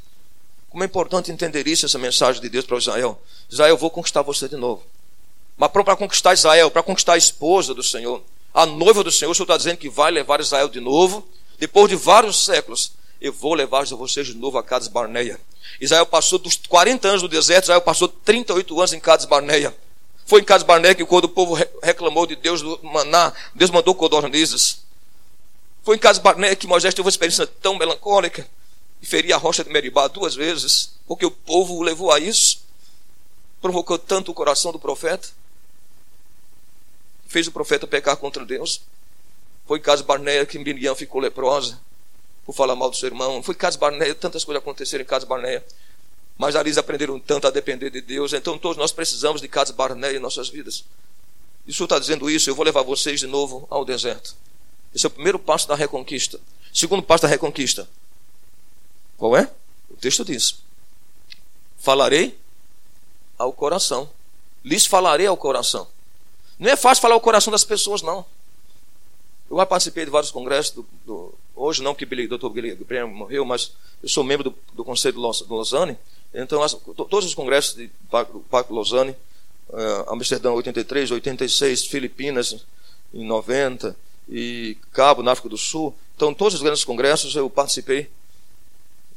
Como 0.70 0.84
é 0.84 0.88
importante 0.88 1.32
entender 1.32 1.66
isso, 1.70 1.86
essa 1.86 1.98
mensagem 1.98 2.42
de 2.42 2.50
Deus 2.50 2.66
para 2.66 2.78
Israel. 2.78 3.18
Israel, 3.50 3.70
eu 3.70 3.78
vou 3.78 3.90
conquistar 3.90 4.24
você 4.24 4.50
de 4.50 4.58
novo. 4.58 4.84
Mas 5.56 5.72
para 5.72 5.96
conquistar 5.96 6.34
Israel, 6.34 6.70
para 6.70 6.84
conquistar 6.84 7.14
a 7.14 7.18
esposa 7.18 7.74
do 7.74 7.82
Senhor, 7.82 8.22
a 8.54 8.66
noiva 8.66 9.06
do 9.06 9.12
Senhor, 9.12 9.32
o 9.32 9.34
Senhor 9.34 9.46
está 9.46 9.56
dizendo 9.56 9.78
que 9.78 9.88
vai 9.88 10.12
levar 10.12 10.42
Israel 10.42 10.68
de 10.68 10.82
novo, 10.82 11.26
depois 11.58 11.88
de 11.88 11.96
vários 11.96 12.44
séculos, 12.44 12.92
eu 13.20 13.32
vou 13.32 13.54
levar 13.54 13.86
vocês 13.86 14.28
de 14.28 14.36
novo 14.36 14.58
a 14.58 14.64
Cades 14.64 14.88
Barneia. 14.88 15.40
Israel 15.80 16.06
passou 16.06 16.38
dos 16.38 16.56
40 16.56 17.08
anos 17.08 17.22
no 17.22 17.28
deserto, 17.28 17.66
Israel 17.66 17.82
passou 17.82 18.08
38 18.08 18.78
anos 18.78 18.94
em 18.94 19.00
Cades 19.00 19.26
Barneia. 19.26 19.76
Foi 20.26 20.42
em 20.42 20.44
Cades 20.44 20.66
Barneia 20.66 20.96
que 20.96 21.06
quando 21.06 21.26
o 21.26 21.30
povo 21.30 21.58
reclamou 21.82 22.26
de 22.26 22.36
Deus 22.36 22.62
do 22.62 22.80
maná, 22.84 23.34
Deus 23.54 23.72
mandou 23.72 23.94
codornizes. 23.96 24.84
Foi 25.84 25.96
em 25.96 26.00
Cades 26.00 26.20
Barneia 26.20 26.56
que 26.56 26.68
Moisés 26.68 26.94
teve 26.94 27.06
uma 27.06 27.10
experiência 27.10 27.46
tão 27.46 27.78
melancólica 27.78 28.48
e 29.02 29.06
feria 29.06 29.36
a 29.36 29.38
rocha 29.38 29.64
de 29.64 29.70
Meribá 29.70 30.08
duas 30.08 30.36
vezes, 30.36 30.94
porque 31.08 31.26
o 31.26 31.32
povo 31.32 31.76
o 31.76 31.84
levou 31.84 32.12
a 32.12 32.20
isso, 32.20 32.64
provocou 33.62 33.98
tanto 33.98 34.32
o 34.32 34.34
coração 34.34 34.72
do 34.72 34.80
profeta, 34.80 35.28
fez 37.28 37.48
o 37.48 37.52
profeta 37.52 37.86
pecar 37.86 38.18
contra 38.18 38.46
Deus. 38.46 38.82
Foi 39.68 39.80
em 39.80 39.82
Casa 39.82 40.04
Barneia 40.04 40.46
que 40.46 40.58
Miriam 40.60 40.96
ficou 40.96 41.22
leprosa 41.22 41.80
por 42.46 42.54
falar 42.54 42.76
mal 42.76 42.90
do 42.90 42.96
seu 42.96 43.08
irmão. 43.08 43.42
Foi 43.42 43.56
em 43.56 43.58
Casa 43.58 43.78
Barneia, 43.78 44.14
tantas 44.14 44.44
coisas 44.44 44.62
aconteceram 44.62 45.04
em 45.04 45.08
Casa 45.08 45.26
Barneia. 45.26 45.66
Mas 46.38 46.56
ali 46.56 46.70
eles 46.70 46.78
aprenderam 46.78 47.20
tanto 47.20 47.48
a 47.48 47.52
depender 47.52 47.90
de 47.90 48.02
Deus. 48.02 48.34
Então 48.34 48.58
todos 48.58 48.78
nós 48.78 48.92
precisamos 48.92 49.42
de 49.42 49.48
Casa 49.48 49.74
Barneia 49.74 50.18
em 50.18 50.20
nossas 50.20 50.50
vidas. 50.50 50.84
E 51.66 51.72
o 51.72 51.74
Senhor 51.74 51.86
está 51.86 51.98
dizendo 51.98 52.30
isso, 52.30 52.50
eu 52.50 52.56
vou 52.56 52.64
levar 52.64 52.84
vocês 52.84 53.20
de 53.20 53.28
novo 53.28 53.66
ao 53.70 53.84
deserto. 53.84 54.36
Esse 54.94 55.06
é 55.06 55.08
o 55.08 55.12
primeiro 55.12 55.40
passo 55.40 55.68
da 55.68 55.76
reconquista. 55.76 56.40
Segundo 56.74 57.02
passo 57.02 57.24
da 57.24 57.28
reconquista, 57.28 57.88
qual 59.18 59.36
é? 59.36 59.50
O 59.90 59.96
texto 59.96 60.24
diz: 60.24 60.58
Falarei 61.78 62.38
ao 63.38 63.52
coração. 63.52 64.10
Lhes 64.64 64.86
falarei 64.86 65.28
ao 65.28 65.38
coração. 65.38 65.88
Não 66.58 66.70
é 66.70 66.76
fácil 66.76 67.02
falar 67.02 67.14
ao 67.16 67.22
coração 67.22 67.52
das 67.52 67.64
pessoas, 67.64 68.02
não. 68.02 68.26
Eu 69.50 69.58
já 69.58 69.66
participei 69.66 70.06
de 70.06 70.12
vários 70.12 70.32
congressos, 70.32 70.74
do, 70.74 70.86
do, 71.06 71.34
hoje 71.56 71.82
não, 71.82 71.96
que 71.96 72.04
o 72.04 72.08
Billy 72.08 72.28
Graham 72.28 73.08
morreu, 73.08 73.46
mas 73.46 73.72
eu 74.02 74.10
sou 74.10 74.24
membro 74.24 74.50
do, 74.50 74.56
do 74.74 74.84
Conselho 74.84 75.16
do 75.16 75.56
Lausanne. 75.56 75.98
Então, 76.34 76.62
as, 76.62 76.74
todos 76.74 77.26
os 77.26 77.34
congressos 77.34 77.76
do 77.76 78.40
Pacto 78.50 78.74
Lausanne, 78.74 79.16
uh, 79.70 80.14
Amsterdã 80.14 80.52
83, 80.52 81.12
86, 81.12 81.86
Filipinas 81.86 82.66
em 83.14 83.26
90 83.26 83.96
e 84.30 84.78
Cabo 84.92 85.24
na 85.24 85.32
África 85.32 85.50
do 85.50 85.58
Sul. 85.58 85.96
Então, 86.16 86.34
todos 86.34 86.56
os 86.56 86.62
grandes 86.62 86.84
congressos 86.84 87.36
eu 87.36 87.50
participei 87.50 88.10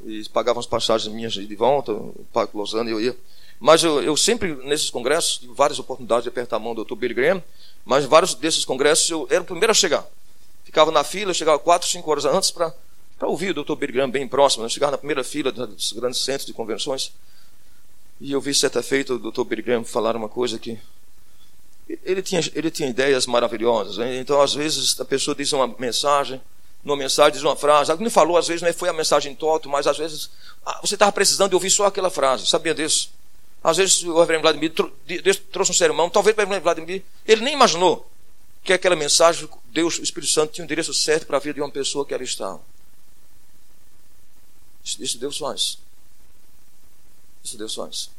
e 0.07 0.22
pagavam 0.29 0.61
as 0.61 0.66
passagens 0.66 1.12
minhas 1.12 1.33
de 1.33 1.57
volta, 1.57 1.92
o 1.92 2.24
Parque 2.33 2.57
Lausanne 2.57 2.90
eu 2.90 3.01
ia. 3.01 3.16
Mas 3.61 3.83
eu, 3.83 4.01
eu, 4.03 4.16
sempre, 4.16 4.55
nesses 4.64 4.88
congressos, 4.88 5.38
tive 5.38 5.53
várias 5.53 5.79
oportunidades 5.79 6.22
de 6.22 6.29
apertar 6.29 6.57
a 6.57 6.61
mão 6.61 6.74
do 6.74 6.85
Dr. 6.85 6.94
Billy 6.94 7.14
Graham, 7.14 7.42
mas 7.85 8.05
vários 8.05 8.35
desses 8.35 8.64
congressos 8.64 9.11
eu 9.11 9.27
era 9.31 9.42
o 9.42 9.44
primeiro 9.44 9.72
a 9.72 9.74
chegar. 9.74 10.07
Ficava 10.68 10.90
na 10.90 11.02
fila, 11.02 11.33
chegava 11.33 11.59
quatro, 11.59 11.88
cinco 11.88 12.11
horas 12.11 12.26
antes 12.26 12.50
para 12.50 12.74
ouvir 13.22 13.57
o 13.57 13.64
Dr. 13.64 13.74
Billy 13.74 13.90
Graham 13.94 14.11
bem 14.11 14.28
próximo. 14.28 14.61
Eu 14.61 14.64
né? 14.64 14.68
chegava 14.68 14.92
na 14.92 14.98
primeira 14.98 15.24
fila 15.24 15.50
dos 15.50 15.94
grandes 15.94 16.22
centros 16.22 16.44
de 16.44 16.52
convenções. 16.52 17.11
E 18.20 18.33
eu 18.33 18.38
vi 18.38 18.52
certa 18.52 18.83
feita 18.83 19.14
o 19.14 19.18
Dr. 19.18 19.44
Billy 19.44 19.62
Graham 19.62 19.83
falar 19.83 20.14
uma 20.14 20.28
coisa 20.28 20.59
que 20.59 20.78
ele 22.04 22.20
tinha, 22.20 22.42
ele 22.54 22.70
tinha 22.70 22.87
ideias 22.87 23.24
maravilhosas. 23.24 23.96
Né? 23.96 24.18
Então, 24.18 24.42
às 24.42 24.52
vezes, 24.52 25.00
a 25.00 25.07
pessoa 25.07 25.35
diz 25.35 25.50
uma 25.54 25.74
mensagem, 25.78 26.38
numa 26.85 26.98
mensagem 26.98 27.33
diz 27.33 27.42
uma 27.42 27.57
frase. 27.57 27.90
Alguém 27.90 28.11
falou, 28.11 28.37
às 28.37 28.46
vezes, 28.46 28.61
não 28.61 28.68
é, 28.68 28.74
foi 28.74 28.90
a 28.90 28.92
mensagem 28.92 29.35
toto, 29.35 29.70
mas 29.70 29.87
às 29.87 29.96
vezes 29.96 30.28
ah, 30.66 30.81
você 30.83 30.96
estava 30.96 31.11
precisando 31.11 31.48
de 31.48 31.54
ouvir 31.54 31.70
só 31.70 31.87
aquela 31.87 32.11
frase. 32.11 32.46
Sabia 32.46 32.74
disso? 32.74 33.11
Às 33.64 33.78
vezes 33.78 34.02
o 34.02 34.20
reverendo 34.20 34.42
Vladimir 34.42 34.70
trouxe 35.50 35.70
um 35.70 35.74
sermão, 35.74 36.11
talvez 36.11 36.37
o 36.37 36.38
reverendo 36.38 36.62
Vladimir, 36.62 37.02
ele 37.26 37.40
nem 37.40 37.54
imaginou 37.54 38.07
que 38.68 38.72
aquela 38.74 38.94
mensagem, 38.94 39.48
Deus, 39.72 39.98
o 39.98 40.02
Espírito 40.02 40.31
Santo, 40.31 40.52
tinha 40.52 40.62
um 40.62 40.66
endereço 40.66 40.92
certo 40.92 41.26
para 41.26 41.38
a 41.38 41.40
vida 41.40 41.54
de 41.54 41.61
uma 41.62 41.70
pessoa 41.70 42.04
que 42.04 42.12
ali 42.12 42.24
estava. 42.24 42.61
Isso 44.85 45.18
Deus 45.18 45.38
faz. 45.38 45.78
Isso 47.42 47.57
Deus 47.57 47.74
faz. 47.74 48.11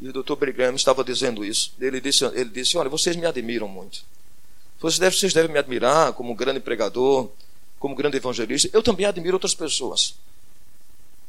E 0.00 0.08
o 0.08 0.12
doutor 0.12 0.34
Brigham 0.34 0.74
estava 0.74 1.04
dizendo 1.04 1.44
isso. 1.44 1.72
Ele 1.80 2.00
disse, 2.00 2.24
ele 2.24 2.50
disse: 2.50 2.76
Olha, 2.76 2.90
vocês 2.90 3.14
me 3.14 3.26
admiram 3.26 3.68
muito. 3.68 4.02
Vocês 4.80 4.98
devem, 4.98 5.18
vocês 5.18 5.32
devem 5.32 5.52
me 5.52 5.58
admirar 5.58 6.12
como 6.14 6.32
um 6.32 6.36
grande 6.36 6.58
pregador, 6.58 7.30
como 7.78 7.94
um 7.94 7.96
grande 7.96 8.16
evangelista. 8.16 8.68
Eu 8.72 8.82
também 8.82 9.06
admiro 9.06 9.36
outras 9.36 9.54
pessoas. 9.54 10.16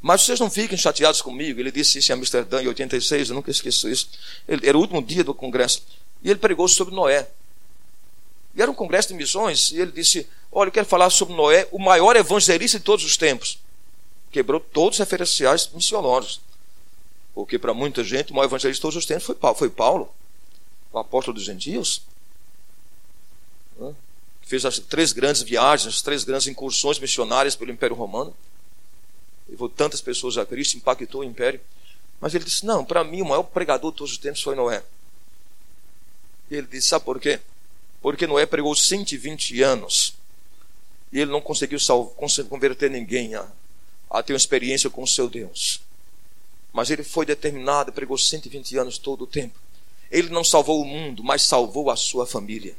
Mas 0.01 0.21
vocês 0.21 0.39
não 0.39 0.49
fiquem 0.49 0.77
chateados 0.77 1.21
comigo. 1.21 1.59
Ele 1.59 1.71
disse 1.71 1.99
isso 1.99 2.11
em 2.11 2.15
Amsterdã 2.15 2.61
em 2.61 2.67
86, 2.67 3.29
eu 3.29 3.35
nunca 3.35 3.51
esqueço 3.51 3.87
isso. 3.87 4.09
Ele, 4.47 4.67
era 4.67 4.75
o 4.75 4.81
último 4.81 5.01
dia 5.01 5.23
do 5.23 5.33
congresso. 5.33 5.83
E 6.23 6.29
ele 6.29 6.39
pregou 6.39 6.67
sobre 6.67 6.93
Noé. 6.93 7.29
E 8.55 8.61
era 8.61 8.69
um 8.69 8.73
congresso 8.73 9.09
de 9.09 9.13
missões. 9.13 9.71
E 9.71 9.79
ele 9.79 9.91
disse: 9.91 10.27
Olha, 10.51 10.69
eu 10.69 10.71
quero 10.71 10.85
falar 10.85 11.09
sobre 11.09 11.35
Noé, 11.35 11.67
o 11.71 11.79
maior 11.79 12.15
evangelista 12.15 12.77
de 12.77 12.83
todos 12.83 13.05
os 13.05 13.17
tempos. 13.17 13.59
Quebrou 14.31 14.59
todos 14.59 14.95
os 14.95 14.99
referenciais 14.99 15.69
missionários. 15.73 16.41
Porque 17.33 17.59
para 17.59 17.73
muita 17.73 18.03
gente, 18.03 18.31
o 18.31 18.35
maior 18.35 18.47
evangelista 18.47 18.79
de 18.79 18.81
todos 18.81 18.97
os 18.97 19.05
tempos 19.05 19.25
foi 19.25 19.35
Paulo, 19.35 19.57
foi 19.57 19.69
Paulo 19.69 20.13
o 20.91 20.97
apóstolo 20.97 21.35
dos 21.35 21.43
gentios. 21.43 22.01
Fez 24.41 24.65
as 24.65 24.79
três 24.79 25.11
grandes 25.11 25.41
viagens, 25.41 25.95
as 25.95 26.01
três 26.01 26.23
grandes 26.23 26.47
incursões 26.47 26.97
missionárias 26.99 27.55
pelo 27.55 27.71
Império 27.71 27.95
Romano 27.95 28.33
levou 29.47 29.69
tantas 29.69 30.01
pessoas 30.01 30.37
a 30.37 30.45
Cristo, 30.45 30.77
impactou 30.77 31.21
o 31.21 31.23
império. 31.23 31.59
Mas 32.19 32.33
ele 32.33 32.43
disse: 32.43 32.65
Não, 32.65 32.83
para 32.83 33.03
mim 33.03 33.21
o 33.21 33.25
maior 33.25 33.43
pregador 33.43 33.91
de 33.91 33.97
todos 33.97 34.13
os 34.13 34.17
tempos 34.17 34.41
foi 34.41 34.55
Noé. 34.55 34.83
E 36.49 36.55
ele 36.55 36.67
disse: 36.67 36.87
Sabe 36.87 37.05
por 37.05 37.19
quê? 37.19 37.39
Porque 38.01 38.27
Noé 38.27 38.45
pregou 38.45 38.75
120 38.75 39.61
anos 39.61 40.15
e 41.11 41.19
ele 41.19 41.31
não 41.31 41.41
conseguiu 41.41 41.79
converter 42.49 42.89
ninguém 42.89 43.35
a, 43.35 43.47
a 44.09 44.21
ter 44.21 44.33
uma 44.33 44.37
experiência 44.37 44.89
com 44.89 45.03
o 45.03 45.07
seu 45.07 45.29
Deus. 45.29 45.81
Mas 46.71 46.89
ele 46.89 47.03
foi 47.03 47.25
determinado, 47.25 47.91
pregou 47.91 48.17
120 48.17 48.77
anos 48.77 48.97
todo 48.97 49.23
o 49.23 49.27
tempo. 49.27 49.59
Ele 50.11 50.29
não 50.29 50.43
salvou 50.43 50.81
o 50.81 50.85
mundo, 50.85 51.23
mas 51.23 51.41
salvou 51.41 51.89
a 51.89 51.95
sua 51.95 52.25
família. 52.25 52.75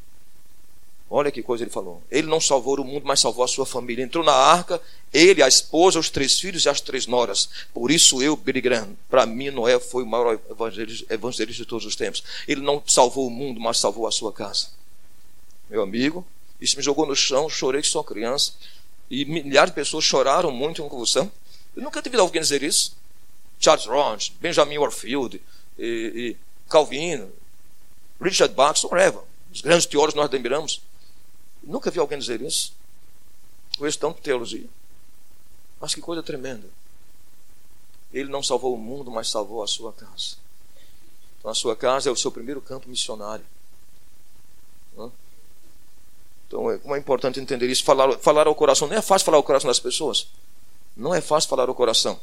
Olha 1.11 1.31
que 1.31 1.43
coisa 1.43 1.65
ele 1.65 1.71
falou. 1.71 2.03
Ele 2.11 2.27
não 2.27 2.41
salvou 2.41 2.79
o 2.79 2.85
mundo, 2.85 3.07
mas 3.07 3.21
salvou 3.21 3.43
a 3.43 3.49
sua 3.49 3.65
família. 3.65 4.05
Entrou 4.05 4.23
na 4.23 4.33
arca, 4.33 4.81
ele, 5.13 5.43
a 5.43 5.49
esposa, 5.49 5.99
os 5.99 6.11
três 6.11 6.39
filhos 6.39 6.67
e 6.67 6.69
as 6.69 6.83
três 6.83 7.07
noras. 7.07 7.49
Por 7.73 7.91
isso 7.91 8.23
eu, 8.23 8.37
Billy 8.37 8.61
Graham, 8.61 8.91
para 9.09 9.25
mim 9.25 9.51
Noé 9.51 9.81
foi 9.81 10.03
o 10.03 10.07
maior 10.07 10.39
evangelista, 10.51 11.55
de 11.65 11.65
todos 11.65 11.87
os 11.87 11.97
tempos. 11.97 12.23
Ele 12.47 12.61
não 12.61 12.83
salvou 12.87 13.27
o 13.27 13.31
mundo, 13.31 13.59
mas 13.59 13.79
salvou 13.79 14.07
a 14.07 14.13
sua 14.13 14.33
casa. 14.33 14.69
Meu 15.71 15.83
amigo, 15.83 16.27
isso 16.61 16.77
me 16.77 16.83
jogou 16.83 17.07
no 17.07 17.17
chão, 17.17 17.49
chorei 17.49 17.81
que 17.81 17.89
sou 17.89 18.05
criança. 18.05 18.53
E 19.11 19.25
milhares 19.25 19.71
de 19.71 19.75
pessoas 19.75 20.05
choraram 20.05 20.51
muito 20.51 20.83
em 20.83 20.89
convulsão. 20.89 21.33
Eu 21.75 21.83
nunca 21.83 22.03
tive 22.03 22.19
alguém 22.19 22.43
dizer 22.43 22.63
isso. 22.63 22.95
Charles 23.59 23.87
Rond, 23.87 24.31
Benjamin 24.41 24.79
Warfield, 24.79 25.41
e, 25.79 26.13
e 26.15 26.37
Calvino, 26.69 27.31
Richard 28.21 28.55
Bach, 28.55 28.85
whatever. 28.85 29.23
Os 29.53 29.63
grandes 29.63 29.87
teólogos 29.87 30.15
nós 30.15 30.27
admiramos. 30.27 30.83
Nunca 31.69 31.91
vi 31.91 32.01
alguém 32.01 32.19
dizer 32.19 32.41
isso. 32.41 32.73
Conheço 33.77 33.99
tanto 33.99 34.23
teologia. 34.23 34.67
Mas 35.79 35.95
que 35.95 36.01
coisa 36.01 36.23
tremenda. 36.23 36.67
Ele 38.11 38.31
não 38.31 38.43
salvou 38.43 38.75
o 38.75 38.79
mundo, 38.79 39.11
mas 39.11 39.29
salvou 39.29 39.63
a 39.63 39.67
sua 39.67 39.93
casa. 39.93 40.37
Então 41.39 41.51
a 41.51 41.55
sua 41.55 41.77
casa 41.77 42.09
é 42.09 42.13
o 42.13 42.17
seu 42.17 42.33
primeiro 42.33 42.63
campo 42.63 42.89
missionário. 42.89 43.45
Então 46.47 46.71
é, 46.71 46.79
como 46.79 46.97
é 46.97 46.99
importante 46.99 47.39
entender 47.39 47.69
isso. 47.69 47.85
Falar, 47.85 48.19
falar 48.19 48.47
ao 48.47 48.55
coração. 48.55 48.89
Não 48.89 48.97
é 48.97 49.03
fácil 49.03 49.27
falar 49.27 49.37
ao 49.37 49.43
coração 49.43 49.69
das 49.69 49.79
pessoas. 49.79 50.27
Não 50.97 51.15
é 51.15 51.21
fácil 51.21 51.51
falar 51.51 51.69
ao 51.69 51.75
coração. 51.75 52.19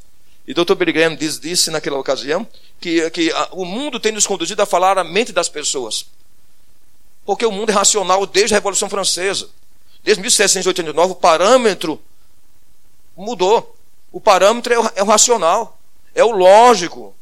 E 0.48 0.56
Dr. 0.56 0.74
Billy 0.74 0.92
Graham 0.92 1.16
diz, 1.16 1.40
disse 1.40 1.70
naquela 1.70 2.00
ocasião 2.00 2.48
que, 2.82 3.08
que 3.12 3.32
a, 3.32 3.50
o 3.52 3.64
mundo 3.64 4.00
tem 4.00 4.12
nos 4.12 4.26
conduzido 4.26 4.62
a 4.64 4.66
falar 4.66 4.98
a 4.98 5.04
mente 5.04 5.32
das 5.32 5.50
pessoas. 5.50 6.08
Porque 7.26 7.46
o 7.46 7.52
mundo 7.52 7.72
é 7.72 7.74
racional 7.74 8.26
desde 8.26 8.54
a 8.54 8.58
Revolução 8.58 8.90
Francesa. 8.90 9.50
Desde 10.04 10.22
1789, 10.22 11.14
o 11.14 11.16
parâmetro 11.16 12.02
mudou. 13.18 13.76
O 14.12 14.22
parâmetro 14.22 14.74
é 14.74 14.80
o, 14.80 14.92
é 14.96 15.04
o 15.04 15.08
racional, 15.08 15.78
é 16.14 16.24
o 16.24 16.32
lógico. 16.32 17.14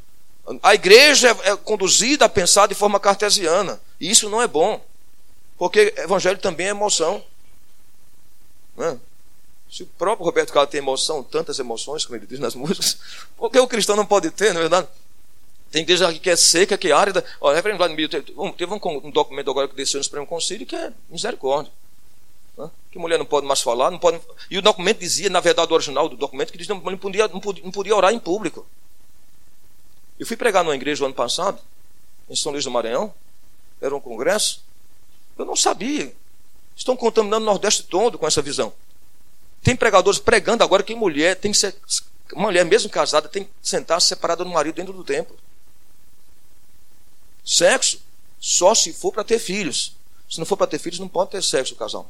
A 0.61 0.75
igreja 0.75 1.29
é, 1.43 1.51
é 1.51 1.55
conduzida 1.55 2.25
a 2.25 2.29
pensar 2.29 2.67
de 2.67 2.75
forma 2.75 2.99
cartesiana. 2.99 3.81
E 3.99 4.11
isso 4.11 4.29
não 4.29 4.41
é 4.41 4.47
bom. 4.47 4.83
Porque 5.57 5.93
evangelho 5.97 6.37
também 6.37 6.67
é 6.67 6.71
emoção. 6.71 7.23
Né? 8.75 8.99
Se 9.71 9.83
o 9.83 9.87
próprio 9.87 10.25
Roberto 10.25 10.51
Carlos 10.51 10.69
tem 10.69 10.79
emoção, 10.79 11.23
tantas 11.23 11.57
emoções, 11.57 12.05
como 12.05 12.17
ele 12.17 12.27
diz 12.27 12.39
nas 12.39 12.53
músicas, 12.55 12.97
por 13.37 13.49
que 13.49 13.59
o 13.59 13.67
cristão 13.67 13.95
não 13.95 14.05
pode 14.05 14.29
ter, 14.29 14.53
não 14.53 14.59
é 14.59 14.63
verdade? 14.63 14.87
Tem 15.73 15.81
igreja 15.81 16.13
que 16.13 16.29
é 16.29 16.35
seca, 16.35 16.77
que 16.77 16.89
é 16.89 16.91
árida. 16.91 17.25
Olha, 17.41 17.55
reverendo 17.55 17.79
Vladimir, 17.79 18.07
teve, 18.07 18.31
teve 18.55 18.71
um, 18.71 18.79
um, 19.07 19.09
documento 19.09 19.49
agora 19.49 19.67
que 19.67 19.73
desceu 19.73 19.97
no 19.97 20.03
Supremo 20.03 20.27
Conselho 20.27 20.67
que 20.67 20.75
é 20.75 20.93
misericórdia. 21.09 21.73
Que 22.91 22.99
mulher 22.99 23.17
não 23.17 23.25
pode 23.25 23.47
mais 23.47 23.59
falar, 23.59 23.89
não 23.89 23.97
pode. 23.97 24.21
E 24.51 24.57
o 24.59 24.61
documento 24.61 24.99
dizia, 24.99 25.31
na 25.31 25.39
verdade, 25.39 25.71
o 25.71 25.73
original 25.73 26.07
do 26.07 26.15
documento, 26.15 26.51
que 26.51 26.59
dizia 26.59 26.75
que 26.75 26.85
não 26.85 26.95
podia, 26.95 27.27
não 27.27 27.39
podia, 27.39 27.63
não 27.63 27.71
podia 27.71 27.95
orar 27.95 28.13
em 28.13 28.19
público. 28.19 28.67
Eu 30.19 30.27
fui 30.27 30.37
pregar 30.37 30.63
numa 30.63 30.75
igreja 30.75 30.99
no 30.99 31.07
ano 31.07 31.15
passado, 31.15 31.59
em 32.29 32.35
São 32.35 32.51
Luís 32.51 32.63
do 32.63 32.69
Maranhão, 32.69 33.11
era 33.81 33.95
um 33.95 33.99
congresso. 33.99 34.63
Eu 35.35 35.43
não 35.43 35.55
sabia. 35.55 36.13
Estão 36.75 36.95
contaminando 36.95 37.41
o 37.41 37.47
Nordeste 37.47 37.81
todo 37.81 38.19
com 38.19 38.27
essa 38.27 38.43
visão. 38.43 38.71
Tem 39.63 39.75
pregadores 39.75 40.19
pregando 40.19 40.63
agora 40.63 40.83
que 40.83 40.93
mulher 40.93 41.35
tem 41.35 41.51
que 41.51 41.57
ser. 41.57 41.75
Mulher, 42.35 42.63
mesmo 42.63 42.91
casada, 42.91 43.27
tem 43.27 43.45
que 43.45 43.49
sentar 43.63 43.99
separada 43.99 44.43
do 44.43 44.51
marido 44.51 44.75
dentro 44.75 44.93
do 44.93 45.03
templo. 45.03 45.35
Sexo 47.43 47.99
só 48.39 48.73
se 48.73 48.93
for 48.93 49.11
para 49.11 49.23
ter 49.23 49.39
filhos. 49.39 49.95
Se 50.29 50.39
não 50.39 50.45
for 50.45 50.57
para 50.57 50.67
ter 50.67 50.79
filhos, 50.79 50.99
não 50.99 51.07
pode 51.07 51.31
ter 51.31 51.43
sexo 51.43 51.73
o 51.73 51.77
casal. 51.77 52.09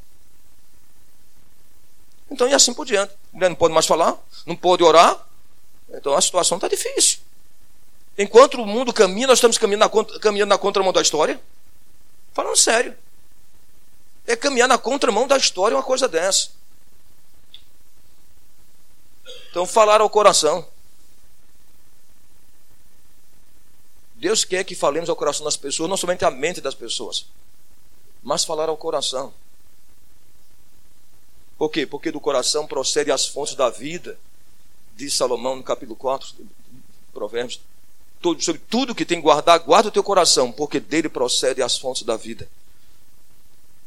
Então, 2.29 2.47
e 2.47 2.53
assim 2.53 2.73
por 2.73 2.85
diante. 2.85 3.13
A 3.13 3.35
mulher 3.35 3.49
não 3.49 3.55
pode 3.55 3.73
mais 3.73 3.85
falar, 3.85 4.17
não 4.45 4.55
pode 4.55 4.83
orar. 4.83 5.23
Então 5.89 6.15
a 6.15 6.21
situação 6.21 6.57
está 6.57 6.67
difícil. 6.67 7.19
Enquanto 8.17 8.55
o 8.55 8.65
mundo 8.65 8.93
caminha, 8.93 9.27
nós 9.27 9.37
estamos 9.37 9.57
caminhando 9.57 9.85
na, 9.85 10.19
caminhando 10.19 10.49
na 10.49 10.57
contramão 10.57 10.93
da 10.93 11.01
história. 11.01 11.39
Falando 12.33 12.57
sério. 12.57 12.97
É 14.25 14.35
caminhar 14.35 14.67
na 14.67 14.77
contramão 14.77 15.27
da 15.27 15.37
história 15.37 15.75
uma 15.77 15.83
coisa 15.83 16.07
dessa. 16.07 16.49
Então, 19.49 19.65
falar 19.67 20.01
ao 20.01 20.09
coração. 20.09 20.67
Deus 24.23 24.45
quer 24.45 24.63
que 24.63 24.73
falemos 24.73 25.09
ao 25.09 25.17
coração 25.17 25.43
das 25.43 25.57
pessoas, 25.57 25.89
não 25.89 25.97
somente 25.97 26.23
à 26.23 26.31
mente 26.31 26.61
das 26.61 26.73
pessoas, 26.73 27.25
mas 28.23 28.45
falar 28.45 28.69
ao 28.69 28.77
coração. 28.77 29.33
Por 31.57 31.69
quê? 31.69 31.85
Porque 31.85 32.09
do 32.09 32.21
coração 32.21 32.65
procede 32.65 33.11
as 33.11 33.27
fontes 33.27 33.53
da 33.53 33.69
vida, 33.69 34.17
diz 34.95 35.13
Salomão 35.13 35.57
no 35.57 35.61
capítulo 35.61 35.97
4, 35.97 36.35
Provérbios. 37.13 37.59
Todo, 38.21 38.41
sobre 38.41 38.61
tudo 38.69 38.95
que 38.95 39.03
tem 39.03 39.17
que 39.17 39.23
guardar, 39.23 39.59
guarda 39.59 39.89
o 39.89 39.91
teu 39.91 40.01
coração, 40.01 40.53
porque 40.53 40.79
dele 40.79 41.09
procede 41.09 41.61
as 41.61 41.77
fontes 41.77 42.03
da 42.03 42.15
vida. 42.15 42.47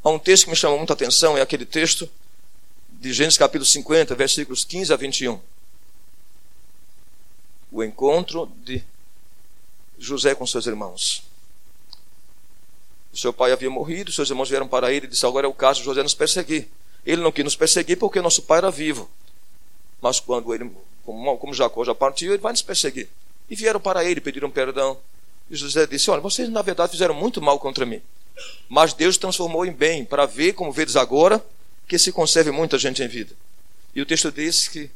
Há 0.05 0.11
um 0.11 0.18
texto 0.18 0.45
que 0.45 0.51
me 0.51 0.57
chamou 0.57 0.76
muita 0.76 0.93
atenção, 0.93 1.39
é 1.39 1.41
aquele 1.41 1.64
texto 1.64 2.07
de 2.91 3.11
Gênesis 3.11 3.39
capítulo 3.39 3.64
50, 3.64 4.14
versículos 4.14 4.66
15 4.66 4.93
a 4.93 4.97
21. 4.97 5.41
O 7.72 7.82
encontro 7.82 8.53
de 8.62 8.84
José 9.99 10.34
com 10.34 10.47
seus 10.47 10.66
irmãos. 10.66 11.22
O 13.12 13.16
seu 13.16 13.32
pai 13.32 13.53
havia 13.53 13.70
morrido, 13.70 14.12
seus 14.12 14.28
irmãos 14.28 14.49
vieram 14.49 14.68
para 14.68 14.92
ele 14.92 15.07
e 15.07 15.09
disse: 15.09 15.24
Agora 15.24 15.47
é 15.47 15.49
o 15.49 15.55
caso 15.55 15.80
de 15.80 15.86
José 15.86 16.03
nos 16.03 16.14
perseguir. 16.14 16.68
Ele 17.05 17.22
não 17.22 17.32
quis 17.32 17.44
nos 17.44 17.57
perseguir 17.57 17.97
porque 17.97 18.20
nosso 18.20 18.42
pai 18.42 18.59
era 18.59 18.70
vivo. 18.70 19.09
Mas 20.03 20.20
quando 20.20 20.53
ele, 20.53 20.70
como 21.05 21.55
Jacó 21.55 21.84
já 21.84 21.94
partiu, 21.94 22.32
ele 22.32 22.42
vai 22.42 22.53
nos 22.53 22.62
perseguir. 22.62 23.09
E 23.49 23.57
vieram 23.57 23.80
para 23.80 24.05
ele, 24.05 24.20
pediram 24.20 24.51
perdão. 24.51 24.99
E 25.51 25.57
José 25.57 25.86
disse: 25.86 26.11
Olha, 26.11 26.20
vocês 26.20 26.49
na 26.49 26.62
verdade 26.62 26.92
fizeram 26.92 27.14
muito 27.14 27.40
mal 27.40 27.59
contra 27.59 27.86
mim. 27.86 28.03
Mas 28.68 28.92
Deus 28.92 29.16
transformou 29.16 29.64
em 29.64 29.72
bem, 29.72 30.05
para 30.05 30.26
ver, 30.26 30.53
como 30.53 30.72
vedes 30.72 30.97
agora, 30.97 31.42
que 31.88 31.99
se 31.99 32.12
conserve 32.12 32.51
muita 32.51 32.78
gente 32.78 33.03
em 33.03 33.09
vida. 33.09 33.32
E 33.94 34.03
o 34.03 34.07
texto 34.07 34.30
diz 34.30 34.68
que 34.68 34.90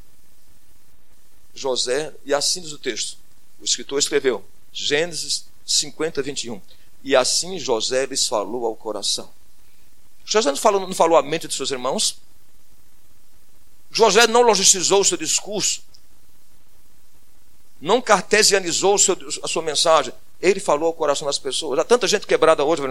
José, 1.54 2.12
e 2.24 2.34
assim 2.34 2.60
diz 2.60 2.72
o 2.72 2.78
texto, 2.78 3.16
o 3.60 3.64
escritor 3.64 3.98
escreveu: 3.98 4.44
Gênesis 4.72 5.46
50, 5.64 6.22
21. 6.22 6.60
E 7.02 7.16
assim 7.16 7.58
José 7.58 8.06
lhes 8.06 8.26
falou 8.26 8.66
ao 8.66 8.76
coração. 8.76 9.30
José 10.24 10.50
não 10.50 10.56
falou, 10.56 10.80
não 10.80 10.94
falou 10.94 11.18
à 11.18 11.22
mente 11.22 11.48
de 11.48 11.54
seus 11.54 11.70
irmãos. 11.70 12.18
José 13.90 14.26
não 14.26 14.42
logicizou 14.42 15.00
o 15.00 15.04
seu 15.04 15.16
discurso. 15.16 15.82
Não 17.80 18.00
cartesianizou 18.00 18.98
seu, 18.98 19.16
a 19.42 19.48
sua 19.48 19.62
mensagem. 19.62 20.12
Ele 20.40 20.60
falou 20.60 20.86
ao 20.86 20.92
coração 20.92 21.26
das 21.26 21.38
pessoas. 21.38 21.78
Há 21.78 21.84
tanta 21.84 22.06
gente 22.06 22.26
quebrada 22.26 22.64
hoje, 22.64 22.82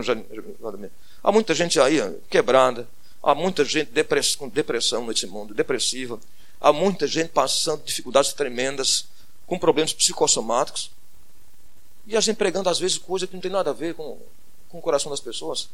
há 1.23 1.31
muita 1.31 1.55
gente 1.55 1.79
aí 1.79 1.99
quebrada. 2.29 2.87
Há 3.21 3.35
muita 3.35 3.65
gente 3.65 3.91
com 4.37 4.47
depressão 4.47 5.05
nesse 5.05 5.27
mundo, 5.27 5.53
depressiva. 5.53 6.19
Há 6.59 6.71
muita 6.71 7.05
gente 7.07 7.29
passando 7.29 7.83
dificuldades 7.83 8.33
tremendas, 8.33 9.05
com 9.45 9.57
problemas 9.57 9.93
psicossomáticos. 9.93 10.91
E 12.09 12.17
a 12.17 12.19
gente 12.19 12.37
pregando, 12.37 12.67
às 12.67 12.79
vezes, 12.79 12.97
coisa 12.97 13.27
que 13.27 13.35
não 13.35 13.39
tem 13.39 13.51
nada 13.51 13.69
a 13.69 13.73
ver 13.73 13.93
com, 13.93 14.17
com 14.67 14.79
o 14.79 14.81
coração 14.81 15.11
das 15.11 15.19
pessoas. 15.19 15.69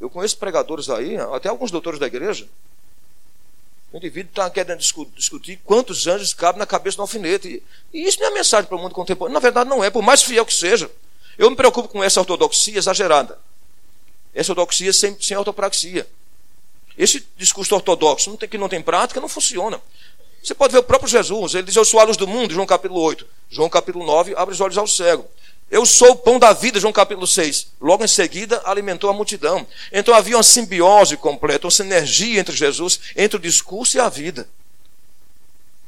Eu 0.00 0.08
conheço 0.08 0.38
pregadores 0.38 0.88
aí, 0.88 1.16
até 1.16 1.48
alguns 1.48 1.72
doutores 1.72 1.98
da 1.98 2.06
igreja. 2.06 2.48
O 3.92 3.96
indivíduo 3.96 4.30
está 4.30 4.48
querendo 4.48 4.78
discutir 4.78 5.60
quantos 5.64 6.06
anjos 6.06 6.32
cabem 6.32 6.60
na 6.60 6.66
cabeça 6.66 6.96
do 6.96 7.02
alfinete. 7.02 7.64
E, 7.92 8.06
isso 8.06 8.20
não 8.20 8.28
é 8.28 8.30
mensagem 8.30 8.68
para 8.68 8.76
o 8.76 8.80
mundo 8.80 8.94
contemporâneo. 8.94 9.34
Na 9.34 9.40
verdade, 9.40 9.68
não 9.68 9.82
é, 9.82 9.90
por 9.90 10.04
mais 10.04 10.22
fiel 10.22 10.46
que 10.46 10.54
seja. 10.54 10.88
Eu 11.36 11.50
me 11.50 11.56
preocupo 11.56 11.88
com 11.88 12.04
essa 12.04 12.20
ortodoxia 12.20 12.78
exagerada. 12.78 13.36
Essa 14.32 14.52
ortodoxia 14.52 14.92
sem, 14.92 15.20
sem 15.20 15.36
ortopraxia. 15.36 16.08
Esse 16.96 17.26
discurso 17.36 17.74
ortodoxo 17.74 18.30
não 18.30 18.36
tem, 18.36 18.48
que 18.48 18.56
não 18.56 18.68
tem 18.68 18.80
prática 18.80 19.20
não 19.20 19.28
funciona. 19.28 19.82
Você 20.44 20.54
pode 20.54 20.72
ver 20.72 20.80
o 20.80 20.82
próprio 20.82 21.08
Jesus, 21.08 21.54
ele 21.54 21.62
diz: 21.62 21.74
Eu 21.74 21.86
sou 21.86 21.98
a 21.98 22.04
luz 22.04 22.18
do 22.18 22.28
mundo, 22.28 22.52
João 22.52 22.66
capítulo 22.66 23.00
8. 23.00 23.26
João 23.48 23.70
capítulo 23.70 24.04
9, 24.04 24.34
abre 24.36 24.52
os 24.52 24.60
olhos 24.60 24.76
ao 24.76 24.86
cego. 24.86 25.26
Eu 25.70 25.86
sou 25.86 26.10
o 26.10 26.16
pão 26.16 26.38
da 26.38 26.52
vida, 26.52 26.78
João 26.78 26.92
capítulo 26.92 27.26
6. 27.26 27.68
Logo 27.80 28.04
em 28.04 28.08
seguida, 28.08 28.60
alimentou 28.66 29.08
a 29.08 29.14
multidão. 29.14 29.66
Então 29.90 30.14
havia 30.14 30.36
uma 30.36 30.42
simbiose 30.42 31.16
completa, 31.16 31.66
uma 31.66 31.70
sinergia 31.70 32.38
entre 32.38 32.54
Jesus, 32.54 33.00
entre 33.16 33.38
o 33.38 33.40
discurso 33.40 33.96
e 33.96 34.00
a 34.00 34.10
vida. 34.10 34.46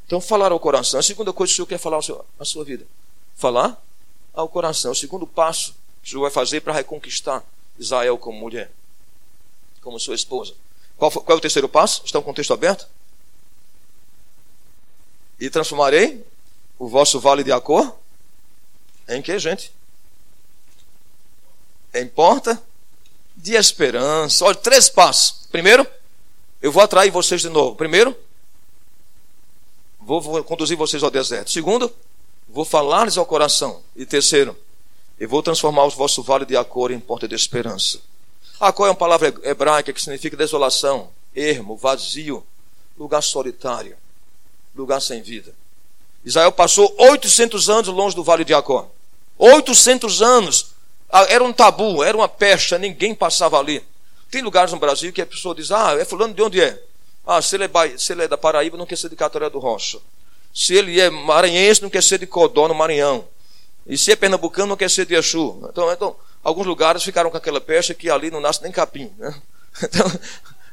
Então, 0.07 0.23
falar 0.23 0.53
ao 0.53 0.59
coração. 0.59 0.99
A 1.01 1.03
segunda 1.03 1.35
coisa 1.35 1.51
que 1.51 1.55
o 1.55 1.57
Senhor 1.57 1.67
quer 1.67 1.79
falar 1.79 1.99
à 2.39 2.45
sua 2.45 2.65
vida. 2.65 2.87
Falar 3.37 3.79
ao 4.33 4.49
coração. 4.49 4.93
O 4.93 4.95
segundo 4.95 5.27
passo 5.27 5.75
que 6.03 6.09
o 6.09 6.11
Senhor 6.13 6.23
vai 6.23 6.31
fazer 6.31 6.63
para 6.63 6.73
reconquistar 6.73 7.45
Israel 7.79 8.17
como 8.17 8.39
mulher, 8.39 8.71
como 9.83 10.01
sua 10.01 10.15
esposa. 10.15 10.55
Qual, 10.97 11.11
qual 11.11 11.37
é 11.37 11.39
o 11.39 11.41
terceiro 11.43 11.69
passo? 11.69 12.03
Está 12.07 12.19
o 12.19 12.23
contexto 12.23 12.55
aberto? 12.55 12.89
E 15.39 15.51
transformarei 15.51 16.25
o 16.79 16.89
vosso 16.89 17.21
vale 17.21 17.45
de 17.45 17.53
Acor 17.53 17.93
em 19.09 19.23
que, 19.23 19.39
gente? 19.39 19.73
Em 21.95 22.07
porta 22.07 22.61
de 23.37 23.55
esperança. 23.55 24.45
Olha, 24.45 24.57
três 24.57 24.89
passos. 24.89 25.47
Primeiro, 25.51 25.87
eu 26.61 26.73
vou 26.73 26.83
atrair 26.83 27.11
vocês 27.11 27.41
de 27.41 27.49
novo. 27.49 27.77
Primeiro, 27.77 28.17
vou, 30.01 30.43
conduzir 30.43 30.77
vocês 30.77 31.03
ao 31.03 31.11
deserto. 31.11 31.51
Segundo, 31.51 31.93
vou 32.49 32.65
falar-lhes 32.65 33.17
ao 33.17 33.25
coração. 33.25 33.83
E 33.95 34.05
terceiro, 34.05 34.59
eu 35.19 35.29
vou 35.29 35.43
transformar 35.43 35.85
o 35.85 35.91
vosso 35.91 36.23
vale 36.23 36.45
de 36.45 36.57
Acor 36.57 36.91
em 36.91 37.01
porta 37.01 37.29
de 37.29 37.35
esperança. 37.35 38.01
Acor 38.59 38.87
é 38.87 38.91
uma 38.91 38.97
palavra 38.97 39.33
hebraica 39.43 39.93
que 39.93 40.03
significa 40.03 40.37
desolação, 40.37 41.11
ermo, 41.35 41.77
vazio, 41.77 42.45
lugar 42.99 43.23
solitário 43.23 43.97
lugar 44.77 45.01
sem 45.01 45.23
vida. 45.23 45.55
Israel 46.25 46.53
passou 46.53 46.95
800 46.99 47.71
anos 47.71 47.89
longe 47.89 48.17
do 48.17 48.25
vale 48.25 48.45
de 48.45 48.51
Jacó. 48.51 48.91
800 49.39 50.23
anos. 50.23 50.75
Ah, 51.11 51.27
era 51.29 51.45
um 51.45 51.53
tabu, 51.53 52.03
era 52.03 52.17
uma 52.17 52.29
pecha, 52.29 52.79
ninguém 52.79 53.15
passava 53.15 53.59
ali. 53.59 53.83
Tem 54.31 54.43
lugares 54.43 54.73
no 54.73 54.79
Brasil 54.79 55.13
que 55.13 55.23
a 55.23 55.27
pessoa 55.27 55.55
diz: 55.55 55.71
Ah, 55.71 55.95
é 55.99 56.05
fulano 56.05 56.35
de 56.35 56.43
onde 56.43 56.61
é? 56.61 56.83
Ah, 57.27 57.41
se 57.41 57.57
ele 57.57 57.65
é, 57.65 57.99
se 57.99 58.13
ele 58.13 58.23
é 58.25 58.29
da 58.29 58.37
Paraíba, 58.37 58.77
não 58.77 58.87
quer 58.87 58.99
ser 58.99 59.09
de 59.09 59.17
Cataré 59.17 59.49
do 59.49 59.59
Rocha. 59.59 59.99
Se 60.55 60.75
ele 60.75 61.01
é 61.01 61.11
maranhense, 61.11 61.83
não 61.83 61.91
quer 61.91 62.03
ser 62.03 62.19
de 62.19 62.27
Codó, 62.27 62.67
no 62.67 62.75
Maranhão. 62.75 63.27
E 63.87 63.97
se 63.97 64.11
é 64.11 64.17
pernambucano, 64.17 64.69
não 64.69 64.77
quer 64.77 64.91
ser 64.91 65.07
de 65.07 65.15
Exu. 65.15 65.61
Então, 65.71 65.93
então, 65.93 66.17
alguns 66.43 66.67
lugares 66.67 67.05
ficaram 67.05 67.31
com 67.31 67.37
aquela 67.37 67.61
pecha 67.61 67.95
que 67.95 68.11
ali 68.11 68.31
não 68.31 68.41
nasce 68.41 68.63
nem 68.63 68.73
capim. 68.73 69.13
Né? 69.19 69.35
Então, 69.83 70.11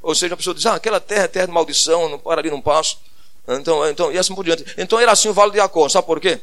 ou 0.02 0.16
seja, 0.16 0.34
a 0.34 0.38
pessoa 0.38 0.54
diz: 0.54 0.66
Ah, 0.66 0.76
aquela 0.76 1.00
terra 1.00 1.26
é 1.26 1.28
terra 1.28 1.46
de 1.48 1.52
maldição, 1.52 2.08
não 2.08 2.18
para 2.18 2.40
ali, 2.40 2.50
não 2.50 2.62
passo. 2.62 3.00
Então, 3.48 3.90
então, 3.90 4.12
e 4.12 4.18
assim 4.18 4.34
por 4.34 4.46
diante. 4.46 4.64
Então 4.78 5.00
era 5.00 5.12
assim 5.12 5.28
o 5.28 5.34
Vale 5.34 5.52
de 5.52 5.58
Jacó. 5.58 5.88
Sabe 5.90 6.08
por 6.08 6.20
quê? 6.20 6.40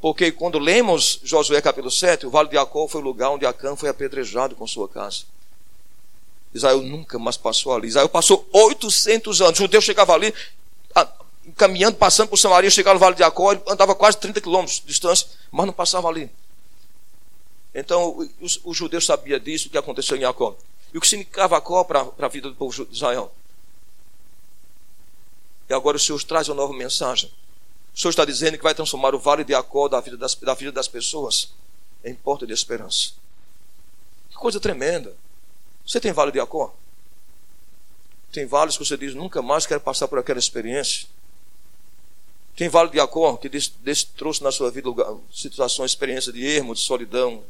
Porque 0.00 0.30
quando 0.30 0.58
lemos 0.58 1.20
Josué 1.24 1.60
capítulo 1.60 1.90
7, 1.90 2.26
o 2.26 2.30
vale 2.30 2.48
de 2.48 2.56
Acó 2.56 2.86
foi 2.86 3.00
o 3.00 3.04
lugar 3.04 3.30
onde 3.30 3.44
Acã 3.44 3.74
foi 3.74 3.88
apedrejado 3.88 4.54
com 4.54 4.66
sua 4.66 4.88
casa. 4.88 5.24
Israel 6.54 6.80
nunca 6.80 7.18
mais 7.18 7.36
passou 7.36 7.74
ali. 7.74 7.88
Israel 7.88 8.08
passou 8.08 8.48
800 8.52 9.42
anos. 9.42 9.58
O 9.58 9.62
judeu 9.62 9.80
chegava 9.80 10.14
ali, 10.14 10.32
caminhando, 11.56 11.96
passando 11.96 12.28
por 12.28 12.36
Samaria, 12.36 12.70
chegava 12.70 12.94
no 12.94 13.00
Vale 13.00 13.16
de 13.16 13.24
Acó, 13.24 13.50
andava 13.66 13.94
quase 13.94 14.18
30 14.18 14.40
quilômetros 14.40 14.78
de 14.80 14.86
distância, 14.86 15.26
mas 15.50 15.66
não 15.66 15.72
passava 15.72 16.08
ali. 16.08 16.30
Então, 17.74 18.08
o, 18.40 18.70
o 18.70 18.74
judeu 18.74 19.00
sabia 19.00 19.38
disso, 19.38 19.66
o 19.66 19.70
que 19.70 19.78
aconteceu 19.78 20.16
em 20.16 20.24
Acó. 20.24 20.56
E 20.94 20.98
o 20.98 21.00
que 21.00 21.08
significava 21.08 21.56
Acó 21.56 21.82
para 21.84 22.06
a 22.18 22.28
vida 22.28 22.48
do 22.48 22.54
povo 22.54 22.86
de 22.86 22.94
Israel. 22.94 23.32
E 25.68 25.74
agora 25.74 25.96
o 25.96 26.00
Senhor 26.00 26.22
traz 26.24 26.48
uma 26.48 26.54
nova 26.54 26.72
mensagem. 26.72 27.30
O 27.94 27.98
Senhor 28.00 28.10
está 28.10 28.24
dizendo 28.24 28.56
que 28.56 28.62
vai 28.62 28.74
transformar 28.74 29.14
o 29.14 29.18
vale 29.18 29.44
de 29.44 29.54
Acó 29.54 29.88
da 29.88 30.00
vida 30.00 30.16
das, 30.16 30.34
da 30.34 30.54
vida 30.54 30.72
das 30.72 30.88
pessoas 30.88 31.52
em 32.04 32.14
porta 32.14 32.46
de 32.46 32.52
esperança. 32.52 33.12
Que 34.30 34.36
coisa 34.36 34.60
tremenda. 34.60 35.14
Você 35.86 36.00
tem 36.00 36.12
vale 36.12 36.30
de 36.30 36.40
Acó? 36.40 36.74
Tem 38.30 38.46
vales 38.46 38.76
que 38.76 38.84
você 38.84 38.96
diz, 38.96 39.14
nunca 39.14 39.42
mais 39.42 39.66
quero 39.66 39.80
passar 39.80 40.06
por 40.06 40.18
aquela 40.18 40.38
experiência. 40.38 41.08
Tem 42.54 42.68
vale 42.68 42.90
de 42.90 43.00
Acó 43.00 43.36
que 43.36 43.48
trouxe 44.16 44.42
na 44.42 44.52
sua 44.52 44.70
vida 44.70 44.90
situações, 45.32 45.90
experiência 45.90 46.32
de 46.32 46.44
ermo, 46.46 46.74
de 46.74 46.80
solidão, 46.80 47.42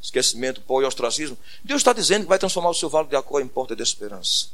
esquecimento, 0.00 0.60
pó 0.60 0.80
e 0.82 0.84
ostracismo. 0.84 1.38
Deus 1.64 1.80
está 1.80 1.92
dizendo 1.92 2.22
que 2.22 2.28
vai 2.28 2.38
transformar 2.38 2.70
o 2.70 2.74
seu 2.74 2.88
vale 2.88 3.08
de 3.08 3.16
Acó 3.16 3.40
em 3.40 3.48
porta 3.48 3.74
de 3.74 3.82
esperança. 3.82 4.48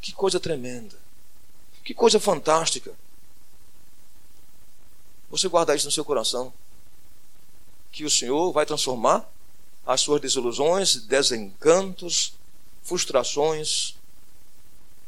Que 0.00 0.12
coisa 0.12 0.40
tremenda. 0.40 0.96
Que 1.90 1.94
coisa 1.94 2.20
fantástica. 2.20 2.94
Você 5.28 5.48
guarda 5.48 5.74
isso 5.74 5.86
no 5.86 5.90
seu 5.90 6.04
coração. 6.04 6.52
Que 7.90 8.04
o 8.04 8.10
Senhor 8.10 8.52
vai 8.52 8.64
transformar 8.64 9.28
as 9.84 10.00
suas 10.00 10.20
desilusões, 10.20 10.94
desencantos, 10.94 12.34
frustrações 12.84 13.96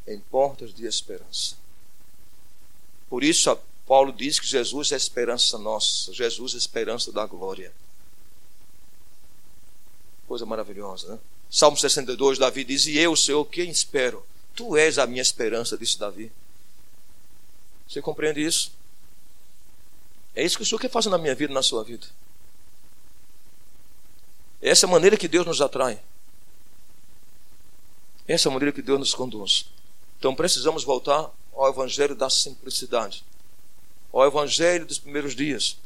em 0.09 0.19
portas 0.19 0.75
de 0.75 0.85
esperança. 0.85 1.55
Por 3.09 3.23
isso, 3.23 3.57
Paulo 3.87 4.13
diz 4.13 4.41
que 4.41 4.47
Jesus 4.49 4.91
é 4.91 4.97
a 4.97 4.99
esperança 4.99 5.57
nossa, 5.59 6.13
Jesus 6.13 6.55
é 6.55 6.57
a 6.57 6.59
esperança 6.59 7.13
da 7.13 7.25
glória. 7.25 7.73
Coisa 10.27 10.45
maravilhosa, 10.45 11.13
né? 11.13 11.19
Salmo 11.49 11.77
62, 11.77 12.41
Davi 12.41 12.65
diz: 12.65 12.87
E 12.87 12.99
eu, 12.99 13.15
Senhor, 13.15 13.45
quem 13.45 13.71
espero? 13.71 14.27
Tu 14.57 14.77
és 14.77 14.99
a 14.99 15.07
minha 15.07 15.23
esperança, 15.23 15.79
disse 15.79 15.97
Davi. 15.97 16.33
Você 17.93 18.01
compreende 18.01 18.43
isso? 18.43 18.73
É 20.35 20.43
isso 20.43 20.57
que 20.57 20.63
o 20.63 20.67
Senhor 20.67 20.79
quer 20.79 20.91
fazer 20.91 21.11
na 21.11 21.19
minha 21.19 21.35
vida, 21.35 21.53
na 21.53 21.63
sua 21.63 21.85
vida. 21.85 22.07
Essa 24.63 24.87
é 24.87 24.89
a 24.89 24.91
maneira 24.91 25.15
que 25.15 25.29
Deus 25.29 25.45
nos 25.45 25.61
atrai. 25.61 26.01
Essa 28.27 28.49
é 28.49 28.51
a 28.51 28.53
maneira 28.53 28.73
que 28.73 28.81
Deus 28.81 28.99
nos 28.99 29.15
conduz. 29.15 29.67
Então 30.19 30.35
precisamos 30.35 30.85
voltar 30.85 31.31
ao 31.53 31.69
Evangelho 31.69 32.15
da 32.15 32.31
simplicidade, 32.31 33.23
ao 34.11 34.25
Evangelho 34.25 34.87
dos 34.87 34.99
primeiros 34.99 35.37
dias, 35.37 35.77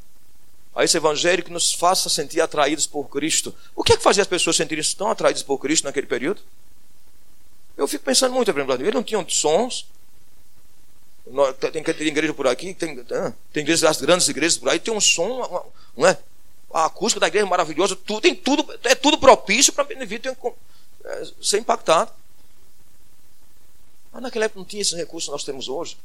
a 0.77 0.85
esse 0.85 0.97
Evangelho 0.97 1.43
que 1.43 1.51
nos 1.51 1.73
faça 1.73 2.09
sentir 2.09 2.41
atraídos 2.41 2.87
por 2.87 3.09
Cristo. 3.09 3.53
O 3.75 3.83
que 3.83 3.95
é 3.95 3.97
que 3.97 4.03
fazia 4.03 4.23
as 4.23 4.29
pessoas 4.29 4.55
sentirem 4.55 4.85
tão 4.97 5.11
atraídas 5.11 5.43
por 5.43 5.59
Cristo 5.59 5.85
naquele 5.85 6.07
período? 6.07 6.41
Eu 7.77 7.89
fico 7.89 8.05
pensando 8.05 8.33
muito, 8.33 8.49
ele 8.49 8.93
não 8.93 9.03
tinha 9.03 9.27
sons, 9.29 9.87
tem, 11.72 11.83
tem 11.83 12.07
igreja 12.07 12.33
por 12.33 12.47
aqui, 12.47 12.72
tem, 12.72 13.03
tem 13.53 13.62
igrejas, 13.62 13.85
as 13.85 14.01
grandes 14.01 14.29
igrejas 14.29 14.57
por 14.59 14.68
aí, 14.68 14.79
tem 14.79 14.95
um 14.95 15.01
som, 15.01 15.72
não 15.97 16.07
é? 16.07 16.18
A 16.72 16.87
acústica 16.87 17.18
da 17.18 17.27
igreja 17.27 17.47
é 17.47 17.49
maravilhosa, 17.49 17.97
tudo, 17.97 18.20
tem 18.20 18.35
tudo, 18.35 18.79
é 18.85 18.95
tudo 18.95 19.18
propício 19.18 19.72
para 19.72 19.89
o 19.89 19.93
indivíduo 19.93 20.37
é, 21.05 21.33
ser 21.43 21.59
impactado. 21.59 22.12
Mas 24.12 24.22
naquela 24.22 24.45
época 24.45 24.61
não 24.61 24.66
tinha 24.66 24.83
esses 24.83 24.95
recursos 24.95 25.29
que 25.29 25.33
nós 25.33 25.45
temos 25.45 25.68
hoje. 25.68 25.97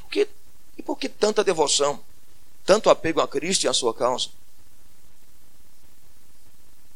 Por 0.00 0.10
que, 0.10 0.28
e 0.76 0.82
por 0.82 0.96
que 0.96 1.08
tanta 1.08 1.44
devoção? 1.44 2.00
Tanto 2.64 2.90
apego 2.90 3.20
a 3.20 3.28
Cristo 3.28 3.64
e 3.64 3.68
a 3.68 3.72
sua 3.72 3.94
causa? 3.94 4.30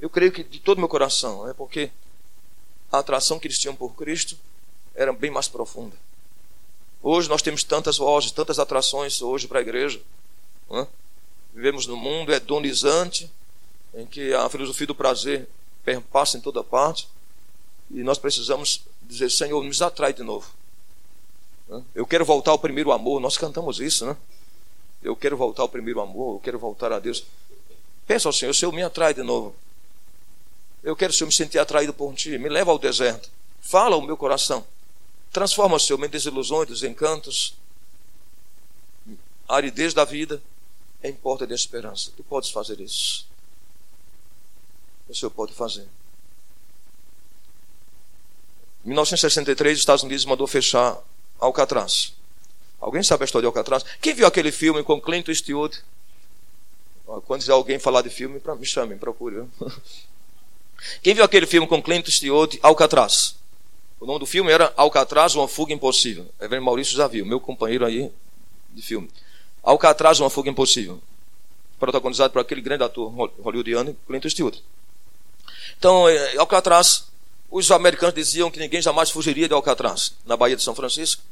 Eu 0.01 0.11
creio 0.11 0.33
que 0.33 0.43
de 0.43 0.59
todo 0.59 0.79
meu 0.79 0.89
coração, 0.89 1.49
é 1.49 1.55
porque 1.55 1.91
a 2.91 2.99
atração 2.99 3.39
que 3.39 3.47
eles 3.47 3.59
tinham 3.59 3.75
por 3.75 3.95
Cristo 3.95 4.37
era 4.95 5.13
bem 5.13 5.31
mais 5.31 5.49
profunda. 5.49 5.97
Hoje 7.07 7.29
nós 7.29 7.43
temos 7.43 7.63
tantas 7.63 7.99
vozes, 7.99 8.31
tantas 8.31 8.59
atrações 8.59 9.21
hoje 9.21 9.47
para 9.47 9.59
a 9.59 9.63
igreja. 9.63 10.01
É? 10.71 10.87
Vivemos 11.53 11.87
num 11.87 11.97
mundo 11.97 12.33
hedonizante, 12.33 13.31
em 13.93 14.07
que 14.07 14.33
a 14.33 14.49
filosofia 14.49 14.87
do 14.87 14.95
prazer 14.95 15.47
perpassa 15.85 16.39
em 16.39 16.41
toda 16.41 16.65
parte, 16.65 17.07
e 17.91 18.03
nós 18.03 18.17
precisamos 18.17 18.81
dizer, 19.03 19.31
Senhor, 19.31 19.63
nos 19.63 19.83
atrai 19.83 20.15
de 20.15 20.23
novo. 20.23 20.51
É? 21.69 21.83
Eu 21.95 22.07
quero 22.07 22.25
voltar 22.25 22.53
ao 22.53 22.59
primeiro 22.59 22.91
amor, 22.91 23.21
nós 23.21 23.37
cantamos 23.37 23.81
isso, 23.81 24.07
né? 24.07 24.17
Eu 25.03 25.15
quero 25.15 25.37
voltar 25.37 25.61
ao 25.61 25.69
primeiro 25.69 26.01
amor, 26.01 26.37
eu 26.37 26.41
quero 26.41 26.59
voltar 26.59 26.91
a 26.91 26.99
Deus. 26.99 27.27
Pensa 28.07 28.31
ao 28.31 28.33
Senhor, 28.33 28.53
o 28.53 28.55
Senhor 28.55 28.73
me 28.73 28.83
atrai 28.83 29.13
de 29.13 29.23
novo. 29.23 29.55
Eu 30.83 30.97
quero, 30.97 31.13
Senhor, 31.13 31.27
me 31.27 31.35
sentir 31.35 31.59
atraído 31.59 31.93
por 31.93 32.15
Ti. 32.15 32.39
Me 32.39 32.49
leva 32.49 32.71
ao 32.71 32.79
deserto. 32.79 33.31
Fala 33.61 33.95
o 33.95 34.01
meu 34.01 34.17
coração. 34.17 34.65
Transforma, 35.35 35.81
Senhor, 35.81 36.03
em 36.05 36.09
desilusões, 36.09 36.69
desencantos, 36.69 37.57
a 39.49 39.57
aridez 39.57 39.93
da 39.93 40.05
vida 40.05 40.41
em 41.03 41.13
porta 41.13 41.45
de 41.45 41.53
esperança. 41.53 42.13
Tu 42.17 42.23
podes 42.23 42.51
fazer 42.51 42.79
isso. 42.79 43.27
O 45.09 45.15
Senhor 45.15 45.33
pode 45.33 45.53
fazer. 45.53 45.89
Em 48.85 48.91
1963, 48.91 49.73
os 49.73 49.81
Estados 49.81 50.05
Unidos 50.05 50.25
mandou 50.25 50.47
fechar 50.47 50.97
Alcatraz. 51.41 52.13
Alguém 52.81 53.03
sabe 53.03 53.25
a 53.25 53.27
história 53.27 53.43
de 53.43 53.49
Alcatraz? 53.49 53.85
Quem 54.01 54.15
viu 54.15 54.29
aquele 54.29 54.53
filme 54.53 54.85
com 54.85 55.01
Clint 55.01 55.27
Eastwood? 55.27 55.83
Quando 57.27 57.51
alguém 57.51 57.81
falar 57.81 58.03
de 58.03 58.11
filme, 58.11 58.41
me 58.57 58.67
chamem, 58.67 58.97
procure. 58.97 59.49
Quem 61.03 61.13
viu 61.13 61.25
aquele 61.25 61.47
filme 61.47 61.67
com 61.67 61.83
Clint 61.83 62.07
Eastwood, 62.07 62.61
Alcatraz? 62.63 63.35
O 64.05 64.07
nome 64.07 64.19
do 64.19 64.27
filme 64.27 64.53
era 64.53 64.71
Alcatraz, 64.77 65.35
uma 65.35 65.49
fuga 65.49 65.73
impossível. 65.73 66.27
Reverendo 66.39 66.67
Maurício 66.67 67.09
viu, 67.09 67.25
meu 67.25 67.41
companheiro 67.41 67.87
aí 67.87 68.13
de 68.71 68.83
filme. 68.83 69.09
Alcatraz, 69.63 70.21
uma 70.21 70.29
fuga 70.29 70.51
impossível. 70.51 71.01
Protagonizado 71.81 72.31
por 72.31 72.39
aquele 72.39 72.61
grande 72.61 72.85
ator 72.85 73.11
hollywoodiano, 73.43 73.97
Clint 74.07 74.27
Eastwood. 74.27 74.63
Então, 75.79 76.07
eh, 76.07 76.37
Alcatraz, 76.37 77.07
os 77.51 77.71
americanos 77.71 78.15
diziam 78.15 78.51
que 78.51 78.59
ninguém 78.59 78.83
jamais 78.83 79.11
fugiria 79.11 79.49
de 79.49 79.55
Alcatraz, 79.55 80.13
na 80.27 80.37
Baía 80.37 80.55
de 80.55 80.63
São 80.63 80.75
Francisco, 80.75 81.23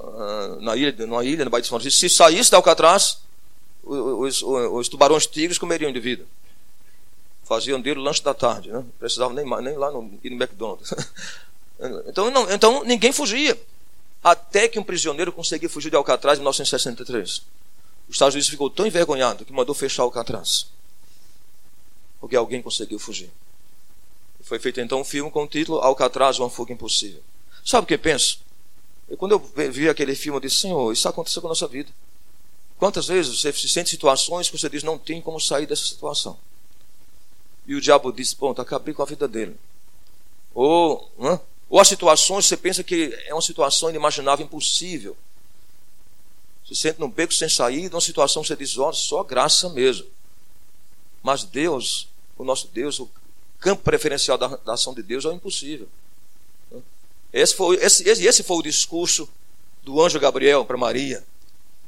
ah, 0.00 0.56
na 0.62 0.74
ilha, 0.74 0.94
numa 1.06 1.22
ilha, 1.22 1.44
na 1.44 1.50
Baía 1.50 1.60
de 1.60 1.68
São 1.68 1.78
Francisco. 1.78 2.00
Se 2.00 2.08
saísse 2.08 2.48
de 2.48 2.56
Alcatraz, 2.56 3.18
os, 3.82 4.40
os, 4.40 4.72
os 4.72 4.88
tubarões 4.88 5.26
tigres 5.26 5.58
comeriam 5.58 5.92
de 5.92 6.00
vida. 6.00 6.24
Faziam 7.44 7.78
dele 7.78 8.00
o 8.00 8.02
lanche 8.02 8.22
da 8.22 8.32
tarde, 8.32 8.70
né? 8.70 8.78
Não 8.78 8.84
precisavam 8.98 9.34
nem, 9.34 9.44
nem 9.62 9.76
lá 9.76 9.90
no, 9.90 10.18
ir 10.24 10.30
no 10.30 10.42
McDonald's. 10.42 10.94
Então, 12.06 12.30
não, 12.30 12.50
então 12.50 12.84
ninguém 12.84 13.12
fugia. 13.12 13.60
Até 14.22 14.68
que 14.68 14.78
um 14.78 14.84
prisioneiro 14.84 15.32
conseguiu 15.32 15.68
fugir 15.68 15.90
de 15.90 15.96
Alcatraz 15.96 16.38
em 16.38 16.42
1963. 16.42 17.42
Os 18.08 18.14
Estados 18.14 18.34
Unidos 18.34 18.48
ficou 18.48 18.70
tão 18.70 18.86
envergonhado 18.86 19.44
que 19.44 19.52
mandou 19.52 19.74
fechar 19.74 20.04
Alcatraz. 20.04 20.66
Porque 22.20 22.36
alguém 22.36 22.62
conseguiu 22.62 22.98
fugir. 22.98 23.30
Foi 24.42 24.58
feito 24.58 24.80
então 24.80 25.00
um 25.00 25.04
filme 25.04 25.30
com 25.30 25.44
o 25.44 25.46
título 25.46 25.78
Alcatraz, 25.78 26.38
uma 26.38 26.50
fuga 26.50 26.72
impossível. 26.72 27.22
Sabe 27.64 27.84
o 27.84 27.86
que 27.86 27.94
eu 27.94 27.98
penso? 27.98 28.40
E 29.08 29.16
quando 29.16 29.32
eu 29.32 29.70
vi 29.70 29.88
aquele 29.88 30.14
filme, 30.14 30.36
eu 30.36 30.40
disse: 30.40 30.56
Senhor, 30.56 30.92
isso 30.92 31.08
aconteceu 31.08 31.40
com 31.40 31.48
a 31.48 31.50
nossa 31.50 31.66
vida. 31.66 31.90
Quantas 32.78 33.06
vezes 33.06 33.40
você 33.40 33.52
se 33.52 33.68
sente 33.68 33.88
em 33.88 33.90
situações 33.90 34.48
que 34.48 34.58
você 34.58 34.68
diz: 34.68 34.82
não 34.82 34.98
tem 34.98 35.20
como 35.20 35.40
sair 35.40 35.66
dessa 35.66 35.84
situação? 35.84 36.38
E 37.66 37.74
o 37.74 37.80
diabo 37.80 38.12
diz: 38.12 38.34
Ponto, 38.34 38.60
acabei 38.60 38.92
com 38.92 39.02
a 39.02 39.06
vida 39.06 39.28
dele. 39.28 39.56
Ou, 40.54 41.10
hã? 41.20 41.40
Ou 41.72 41.80
as 41.80 41.88
situações, 41.88 42.44
você 42.44 42.54
pensa 42.54 42.84
que 42.84 43.18
é 43.24 43.32
uma 43.32 43.40
situação 43.40 43.88
inimaginável, 43.88 44.44
impossível. 44.44 45.16
Você 46.66 46.74
sente 46.74 47.00
num 47.00 47.08
beco 47.08 47.32
sem 47.32 47.48
saída, 47.48 47.94
uma 47.94 48.00
situação 48.02 48.42
que 48.42 48.48
você 48.48 48.56
diz, 48.56 48.76
olha, 48.76 48.92
só 48.92 49.24
graça 49.24 49.70
mesmo. 49.70 50.06
Mas 51.22 51.44
Deus, 51.44 52.08
o 52.36 52.44
nosso 52.44 52.68
Deus, 52.68 53.00
o 53.00 53.08
campo 53.58 53.82
preferencial 53.82 54.36
da, 54.36 54.48
da 54.48 54.74
ação 54.74 54.92
de 54.92 55.02
Deus 55.02 55.24
é 55.24 55.28
o 55.28 55.32
impossível. 55.32 55.88
Esse 57.32 57.54
foi, 57.54 57.76
esse, 57.76 58.06
esse 58.06 58.42
foi 58.42 58.58
o 58.58 58.62
discurso 58.62 59.26
do 59.82 59.98
anjo 60.02 60.20
Gabriel 60.20 60.66
para 60.66 60.76
Maria. 60.76 61.24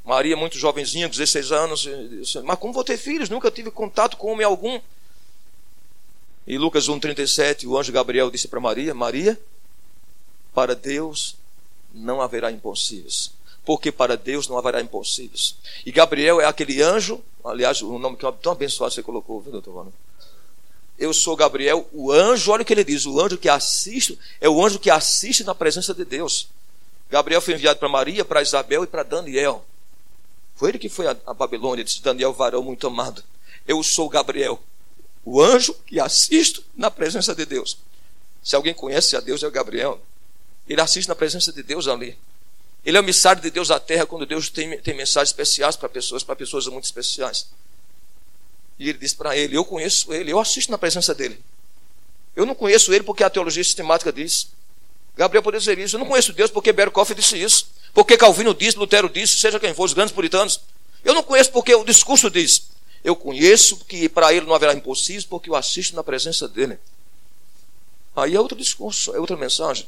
Maria, 0.03 0.35
muito 0.35 0.57
jovenzinha, 0.57 1.07
16 1.07 1.51
anos, 1.51 1.81
disse, 2.09 2.41
mas 2.41 2.57
como 2.57 2.73
vou 2.73 2.83
ter 2.83 2.97
filhos? 2.97 3.29
Nunca 3.29 3.51
tive 3.51 3.69
contato 3.69 4.17
com 4.17 4.31
homem 4.31 4.47
algum. 4.47 4.81
E 6.47 6.57
Lucas 6.57 6.89
1,37, 6.89 7.67
o 7.67 7.77
anjo 7.77 7.91
Gabriel 7.91 8.31
disse 8.31 8.47
para 8.47 8.59
Maria: 8.59 8.91
Maria, 8.91 9.39
para 10.55 10.73
Deus 10.73 11.35
não 11.93 12.21
haverá 12.21 12.51
impossíveis. 12.51 13.31
Porque 13.63 13.91
para 13.91 14.17
Deus 14.17 14.47
não 14.47 14.57
haverá 14.57 14.81
impossíveis. 14.81 15.55
E 15.85 15.91
Gabriel 15.91 16.41
é 16.41 16.45
aquele 16.45 16.81
anjo, 16.81 17.21
Aliás, 17.45 17.81
o 17.83 17.99
nome 17.99 18.17
que 18.17 18.25
é 18.25 18.31
tão 18.31 18.53
abençoado 18.53 18.91
você 18.91 19.03
colocou, 19.03 19.39
viu, 19.39 19.51
doutor? 19.51 19.87
Eu 20.97 21.13
sou 21.13 21.35
Gabriel, 21.35 21.87
o 21.93 22.11
anjo, 22.11 22.51
olha 22.51 22.63
o 22.63 22.65
que 22.65 22.73
ele 22.73 22.83
diz: 22.83 23.05
o 23.05 23.21
anjo 23.21 23.37
que 23.37 23.47
assiste, 23.47 24.17
é 24.41 24.49
o 24.49 24.65
anjo 24.65 24.79
que 24.79 24.89
assiste 24.89 25.43
na 25.43 25.53
presença 25.53 25.93
de 25.93 26.03
Deus. 26.03 26.47
Gabriel 27.09 27.39
foi 27.39 27.53
enviado 27.53 27.77
para 27.77 27.87
Maria, 27.87 28.25
para 28.25 28.41
Isabel 28.41 28.83
e 28.83 28.87
para 28.87 29.03
Daniel. 29.03 29.63
Foi 30.55 30.69
ele 30.69 30.79
que 30.79 30.89
foi 30.89 31.05
a, 31.05 31.15
a 31.27 31.33
Babilônia, 31.33 31.83
disse 31.83 32.01
Daniel, 32.01 32.33
varão 32.33 32.63
muito 32.63 32.87
amado. 32.87 33.23
Eu 33.67 33.83
sou 33.83 34.09
Gabriel, 34.09 34.59
o 35.23 35.39
anjo 35.39 35.75
que 35.85 35.99
assisto 35.99 36.63
na 36.75 36.89
presença 36.89 37.35
de 37.35 37.45
Deus. 37.45 37.77
Se 38.43 38.55
alguém 38.55 38.73
conhece 38.73 39.15
a 39.15 39.19
Deus, 39.19 39.43
é 39.43 39.47
o 39.47 39.51
Gabriel. 39.51 40.01
Ele 40.67 40.81
assiste 40.81 41.07
na 41.07 41.15
presença 41.15 41.51
de 41.51 41.61
Deus 41.61 41.87
ali. 41.87 42.17
Ele 42.85 42.97
é 42.97 42.99
o 42.99 43.03
emissário 43.03 43.41
de 43.41 43.49
Deus 43.49 43.71
à 43.71 43.79
terra 43.79 44.05
quando 44.05 44.25
Deus 44.25 44.49
tem, 44.49 44.79
tem 44.79 44.95
mensagens 44.95 45.29
especiais 45.29 45.75
para 45.75 45.89
pessoas, 45.89 46.23
para 46.23 46.35
pessoas 46.35 46.67
muito 46.67 46.85
especiais. 46.85 47.47
E 48.77 48.89
ele 48.89 48.97
disse 48.97 49.15
para 49.15 49.35
ele: 49.35 49.57
Eu 49.57 49.65
conheço 49.65 50.13
ele, 50.13 50.31
eu 50.31 50.39
assisto 50.39 50.71
na 50.71 50.77
presença 50.77 51.13
dele. 51.13 51.39
Eu 52.35 52.45
não 52.45 52.53
conheço 52.53 52.93
ele 52.93 53.03
porque 53.03 53.23
a 53.23 53.29
teologia 53.29 53.63
sistemática 53.63 54.11
diz. 54.11 54.49
Gabriel 55.15 55.41
poderia 55.41 55.59
dizer 55.59 55.79
isso. 55.79 55.95
Eu 55.95 55.99
não 55.99 56.07
conheço 56.07 56.33
Deus 56.33 56.51
porque 56.51 56.73
Berkoff 56.73 57.13
disse 57.15 57.41
isso. 57.41 57.67
Porque 57.93 58.17
Calvino 58.17 58.53
disse, 58.53 58.77
Lutero 58.77 59.07
disse, 59.07 59.37
seja 59.37 59.57
quem 59.59 59.73
for, 59.73 59.85
os 59.85 59.93
grandes 59.93 60.13
puritanos. 60.13 60.59
Eu 61.03 61.13
não 61.13 61.23
conheço 61.23 61.51
porque 61.51 61.73
o 61.73 61.85
discurso 61.85 62.29
diz. 62.29 62.67
Eu 63.03 63.15
conheço 63.15 63.77
que 63.85 64.09
para 64.09 64.33
ele 64.33 64.45
não 64.45 64.53
haverá 64.53 64.73
impossíveis 64.73 65.23
porque 65.23 65.49
eu 65.49 65.55
assisto 65.55 65.95
na 65.95 66.03
presença 66.03 66.47
dele. 66.47 66.77
Aí 68.15 68.35
é 68.35 68.39
outro 68.39 68.57
discurso, 68.57 69.15
é 69.15 69.19
outra 69.19 69.37
mensagem. 69.37 69.87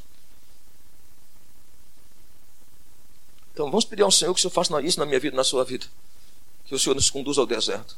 Então 3.57 3.71
vamos 3.71 3.85
pedir 3.85 4.03
ao 4.03 4.11
Senhor 4.11 4.31
que 4.35 4.39
o 4.39 4.41
Senhor 4.43 4.51
faça 4.51 4.79
isso 4.83 4.99
na 4.99 5.05
minha 5.07 5.19
vida, 5.19 5.35
na 5.35 5.43
sua 5.43 5.65
vida. 5.65 5.87
Que 6.67 6.75
o 6.75 6.79
Senhor 6.79 6.93
nos 6.93 7.09
conduza 7.09 7.41
ao 7.41 7.47
deserto. 7.47 7.97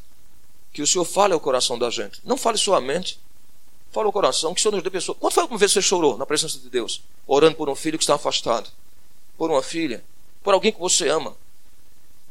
Que 0.71 0.81
o 0.81 0.87
Senhor 0.87 1.03
fale 1.03 1.33
ao 1.33 1.39
coração 1.41 1.77
da 1.77 1.89
gente. 1.89 2.21
Não 2.23 2.37
fale 2.37 2.57
sua 2.57 2.79
mente. 2.79 3.19
Fale 3.91 4.05
ao 4.05 4.13
coração. 4.13 4.53
Que 4.53 4.61
o 4.61 4.63
Senhor 4.63 4.71
nos 4.71 4.81
dê 4.81 4.89
pessoa. 4.89 5.17
Quando 5.19 5.33
foi 5.33 5.41
a 5.41 5.43
última 5.43 5.59
vez 5.59 5.73
que 5.73 5.81
você 5.81 5.85
chorou 5.85 6.17
na 6.17 6.25
presença 6.25 6.57
de 6.59 6.69
Deus? 6.69 7.03
Orando 7.27 7.57
por 7.57 7.67
um 7.67 7.75
filho 7.75 7.97
que 7.97 8.05
está 8.05 8.15
afastado. 8.15 8.69
Por 9.37 9.51
uma 9.51 9.61
filha. 9.61 10.01
Por 10.41 10.53
alguém 10.53 10.71
que 10.71 10.79
você 10.79 11.09
ama. 11.09 11.35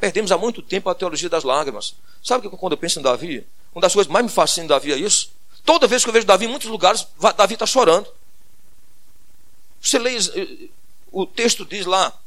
Perdemos 0.00 0.32
há 0.32 0.38
muito 0.38 0.62
tempo 0.62 0.88
a 0.88 0.94
teologia 0.94 1.28
das 1.28 1.44
lágrimas. 1.44 1.96
Sabe 2.24 2.48
que 2.48 2.56
quando 2.56 2.72
eu 2.72 2.78
penso 2.78 2.98
em 2.98 3.02
Davi, 3.02 3.46
uma 3.74 3.82
das 3.82 3.92
coisas 3.92 4.10
mais 4.10 4.24
me 4.24 4.32
fascina 4.32 4.64
em 4.64 4.68
Davi 4.68 4.90
é 4.90 4.96
isso? 4.96 5.32
Toda 5.66 5.86
vez 5.86 6.02
que 6.02 6.08
eu 6.08 6.14
vejo 6.14 6.24
Davi 6.24 6.46
em 6.46 6.48
muitos 6.48 6.70
lugares, 6.70 7.06
Davi 7.36 7.52
está 7.52 7.66
chorando. 7.66 8.08
Você 9.82 9.98
lê, 9.98 10.16
eh, 10.16 10.68
o 11.12 11.26
texto 11.26 11.66
diz 11.66 11.84
lá, 11.84 12.18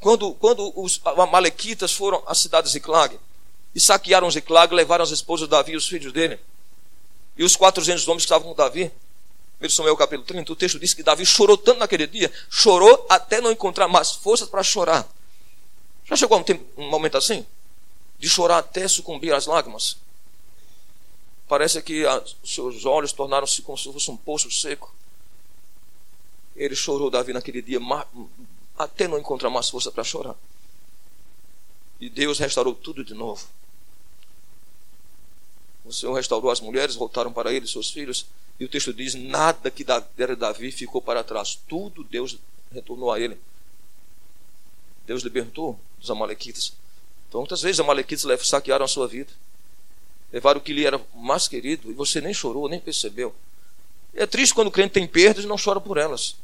quando, 0.00 0.32
quando 0.34 0.72
os 0.78 1.00
amalequitas 1.04 1.92
foram 1.92 2.22
à 2.26 2.34
cidade 2.34 2.66
de 2.66 2.72
Ziclag 2.72 3.18
e 3.74 3.80
saquearam 3.80 4.30
Ziclag, 4.30 4.74
levaram 4.74 5.02
as 5.02 5.10
esposas 5.10 5.46
de 5.46 5.50
Davi 5.50 5.72
e 5.72 5.76
os 5.76 5.88
filhos 5.88 6.12
dele, 6.12 6.38
e 7.36 7.44
os 7.44 7.56
400 7.56 8.06
homens 8.08 8.22
que 8.22 8.26
estavam 8.26 8.48
com 8.48 8.54
Davi, 8.54 8.90
1 9.60 9.68
Samuel 9.70 9.96
capítulo 9.96 10.26
30, 10.26 10.52
o 10.52 10.56
texto 10.56 10.78
diz 10.78 10.92
que 10.92 11.02
Davi 11.02 11.24
chorou 11.24 11.56
tanto 11.56 11.80
naquele 11.80 12.06
dia, 12.06 12.30
chorou 12.50 13.06
até 13.08 13.40
não 13.40 13.50
encontrar 13.50 13.88
mais 13.88 14.12
forças 14.12 14.48
para 14.48 14.62
chorar. 14.62 15.08
Já 16.04 16.14
chegou 16.14 16.38
um, 16.38 16.42
tempo, 16.42 16.64
um 16.76 16.88
momento 16.88 17.16
assim? 17.16 17.44
De 18.18 18.28
chorar 18.28 18.58
até 18.58 18.86
sucumbir 18.86 19.32
às 19.34 19.46
lágrimas? 19.46 19.96
Parece 21.48 21.80
que 21.80 22.04
seus 22.44 22.84
olhos 22.84 23.12
tornaram-se 23.12 23.62
como 23.62 23.78
se 23.78 23.90
fosse 23.92 24.10
um 24.10 24.16
poço 24.16 24.50
seco. 24.50 24.94
Ele 26.54 26.74
chorou, 26.74 27.10
Davi, 27.10 27.32
naquele 27.32 27.62
dia, 27.62 27.80
até 28.78 29.08
não 29.08 29.18
encontrar 29.18 29.50
mais 29.50 29.68
força 29.68 29.90
para 29.90 30.04
chorar. 30.04 30.34
E 32.00 32.08
Deus 32.08 32.38
restaurou 32.38 32.74
tudo 32.74 33.04
de 33.04 33.14
novo. 33.14 33.46
O 35.84 35.92
Senhor 35.92 36.12
restaurou 36.14 36.50
as 36.50 36.60
mulheres, 36.60 36.94
voltaram 36.94 37.32
para 37.32 37.52
ele, 37.52 37.66
seus 37.66 37.90
filhos. 37.90 38.26
E 38.58 38.64
o 38.64 38.68
texto 38.68 38.92
diz: 38.92 39.14
nada 39.14 39.70
que 39.70 39.84
era 40.18 40.36
Davi 40.36 40.72
ficou 40.72 41.00
para 41.00 41.22
trás. 41.22 41.58
Tudo 41.68 42.04
Deus 42.04 42.38
retornou 42.72 43.12
a 43.12 43.20
ele. 43.20 43.38
Deus 45.06 45.22
libertou 45.22 45.78
dos 45.98 46.10
Amalequitas. 46.10 46.72
Então, 47.28 47.40
muitas 47.40 47.62
vezes, 47.62 47.78
os 47.78 47.84
Amalequitas 47.84 48.46
saquearam 48.46 48.84
a 48.84 48.88
sua 48.88 49.06
vida. 49.06 49.32
Levaram 50.32 50.58
o 50.58 50.62
que 50.62 50.72
lhe 50.72 50.84
era 50.84 51.00
mais 51.14 51.46
querido 51.46 51.90
e 51.90 51.94
você 51.94 52.20
nem 52.20 52.34
chorou, 52.34 52.68
nem 52.68 52.80
percebeu. 52.80 53.34
É 54.12 54.26
triste 54.26 54.54
quando 54.54 54.68
o 54.68 54.72
crente 54.72 54.92
tem 54.94 55.06
perdas 55.06 55.44
e 55.44 55.46
não 55.46 55.56
chora 55.62 55.80
por 55.80 55.98
elas. 55.98 56.36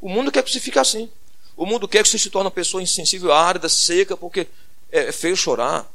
O 0.00 0.08
mundo 0.08 0.30
quer 0.30 0.42
que 0.42 0.50
você 0.50 0.60
fique 0.60 0.78
assim. 0.78 1.10
O 1.58 1.66
mundo 1.66 1.88
quer 1.88 2.04
que 2.04 2.08
você 2.08 2.18
se 2.18 2.30
torne 2.30 2.46
uma 2.46 2.52
pessoa 2.52 2.80
insensível, 2.80 3.32
árida, 3.32 3.68
seca, 3.68 4.16
porque 4.16 4.46
é, 4.92 5.08
é 5.08 5.12
feio 5.12 5.36
chorar. 5.36 5.90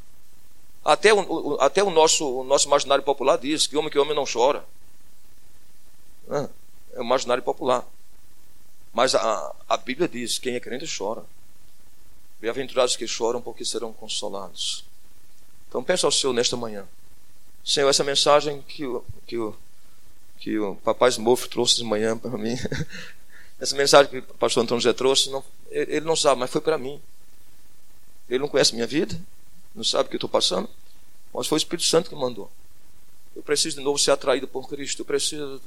Até 0.84 1.14
o, 1.14 1.57
até 1.61 1.82
o 1.82 1.89
nosso, 1.89 2.41
o 2.41 2.43
nosso 2.43 2.68
imaginário 2.68 3.01
popular 3.01 3.38
diz 3.38 3.66
que 3.66 3.78
homem 3.78 3.89
que 3.89 3.97
homem 3.97 4.14
não 4.14 4.26
chora. 4.26 4.66
É, 6.30 6.49
o 6.99 7.01
imaginário 7.01 7.41
popular. 7.41 7.88
Mas 8.91 9.16
a, 9.16 9.55
a 9.70 9.78
Bíblia 9.78 10.09
diz: 10.09 10.38
quem 10.38 10.55
é 10.55 10.59
crente 10.59 10.86
chora. 10.86 11.24
Bem-aventurados 12.41 12.97
que 12.97 13.07
choram, 13.07 13.41
porque 13.41 13.64
serão 13.64 13.93
consolados. 13.93 14.84
Então 15.70 15.82
peça 15.82 16.05
ao 16.05 16.11
Senhor 16.11 16.34
nesta 16.34 16.57
manhã. 16.57 16.86
Senhor, 17.64 17.88
essa 17.88 18.03
mensagem 18.03 18.61
que 18.64 18.86
o, 18.86 19.01
que 19.26 19.38
o, 19.38 19.55
que 20.39 20.59
o 20.59 20.76
papai 20.76 21.07
Smurf 21.07 21.47
trouxe 21.47 21.78
de 21.78 21.86
manhã 21.86 22.18
para 22.18 22.38
mim, 22.38 22.57
Essa 23.64 23.78
mensagem 23.78 24.11
que 24.11 24.18
o 24.18 24.38
pastor 24.38 24.61
Antônio 24.61 24.82
José 24.82 24.91
trouxe, 24.91 25.30
não, 25.30 25.41
ele 25.72 26.01
não 26.01 26.18
sabe, 26.18 26.38
mas 26.41 26.51
foi 26.51 26.59
para 26.59 26.78
mim. 26.78 27.01
Ele 28.28 28.39
não 28.39 28.49
conhece 28.49 28.76
minha 28.76 28.86
vida, 28.86 29.18
não 29.74 29.86
sabe 29.86 30.07
o 30.07 30.09
que 30.09 30.16
eu 30.16 30.18
estou 30.18 30.30
passando, 30.30 30.70
mas 31.34 31.47
foi 31.47 31.55
o 31.55 31.59
Espírito 31.59 31.86
Santo 31.86 32.09
que 32.09 32.16
mandou. 32.16 32.51
Eu 33.34 33.41
preciso 33.41 33.78
de 33.78 33.82
novo 33.82 33.97
ser 33.97 34.11
atraído 34.11 34.49
por 34.49 34.68
Cristo, 34.68 34.99
eu 34.99 35.05
preciso 35.05 35.61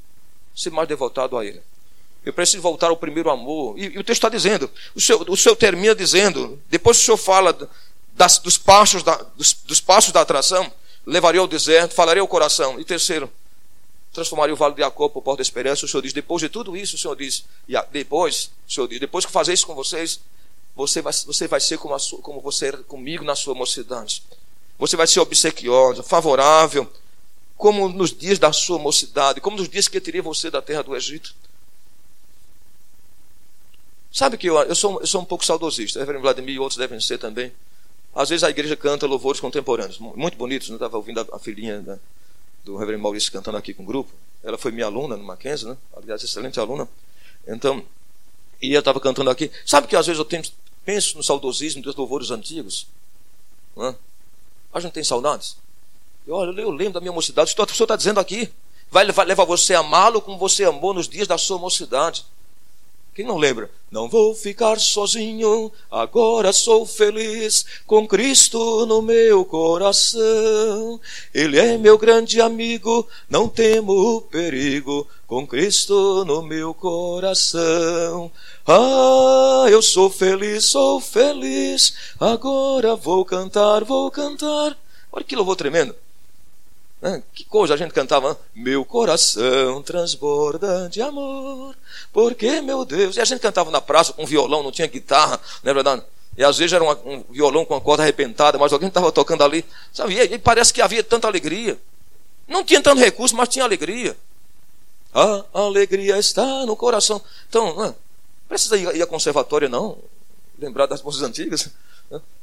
ser 0.55 0.69
mais 0.69 0.87
devotado 0.87 1.35
a 1.39 1.43
Ele. 1.43 1.59
Eu 2.23 2.31
preciso 2.33 2.61
voltar 2.61 2.89
ao 2.89 2.97
primeiro 2.97 3.31
amor. 3.31 3.75
E, 3.79 3.85
e 3.85 3.97
o 3.97 4.03
texto 4.03 4.19
está 4.19 4.29
dizendo, 4.29 4.69
o 4.93 5.01
senhor, 5.01 5.27
o 5.27 5.35
senhor 5.35 5.55
termina 5.55 5.95
dizendo, 5.95 6.61
depois 6.69 6.99
o 6.99 7.03
senhor 7.03 7.17
fala 7.17 7.51
das, 8.13 8.37
dos, 8.37 8.59
passos 8.59 9.01
da, 9.01 9.15
dos, 9.35 9.53
dos 9.53 9.81
passos 9.81 10.11
da 10.11 10.21
atração, 10.21 10.71
levaria 11.03 11.41
ao 11.41 11.47
deserto, 11.47 11.95
falaria 11.95 12.21
ao 12.21 12.27
coração. 12.27 12.79
E 12.79 12.85
terceiro, 12.85 13.27
transformaria 14.13 14.53
o 14.53 14.57
vale 14.57 14.73
de 14.73 14.81
Jacó 14.81 15.09
por 15.09 15.21
porta 15.21 15.37
da 15.37 15.43
esperança. 15.43 15.85
O 15.85 15.87
Senhor 15.87 16.01
diz, 16.01 16.13
depois 16.13 16.41
de 16.41 16.49
tudo 16.49 16.75
isso, 16.75 16.95
o 16.95 16.99
Senhor 16.99 17.15
diz, 17.15 17.45
e 17.67 17.75
depois, 17.91 18.51
o 18.67 18.71
Senhor 18.71 18.87
diz, 18.87 18.99
depois 18.99 19.25
que 19.25 19.31
fazer 19.31 19.53
isso 19.53 19.67
com 19.67 19.75
vocês, 19.75 20.19
você 20.75 21.01
vai, 21.01 21.13
você 21.13 21.47
vai 21.47 21.59
ser 21.59 21.77
como, 21.77 21.97
sua, 21.99 22.19
como 22.19 22.39
você 22.39 22.67
era 22.67 22.77
comigo 22.79 23.23
na 23.23 23.35
sua 23.35 23.55
mocidade. 23.55 24.23
Você 24.77 24.95
vai 24.95 25.07
ser 25.07 25.19
obsequiosa, 25.19 26.03
favorável, 26.03 26.91
como 27.57 27.89
nos 27.89 28.15
dias 28.15 28.37
da 28.37 28.53
sua 28.53 28.77
mocidade, 28.77 29.41
como 29.41 29.57
nos 29.57 29.67
dias 29.67 29.87
que 29.87 29.97
eu 29.97 30.01
tirei 30.01 30.21
você 30.21 30.51
da 30.51 30.61
terra 30.61 30.83
do 30.83 30.95
Egito. 30.95 31.33
Sabe 34.11 34.37
que 34.37 34.47
eu, 34.47 34.57
eu, 34.57 34.75
sou, 34.75 34.99
eu 34.99 35.07
sou 35.07 35.21
um 35.21 35.25
pouco 35.25 35.43
saudosista, 35.43 35.99
Reverendo 35.99 36.21
Vladimir 36.21 36.55
e 36.55 36.59
outros 36.59 36.77
devem 36.77 36.99
ser 36.99 37.17
também. 37.17 37.51
Às 38.15 38.29
vezes 38.29 38.43
a 38.43 38.49
igreja 38.49 38.75
canta 38.75 39.05
louvores 39.05 39.39
contemporâneos, 39.39 39.99
muito 39.99 40.37
bonitos, 40.37 40.69
não 40.69 40.73
né? 40.73 40.77
estava 40.77 40.97
ouvindo 40.97 41.19
a, 41.19 41.35
a 41.35 41.39
filhinha 41.39 41.81
da, 41.81 41.99
do 42.67 42.75
Reverendo 42.75 43.01
Maurício 43.03 43.31
cantando 43.31 43.57
aqui 43.57 43.73
com 43.73 43.83
o 43.83 43.85
grupo. 43.85 44.11
Ela 44.43 44.57
foi 44.57 44.71
minha 44.71 44.85
aluna 44.85 45.15
no 45.15 45.23
Mackenzie, 45.23 45.67
né? 45.67 45.77
Aliás, 45.95 46.21
excelente 46.21 46.59
aluna. 46.59 46.87
Então, 47.47 47.81
e 48.61 48.73
eu 48.73 48.79
estava 48.79 48.99
cantando 48.99 49.29
aqui. 49.29 49.49
Sabe 49.65 49.87
que 49.87 49.95
às 49.95 50.05
vezes 50.05 50.19
eu 50.19 50.25
tenho, 50.25 50.43
penso 50.83 51.15
no 51.15 51.23
saudosismo 51.23 51.81
dos 51.81 51.95
louvores 51.95 52.29
antigos? 52.29 52.85
A 54.73 54.79
gente 54.79 54.91
tem 54.91 55.03
saudades? 55.03 55.55
Eu, 56.27 56.35
olha, 56.35 56.59
eu 56.59 56.69
lembro 56.71 56.93
da 56.93 56.99
minha 56.99 57.13
mocidade. 57.13 57.51
O 57.51 57.53
senhor 57.53 57.67
está 57.67 57.95
dizendo 57.95 58.19
aqui. 58.19 58.51
Vai 58.91 59.05
levar 59.05 59.45
você 59.45 59.73
a 59.73 59.79
amá-lo 59.79 60.21
como 60.21 60.37
você 60.37 60.65
amou 60.65 60.93
nos 60.93 61.07
dias 61.07 61.27
da 61.27 61.37
sua 61.37 61.57
mocidade. 61.57 62.25
Quem 63.17 63.25
não 63.25 63.39
lembra? 63.39 63.67
Não 63.89 64.07
vou 64.07 64.35
ficar 64.35 64.79
sozinho, 64.79 65.71
agora 65.89 66.53
sou 66.53 66.85
feliz 66.85 67.65
com 67.87 68.07
Cristo 68.07 68.85
no 68.85 69.01
meu 69.01 69.43
coração. 69.43 71.01
Ele 71.33 71.57
é 71.57 71.79
meu 71.79 71.97
grande 71.97 72.39
amigo, 72.39 73.07
não 73.27 73.49
temo 73.49 73.91
o 73.91 74.21
perigo, 74.21 75.07
com 75.25 75.47
Cristo 75.47 76.23
no 76.25 76.43
meu 76.43 76.75
coração. 76.75 78.31
Ah, 78.67 79.65
eu 79.67 79.81
sou 79.81 80.11
feliz, 80.11 80.65
sou 80.65 81.01
feliz, 81.01 81.95
agora 82.19 82.95
vou 82.95 83.25
cantar, 83.25 83.83
vou 83.83 84.11
cantar. 84.11 84.77
Olha 85.11 85.25
que 85.25 85.35
louvor 85.35 85.55
tremendo. 85.55 85.95
Que 87.33 87.45
coisa 87.45 87.75
a 87.75 87.77
gente 87.77 87.93
cantava, 87.93 88.39
meu 88.55 88.83
coração 88.83 89.83
transborda 89.83 90.89
de 90.89 90.99
amor, 91.01 91.75
porque 92.11 92.59
meu 92.61 92.83
Deus. 92.83 93.15
E 93.15 93.21
a 93.21 93.25
gente 93.25 93.39
cantava 93.39 93.69
na 93.69 93.79
praça 93.79 94.13
com 94.13 94.25
violão, 94.25 94.63
não 94.63 94.71
tinha 94.71 94.87
guitarra, 94.87 95.39
não 95.63 95.71
é 95.71 95.73
verdade? 95.73 96.01
E 96.35 96.43
às 96.43 96.57
vezes 96.57 96.73
era 96.73 96.83
um 96.83 97.23
violão 97.29 97.65
com 97.65 97.75
a 97.75 97.81
corda 97.81 98.03
arrepentada, 98.03 98.57
mas 98.57 98.73
alguém 98.73 98.89
estava 98.89 99.11
tocando 99.11 99.43
ali, 99.43 99.63
sabe? 99.93 100.19
E 100.19 100.39
parece 100.39 100.73
que 100.73 100.81
havia 100.81 101.03
tanta 101.03 101.27
alegria. 101.27 101.79
Não 102.47 102.63
tinha 102.63 102.81
tanto 102.81 102.99
recurso, 102.99 103.35
mas 103.35 103.49
tinha 103.49 103.65
alegria. 103.65 104.15
A 105.13 105.43
alegria 105.53 106.17
está 106.17 106.65
no 106.65 106.75
coração. 106.75 107.21
Então, 107.49 107.75
não 107.75 107.95
precisa 108.47 108.77
ir, 108.77 108.95
ir 108.95 109.01
a 109.01 109.07
conservatório, 109.07 109.67
não. 109.67 109.97
Lembrar 110.59 110.85
das 110.85 111.01
músicas 111.01 111.27
antigas. 111.27 111.69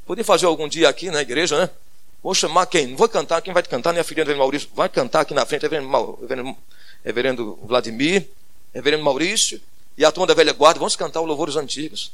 Podia 0.05 0.23
fazer 0.23 0.45
algum 0.45 0.67
dia 0.67 0.87
aqui 0.89 1.09
na 1.09 1.21
igreja, 1.21 1.57
né? 1.57 1.69
Vou 2.25 2.33
chamar 2.33 2.65
quem? 2.65 2.87
Não 2.87 2.97
vou 2.97 3.07
cantar. 3.07 3.39
Quem 3.39 3.53
vai 3.53 3.61
cantar? 3.61 3.91
Minha 3.93 4.03
filha, 4.03 4.21
Reverendo 4.21 4.39
Maurício. 4.39 4.67
Vai 4.73 4.89
cantar 4.89 5.21
aqui 5.21 5.31
na 5.35 5.45
frente, 5.45 5.61
Reverendo, 5.61 6.17
Reverendo, 6.19 6.57
Reverendo 7.03 7.59
Vladimir, 7.61 8.27
Reverendo 8.73 9.03
Maurício 9.03 9.61
e 9.95 10.03
a 10.03 10.11
turma 10.11 10.25
da 10.25 10.33
velha 10.33 10.51
guarda. 10.51 10.79
Vamos 10.79 10.95
cantar 10.95 11.21
os 11.21 11.27
louvores 11.27 11.55
antigos. 11.55 12.11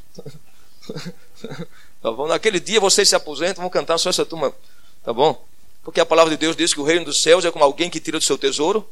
tá 2.03 2.11
bom? 2.11 2.27
Naquele 2.27 2.59
dia 2.59 2.77
vocês 2.77 3.07
se 3.07 3.15
aposentam, 3.15 3.61
vão 3.61 3.69
cantar 3.69 3.97
só 3.97 4.09
essa 4.09 4.25
turma. 4.25 4.53
Tá 5.01 5.13
bom? 5.13 5.41
Porque 5.81 6.01
a 6.01 6.05
palavra 6.05 6.31
de 6.31 6.37
Deus 6.37 6.57
diz 6.57 6.73
que 6.73 6.81
o 6.81 6.83
reino 6.83 7.05
dos 7.05 7.23
céus 7.23 7.45
é 7.45 7.49
como 7.49 7.63
alguém 7.63 7.89
que 7.89 8.01
tira 8.01 8.19
do 8.19 8.25
seu 8.25 8.37
tesouro 8.37 8.85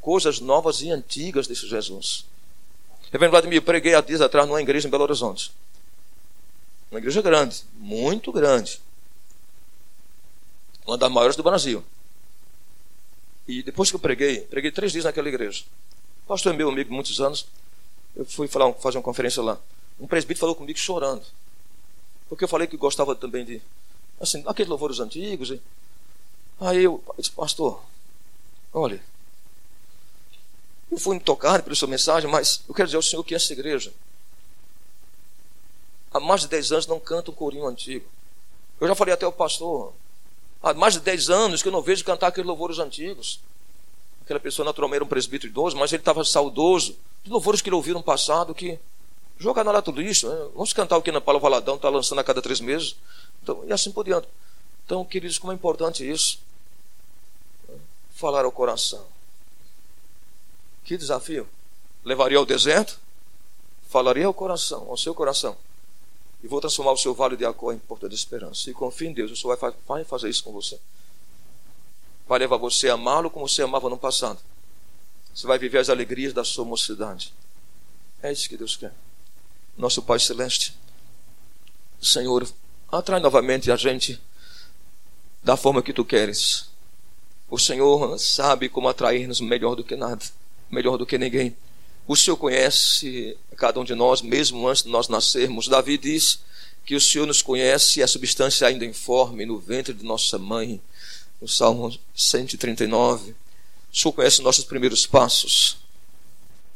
coisas 0.00 0.40
novas 0.40 0.80
e 0.80 0.90
antigas 0.90 1.46
desse 1.46 1.68
Jesus. 1.68 2.24
Reverendo 3.12 3.32
Vladimir, 3.32 3.58
eu 3.58 3.62
preguei 3.62 3.94
há 3.94 4.00
dias 4.00 4.22
atrás 4.22 4.48
numa 4.48 4.62
igreja 4.62 4.88
em 4.88 4.90
Belo 4.90 5.02
Horizonte. 5.02 5.52
Uma 6.90 6.98
igreja 6.98 7.20
grande, 7.20 7.62
muito 7.76 8.32
grande 8.32 8.80
uma 10.86 10.98
das 10.98 11.10
maiores 11.10 11.36
do 11.36 11.42
Brasil. 11.42 11.84
E 13.46 13.62
depois 13.62 13.90
que 13.90 13.96
eu 13.96 14.00
preguei, 14.00 14.40
preguei 14.40 14.70
três 14.70 14.92
dias 14.92 15.04
naquela 15.04 15.28
igreja. 15.28 15.64
O 16.24 16.28
pastor 16.28 16.54
é 16.54 16.56
meu 16.56 16.68
amigo 16.68 16.92
muitos 16.92 17.20
anos. 17.20 17.46
Eu 18.14 18.24
fui 18.24 18.46
falar, 18.46 18.72
fazer 18.74 18.98
uma 18.98 19.04
conferência 19.04 19.42
lá. 19.42 19.58
Um 19.98 20.06
presbítero 20.06 20.40
falou 20.40 20.54
comigo 20.54 20.78
chorando. 20.78 21.24
Porque 22.28 22.44
eu 22.44 22.48
falei 22.48 22.66
que 22.66 22.76
gostava 22.76 23.14
também 23.14 23.44
de, 23.44 23.60
assim, 24.20 24.42
aqueles 24.46 24.68
louvores 24.68 25.00
antigos. 25.00 25.50
E... 25.50 25.60
Aí 26.60 26.84
eu 26.84 27.02
disse, 27.18 27.30
pastor, 27.32 27.82
olha, 28.72 29.02
eu 30.90 30.98
fui 30.98 31.18
tocado 31.18 31.62
pela 31.62 31.74
sua 31.74 31.88
mensagem, 31.88 32.30
mas 32.30 32.62
eu 32.68 32.74
quero 32.74 32.86
dizer 32.86 32.96
ao 32.96 33.02
senhor 33.02 33.24
que 33.24 33.34
essa 33.34 33.52
igreja, 33.52 33.92
há 36.12 36.20
mais 36.20 36.42
de 36.42 36.48
10 36.48 36.72
anos, 36.72 36.86
não 36.86 37.00
canta 37.00 37.30
um 37.30 37.34
corinho 37.34 37.66
antigo. 37.66 38.06
Eu 38.80 38.86
já 38.86 38.94
falei 38.94 39.14
até 39.14 39.24
ao 39.24 39.32
pastor, 39.32 39.92
há 40.62 40.72
mais 40.74 40.94
de 40.94 41.00
10 41.00 41.30
anos 41.30 41.62
que 41.62 41.68
eu 41.68 41.72
não 41.72 41.82
vejo 41.82 42.04
cantar 42.04 42.28
aqueles 42.28 42.46
louvores 42.46 42.78
antigos. 42.78 43.40
Aquela 44.24 44.38
pessoa 44.38 44.64
naturalmente 44.64 44.96
era 44.96 45.04
um 45.04 45.08
presbítero 45.08 45.50
idoso, 45.50 45.76
mas 45.76 45.92
ele 45.92 46.00
estava 46.00 46.24
saudoso. 46.24 46.96
Os 47.24 47.30
louvores 47.30 47.60
que 47.60 47.68
ele 47.68 47.76
ouviu 47.76 47.94
no 47.94 48.02
passado, 48.02 48.54
que 48.54 48.78
joga 49.38 49.64
na 49.64 49.72
lata 49.72 49.90
do 49.90 50.00
lixo. 50.00 50.28
Né? 50.28 50.48
Vamos 50.54 50.72
cantar 50.72 50.96
o 50.96 51.02
que 51.02 51.10
na 51.10 51.20
Paulo 51.20 51.40
Valadão 51.40 51.74
está 51.74 51.88
lançando 51.88 52.20
a 52.20 52.24
cada 52.24 52.40
três 52.40 52.60
meses. 52.60 52.96
Então, 53.42 53.64
e 53.66 53.72
assim 53.72 53.90
por 53.90 54.04
diante. 54.04 54.28
Então, 54.86 55.04
queridos, 55.04 55.38
como 55.38 55.52
é 55.52 55.54
importante 55.54 56.08
isso. 56.08 56.38
Falar 58.14 58.44
ao 58.44 58.52
coração. 58.52 59.04
Que 60.84 60.96
desafio. 60.96 61.48
Levaria 62.04 62.38
ao 62.38 62.46
deserto? 62.46 62.98
Falaria 63.88 64.26
ao 64.26 64.34
coração, 64.34 64.86
ao 64.88 64.96
seu 64.96 65.14
coração 65.14 65.56
e 66.42 66.48
vou 66.48 66.60
transformar 66.60 66.92
o 66.92 66.98
seu 66.98 67.14
vale 67.14 67.36
de 67.36 67.44
Acó 67.44 67.72
em 67.72 67.78
porta 67.78 68.08
de 68.08 68.14
esperança. 68.14 68.68
E 68.68 68.74
confie 68.74 69.06
em 69.06 69.12
Deus, 69.12 69.30
o 69.30 69.36
Senhor 69.36 69.56
vai, 69.56 69.72
vai 69.86 70.04
fazer 70.04 70.28
isso 70.28 70.42
com 70.42 70.52
você. 70.52 70.78
Vai 72.26 72.40
levar 72.40 72.56
você 72.56 72.88
a 72.88 72.94
amá-lo 72.94 73.30
como 73.30 73.48
você 73.48 73.62
amava 73.62 73.88
no 73.88 73.96
passado. 73.96 74.40
Você 75.34 75.46
vai 75.46 75.58
viver 75.58 75.78
as 75.78 75.88
alegrias 75.88 76.32
da 76.32 76.44
sua 76.44 76.64
mocidade. 76.64 77.32
É 78.22 78.32
isso 78.32 78.48
que 78.48 78.56
Deus 78.56 78.76
quer. 78.76 78.92
Nosso 79.76 80.02
Pai 80.02 80.18
Celeste, 80.18 80.74
Senhor, 82.00 82.46
atrai 82.90 83.20
novamente 83.20 83.70
a 83.70 83.76
gente 83.76 84.20
da 85.42 85.56
forma 85.56 85.82
que 85.82 85.92
tu 85.92 86.04
queres. 86.04 86.68
O 87.48 87.58
Senhor 87.58 88.18
sabe 88.18 88.68
como 88.68 88.88
atrair-nos 88.88 89.40
melhor 89.40 89.74
do 89.74 89.84
que 89.84 89.96
nada, 89.96 90.24
melhor 90.70 90.96
do 90.96 91.06
que 91.06 91.18
ninguém. 91.18 91.56
O 92.06 92.16
Senhor 92.16 92.36
conhece 92.36 93.36
cada 93.62 93.78
um 93.78 93.84
de 93.84 93.94
nós, 93.94 94.22
mesmo 94.22 94.66
antes 94.66 94.82
de 94.82 94.88
nós 94.88 95.06
nascermos. 95.06 95.68
Davi 95.68 95.96
diz 95.96 96.40
que 96.84 96.96
o 96.96 97.00
Senhor 97.00 97.28
nos 97.28 97.40
conhece 97.40 98.02
a 98.02 98.08
substância 98.08 98.66
ainda 98.66 98.84
informe 98.84 99.46
no 99.46 99.56
ventre 99.56 99.94
de 99.94 100.04
nossa 100.04 100.36
mãe. 100.36 100.82
No 101.40 101.46
Salmo 101.46 101.96
139. 102.12 103.36
O 103.92 103.96
Senhor 103.96 104.12
conhece 104.12 104.42
nossos 104.42 104.64
primeiros 104.64 105.06
passos. 105.06 105.76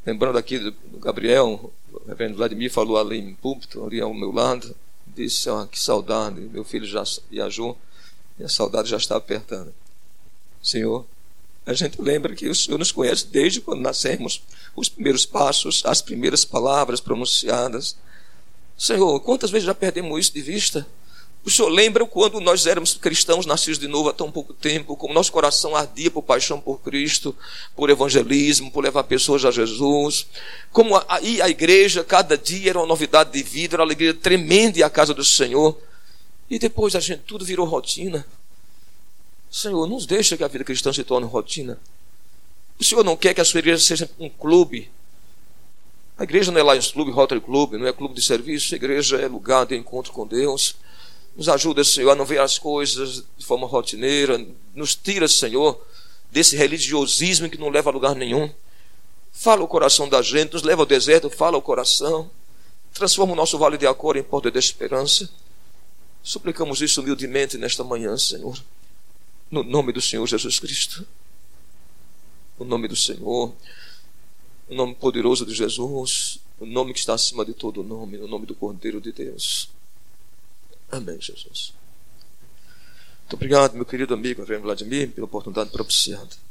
Lembrando 0.07 0.39
aqui 0.39 0.61
do 0.61 1.01
Gabriel, 1.01 1.73
o 1.93 2.09
reverendo 2.09 2.37
Vladimir 2.37 2.71
falou 2.71 2.97
ali 2.97 3.19
em 3.19 3.35
púlpito, 3.35 3.85
ali 3.85 4.01
ao 4.01 4.15
meu 4.15 4.31
lado. 4.31 4.73
Disse: 5.09 5.51
ah, 5.51 5.67
Que 5.69 5.81
saudade, 5.81 6.41
meu 6.41 6.63
filho 6.63 6.87
já 6.87 7.03
viajou 7.29 7.77
e 8.39 8.45
a 8.45 8.49
saudade 8.49 8.89
já 8.89 8.97
está 8.97 9.17
apertando. 9.17 9.75
Senhor, 10.63 11.05
a 11.67 11.73
gente 11.73 12.01
lembra 12.01 12.33
que 12.37 12.49
o 12.49 12.55
Senhor 12.55 12.79
nos 12.79 12.93
conhece 12.93 13.27
desde 13.27 13.61
quando 13.61 13.81
nascemos, 13.81 14.41
os 14.77 14.91
primeiros 14.91 15.25
passos, 15.25 15.83
as 15.87 16.03
primeiras 16.03 16.45
palavras 16.45 17.01
pronunciadas. 17.01 17.97
Senhor, 18.77 19.19
quantas 19.21 19.51
vezes 19.51 19.65
já 19.65 19.75
perdemos 19.75 20.21
isso 20.21 20.35
de 20.35 20.43
vista? 20.43 20.87
O 21.43 21.51
Senhor 21.51 21.69
lembra 21.69 22.05
quando 22.05 22.41
nós 22.41 22.67
éramos 22.67 22.95
cristãos, 22.95 23.47
nascidos 23.47 23.79
de 23.79 23.87
novo 23.87 24.09
há 24.09 24.13
tão 24.13 24.33
pouco 24.33 24.53
tempo, 24.53 24.97
como 24.97 25.15
nosso 25.15 25.31
coração 25.31 25.77
ardia 25.77 26.11
por 26.11 26.23
paixão 26.23 26.61
por 26.61 26.81
Cristo, 26.81 27.35
por 27.75 27.89
evangelismo, 27.89 28.71
por 28.71 28.83
levar 28.83 29.05
pessoas 29.05 29.45
a 29.45 29.51
Jesus. 29.53 30.27
Como 30.73 31.01
aí 31.09 31.41
a, 31.41 31.49
igreja, 31.49 32.03
cada 32.03 32.37
dia 32.37 32.71
era 32.71 32.81
uma 32.81 32.87
novidade 32.87 33.31
de 33.31 33.43
vida, 33.45 33.77
era 33.77 33.83
uma 33.83 33.87
alegria 33.87 34.13
tremenda 34.13 34.81
e 34.81 34.83
a 34.83 34.91
casa 34.91 35.15
do 35.15 35.25
Senhor. 35.25 35.81
E 36.51 36.59
depois 36.59 36.97
a 36.97 37.01
gente 37.01 37.23
tudo 37.23 37.45
virou 37.45 37.65
rotina. 37.65 38.27
Senhor, 39.49 39.87
nos 39.87 40.05
deixa 40.05 40.37
que 40.37 40.45
a 40.45 40.49
vida 40.49 40.65
cristã 40.65 40.93
se 40.93 41.05
torne 41.05 41.27
rotina. 41.29 41.79
O 42.79 42.85
Senhor 42.85 43.03
não 43.05 43.17
quer 43.17 43.35
que 43.35 43.41
a 43.41 43.45
sua 43.45 43.59
igreja 43.59 43.83
seja 43.83 44.11
um 44.19 44.29
clube. 44.29 44.91
A 46.19 46.25
igreja 46.25 46.51
não 46.51 46.61
é 46.61 46.75
Lions 46.75 46.91
Club, 46.91 47.11
Rotary 47.11 47.41
Club, 47.41 47.75
não 47.75 47.87
é 47.87 47.93
clube 47.93 48.15
de 48.15 48.23
serviço. 48.23 48.75
A 48.75 48.77
igreja 48.77 49.17
é 49.17 49.27
lugar 49.27 49.67
de 49.67 49.77
encontro 49.77 50.13
com 50.13 50.27
Deus. 50.27 50.77
Nos 51.37 51.49
ajuda, 51.49 51.85
Senhor, 51.85 52.11
a 52.11 52.15
não 52.15 52.25
ver 52.25 52.41
as 52.41 52.59
coisas 52.59 53.25
de 53.37 53.45
forma 53.45 53.67
rotineira. 53.67 54.45
Nos 54.75 54.95
tira, 54.95 55.29
Senhor, 55.29 55.79
desse 56.31 56.57
religiosismo 56.57 57.49
que 57.49 57.59
não 57.59 57.69
leva 57.69 57.91
a 57.91 57.93
lugar 57.93 58.15
nenhum. 58.15 58.51
Fala 59.33 59.63
o 59.63 59.69
coração 59.69 60.09
da 60.09 60.23
gente, 60.23 60.55
nos 60.55 60.63
leva 60.63 60.83
ao 60.83 60.87
deserto, 60.87 61.29
fala 61.29 61.59
o 61.59 61.63
coração. 61.63 62.31
Transforma 62.95 63.35
o 63.35 63.37
nosso 63.37 63.59
vale 63.59 63.77
de 63.77 63.87
Acor 63.87 64.17
em 64.17 64.23
porta 64.23 64.51
de 64.51 64.59
esperança. 64.59 65.29
Suplicamos 66.23 66.81
isso 66.81 67.03
humildemente 67.03 67.59
nesta 67.59 67.85
manhã, 67.85 68.17
Senhor. 68.17 68.59
No 69.51 69.63
nome 69.63 69.93
do 69.93 70.01
Senhor 70.01 70.27
Jesus 70.27 70.59
Cristo. 70.59 71.07
No 72.59 72.65
nome 72.65 72.89
do 72.89 72.97
Senhor. 72.97 73.55
No 74.69 74.77
nome 74.77 74.95
poderoso 74.95 75.45
de 75.45 75.55
Jesus. 75.55 76.39
O 76.59 76.67
nome 76.67 76.93
que 76.93 76.99
está 76.99 77.15
acima 77.15 77.45
de 77.45 77.53
todo 77.53 77.83
nome. 77.83 78.17
No 78.17 78.27
nome 78.29 78.47
do 78.47 78.55
Cordeiro 78.55 79.01
de 79.01 79.13
Deus. 79.13 79.71
Amém, 80.91 81.21
Jesus. 81.21 81.73
Muito 83.23 83.35
obrigado, 83.35 83.75
meu 83.75 83.85
querido 83.85 84.15
amigo 84.15 84.45
Vladimir, 84.45 85.11
pela 85.11 85.25
oportunidade 85.25 85.71
propiciada. 85.71 86.46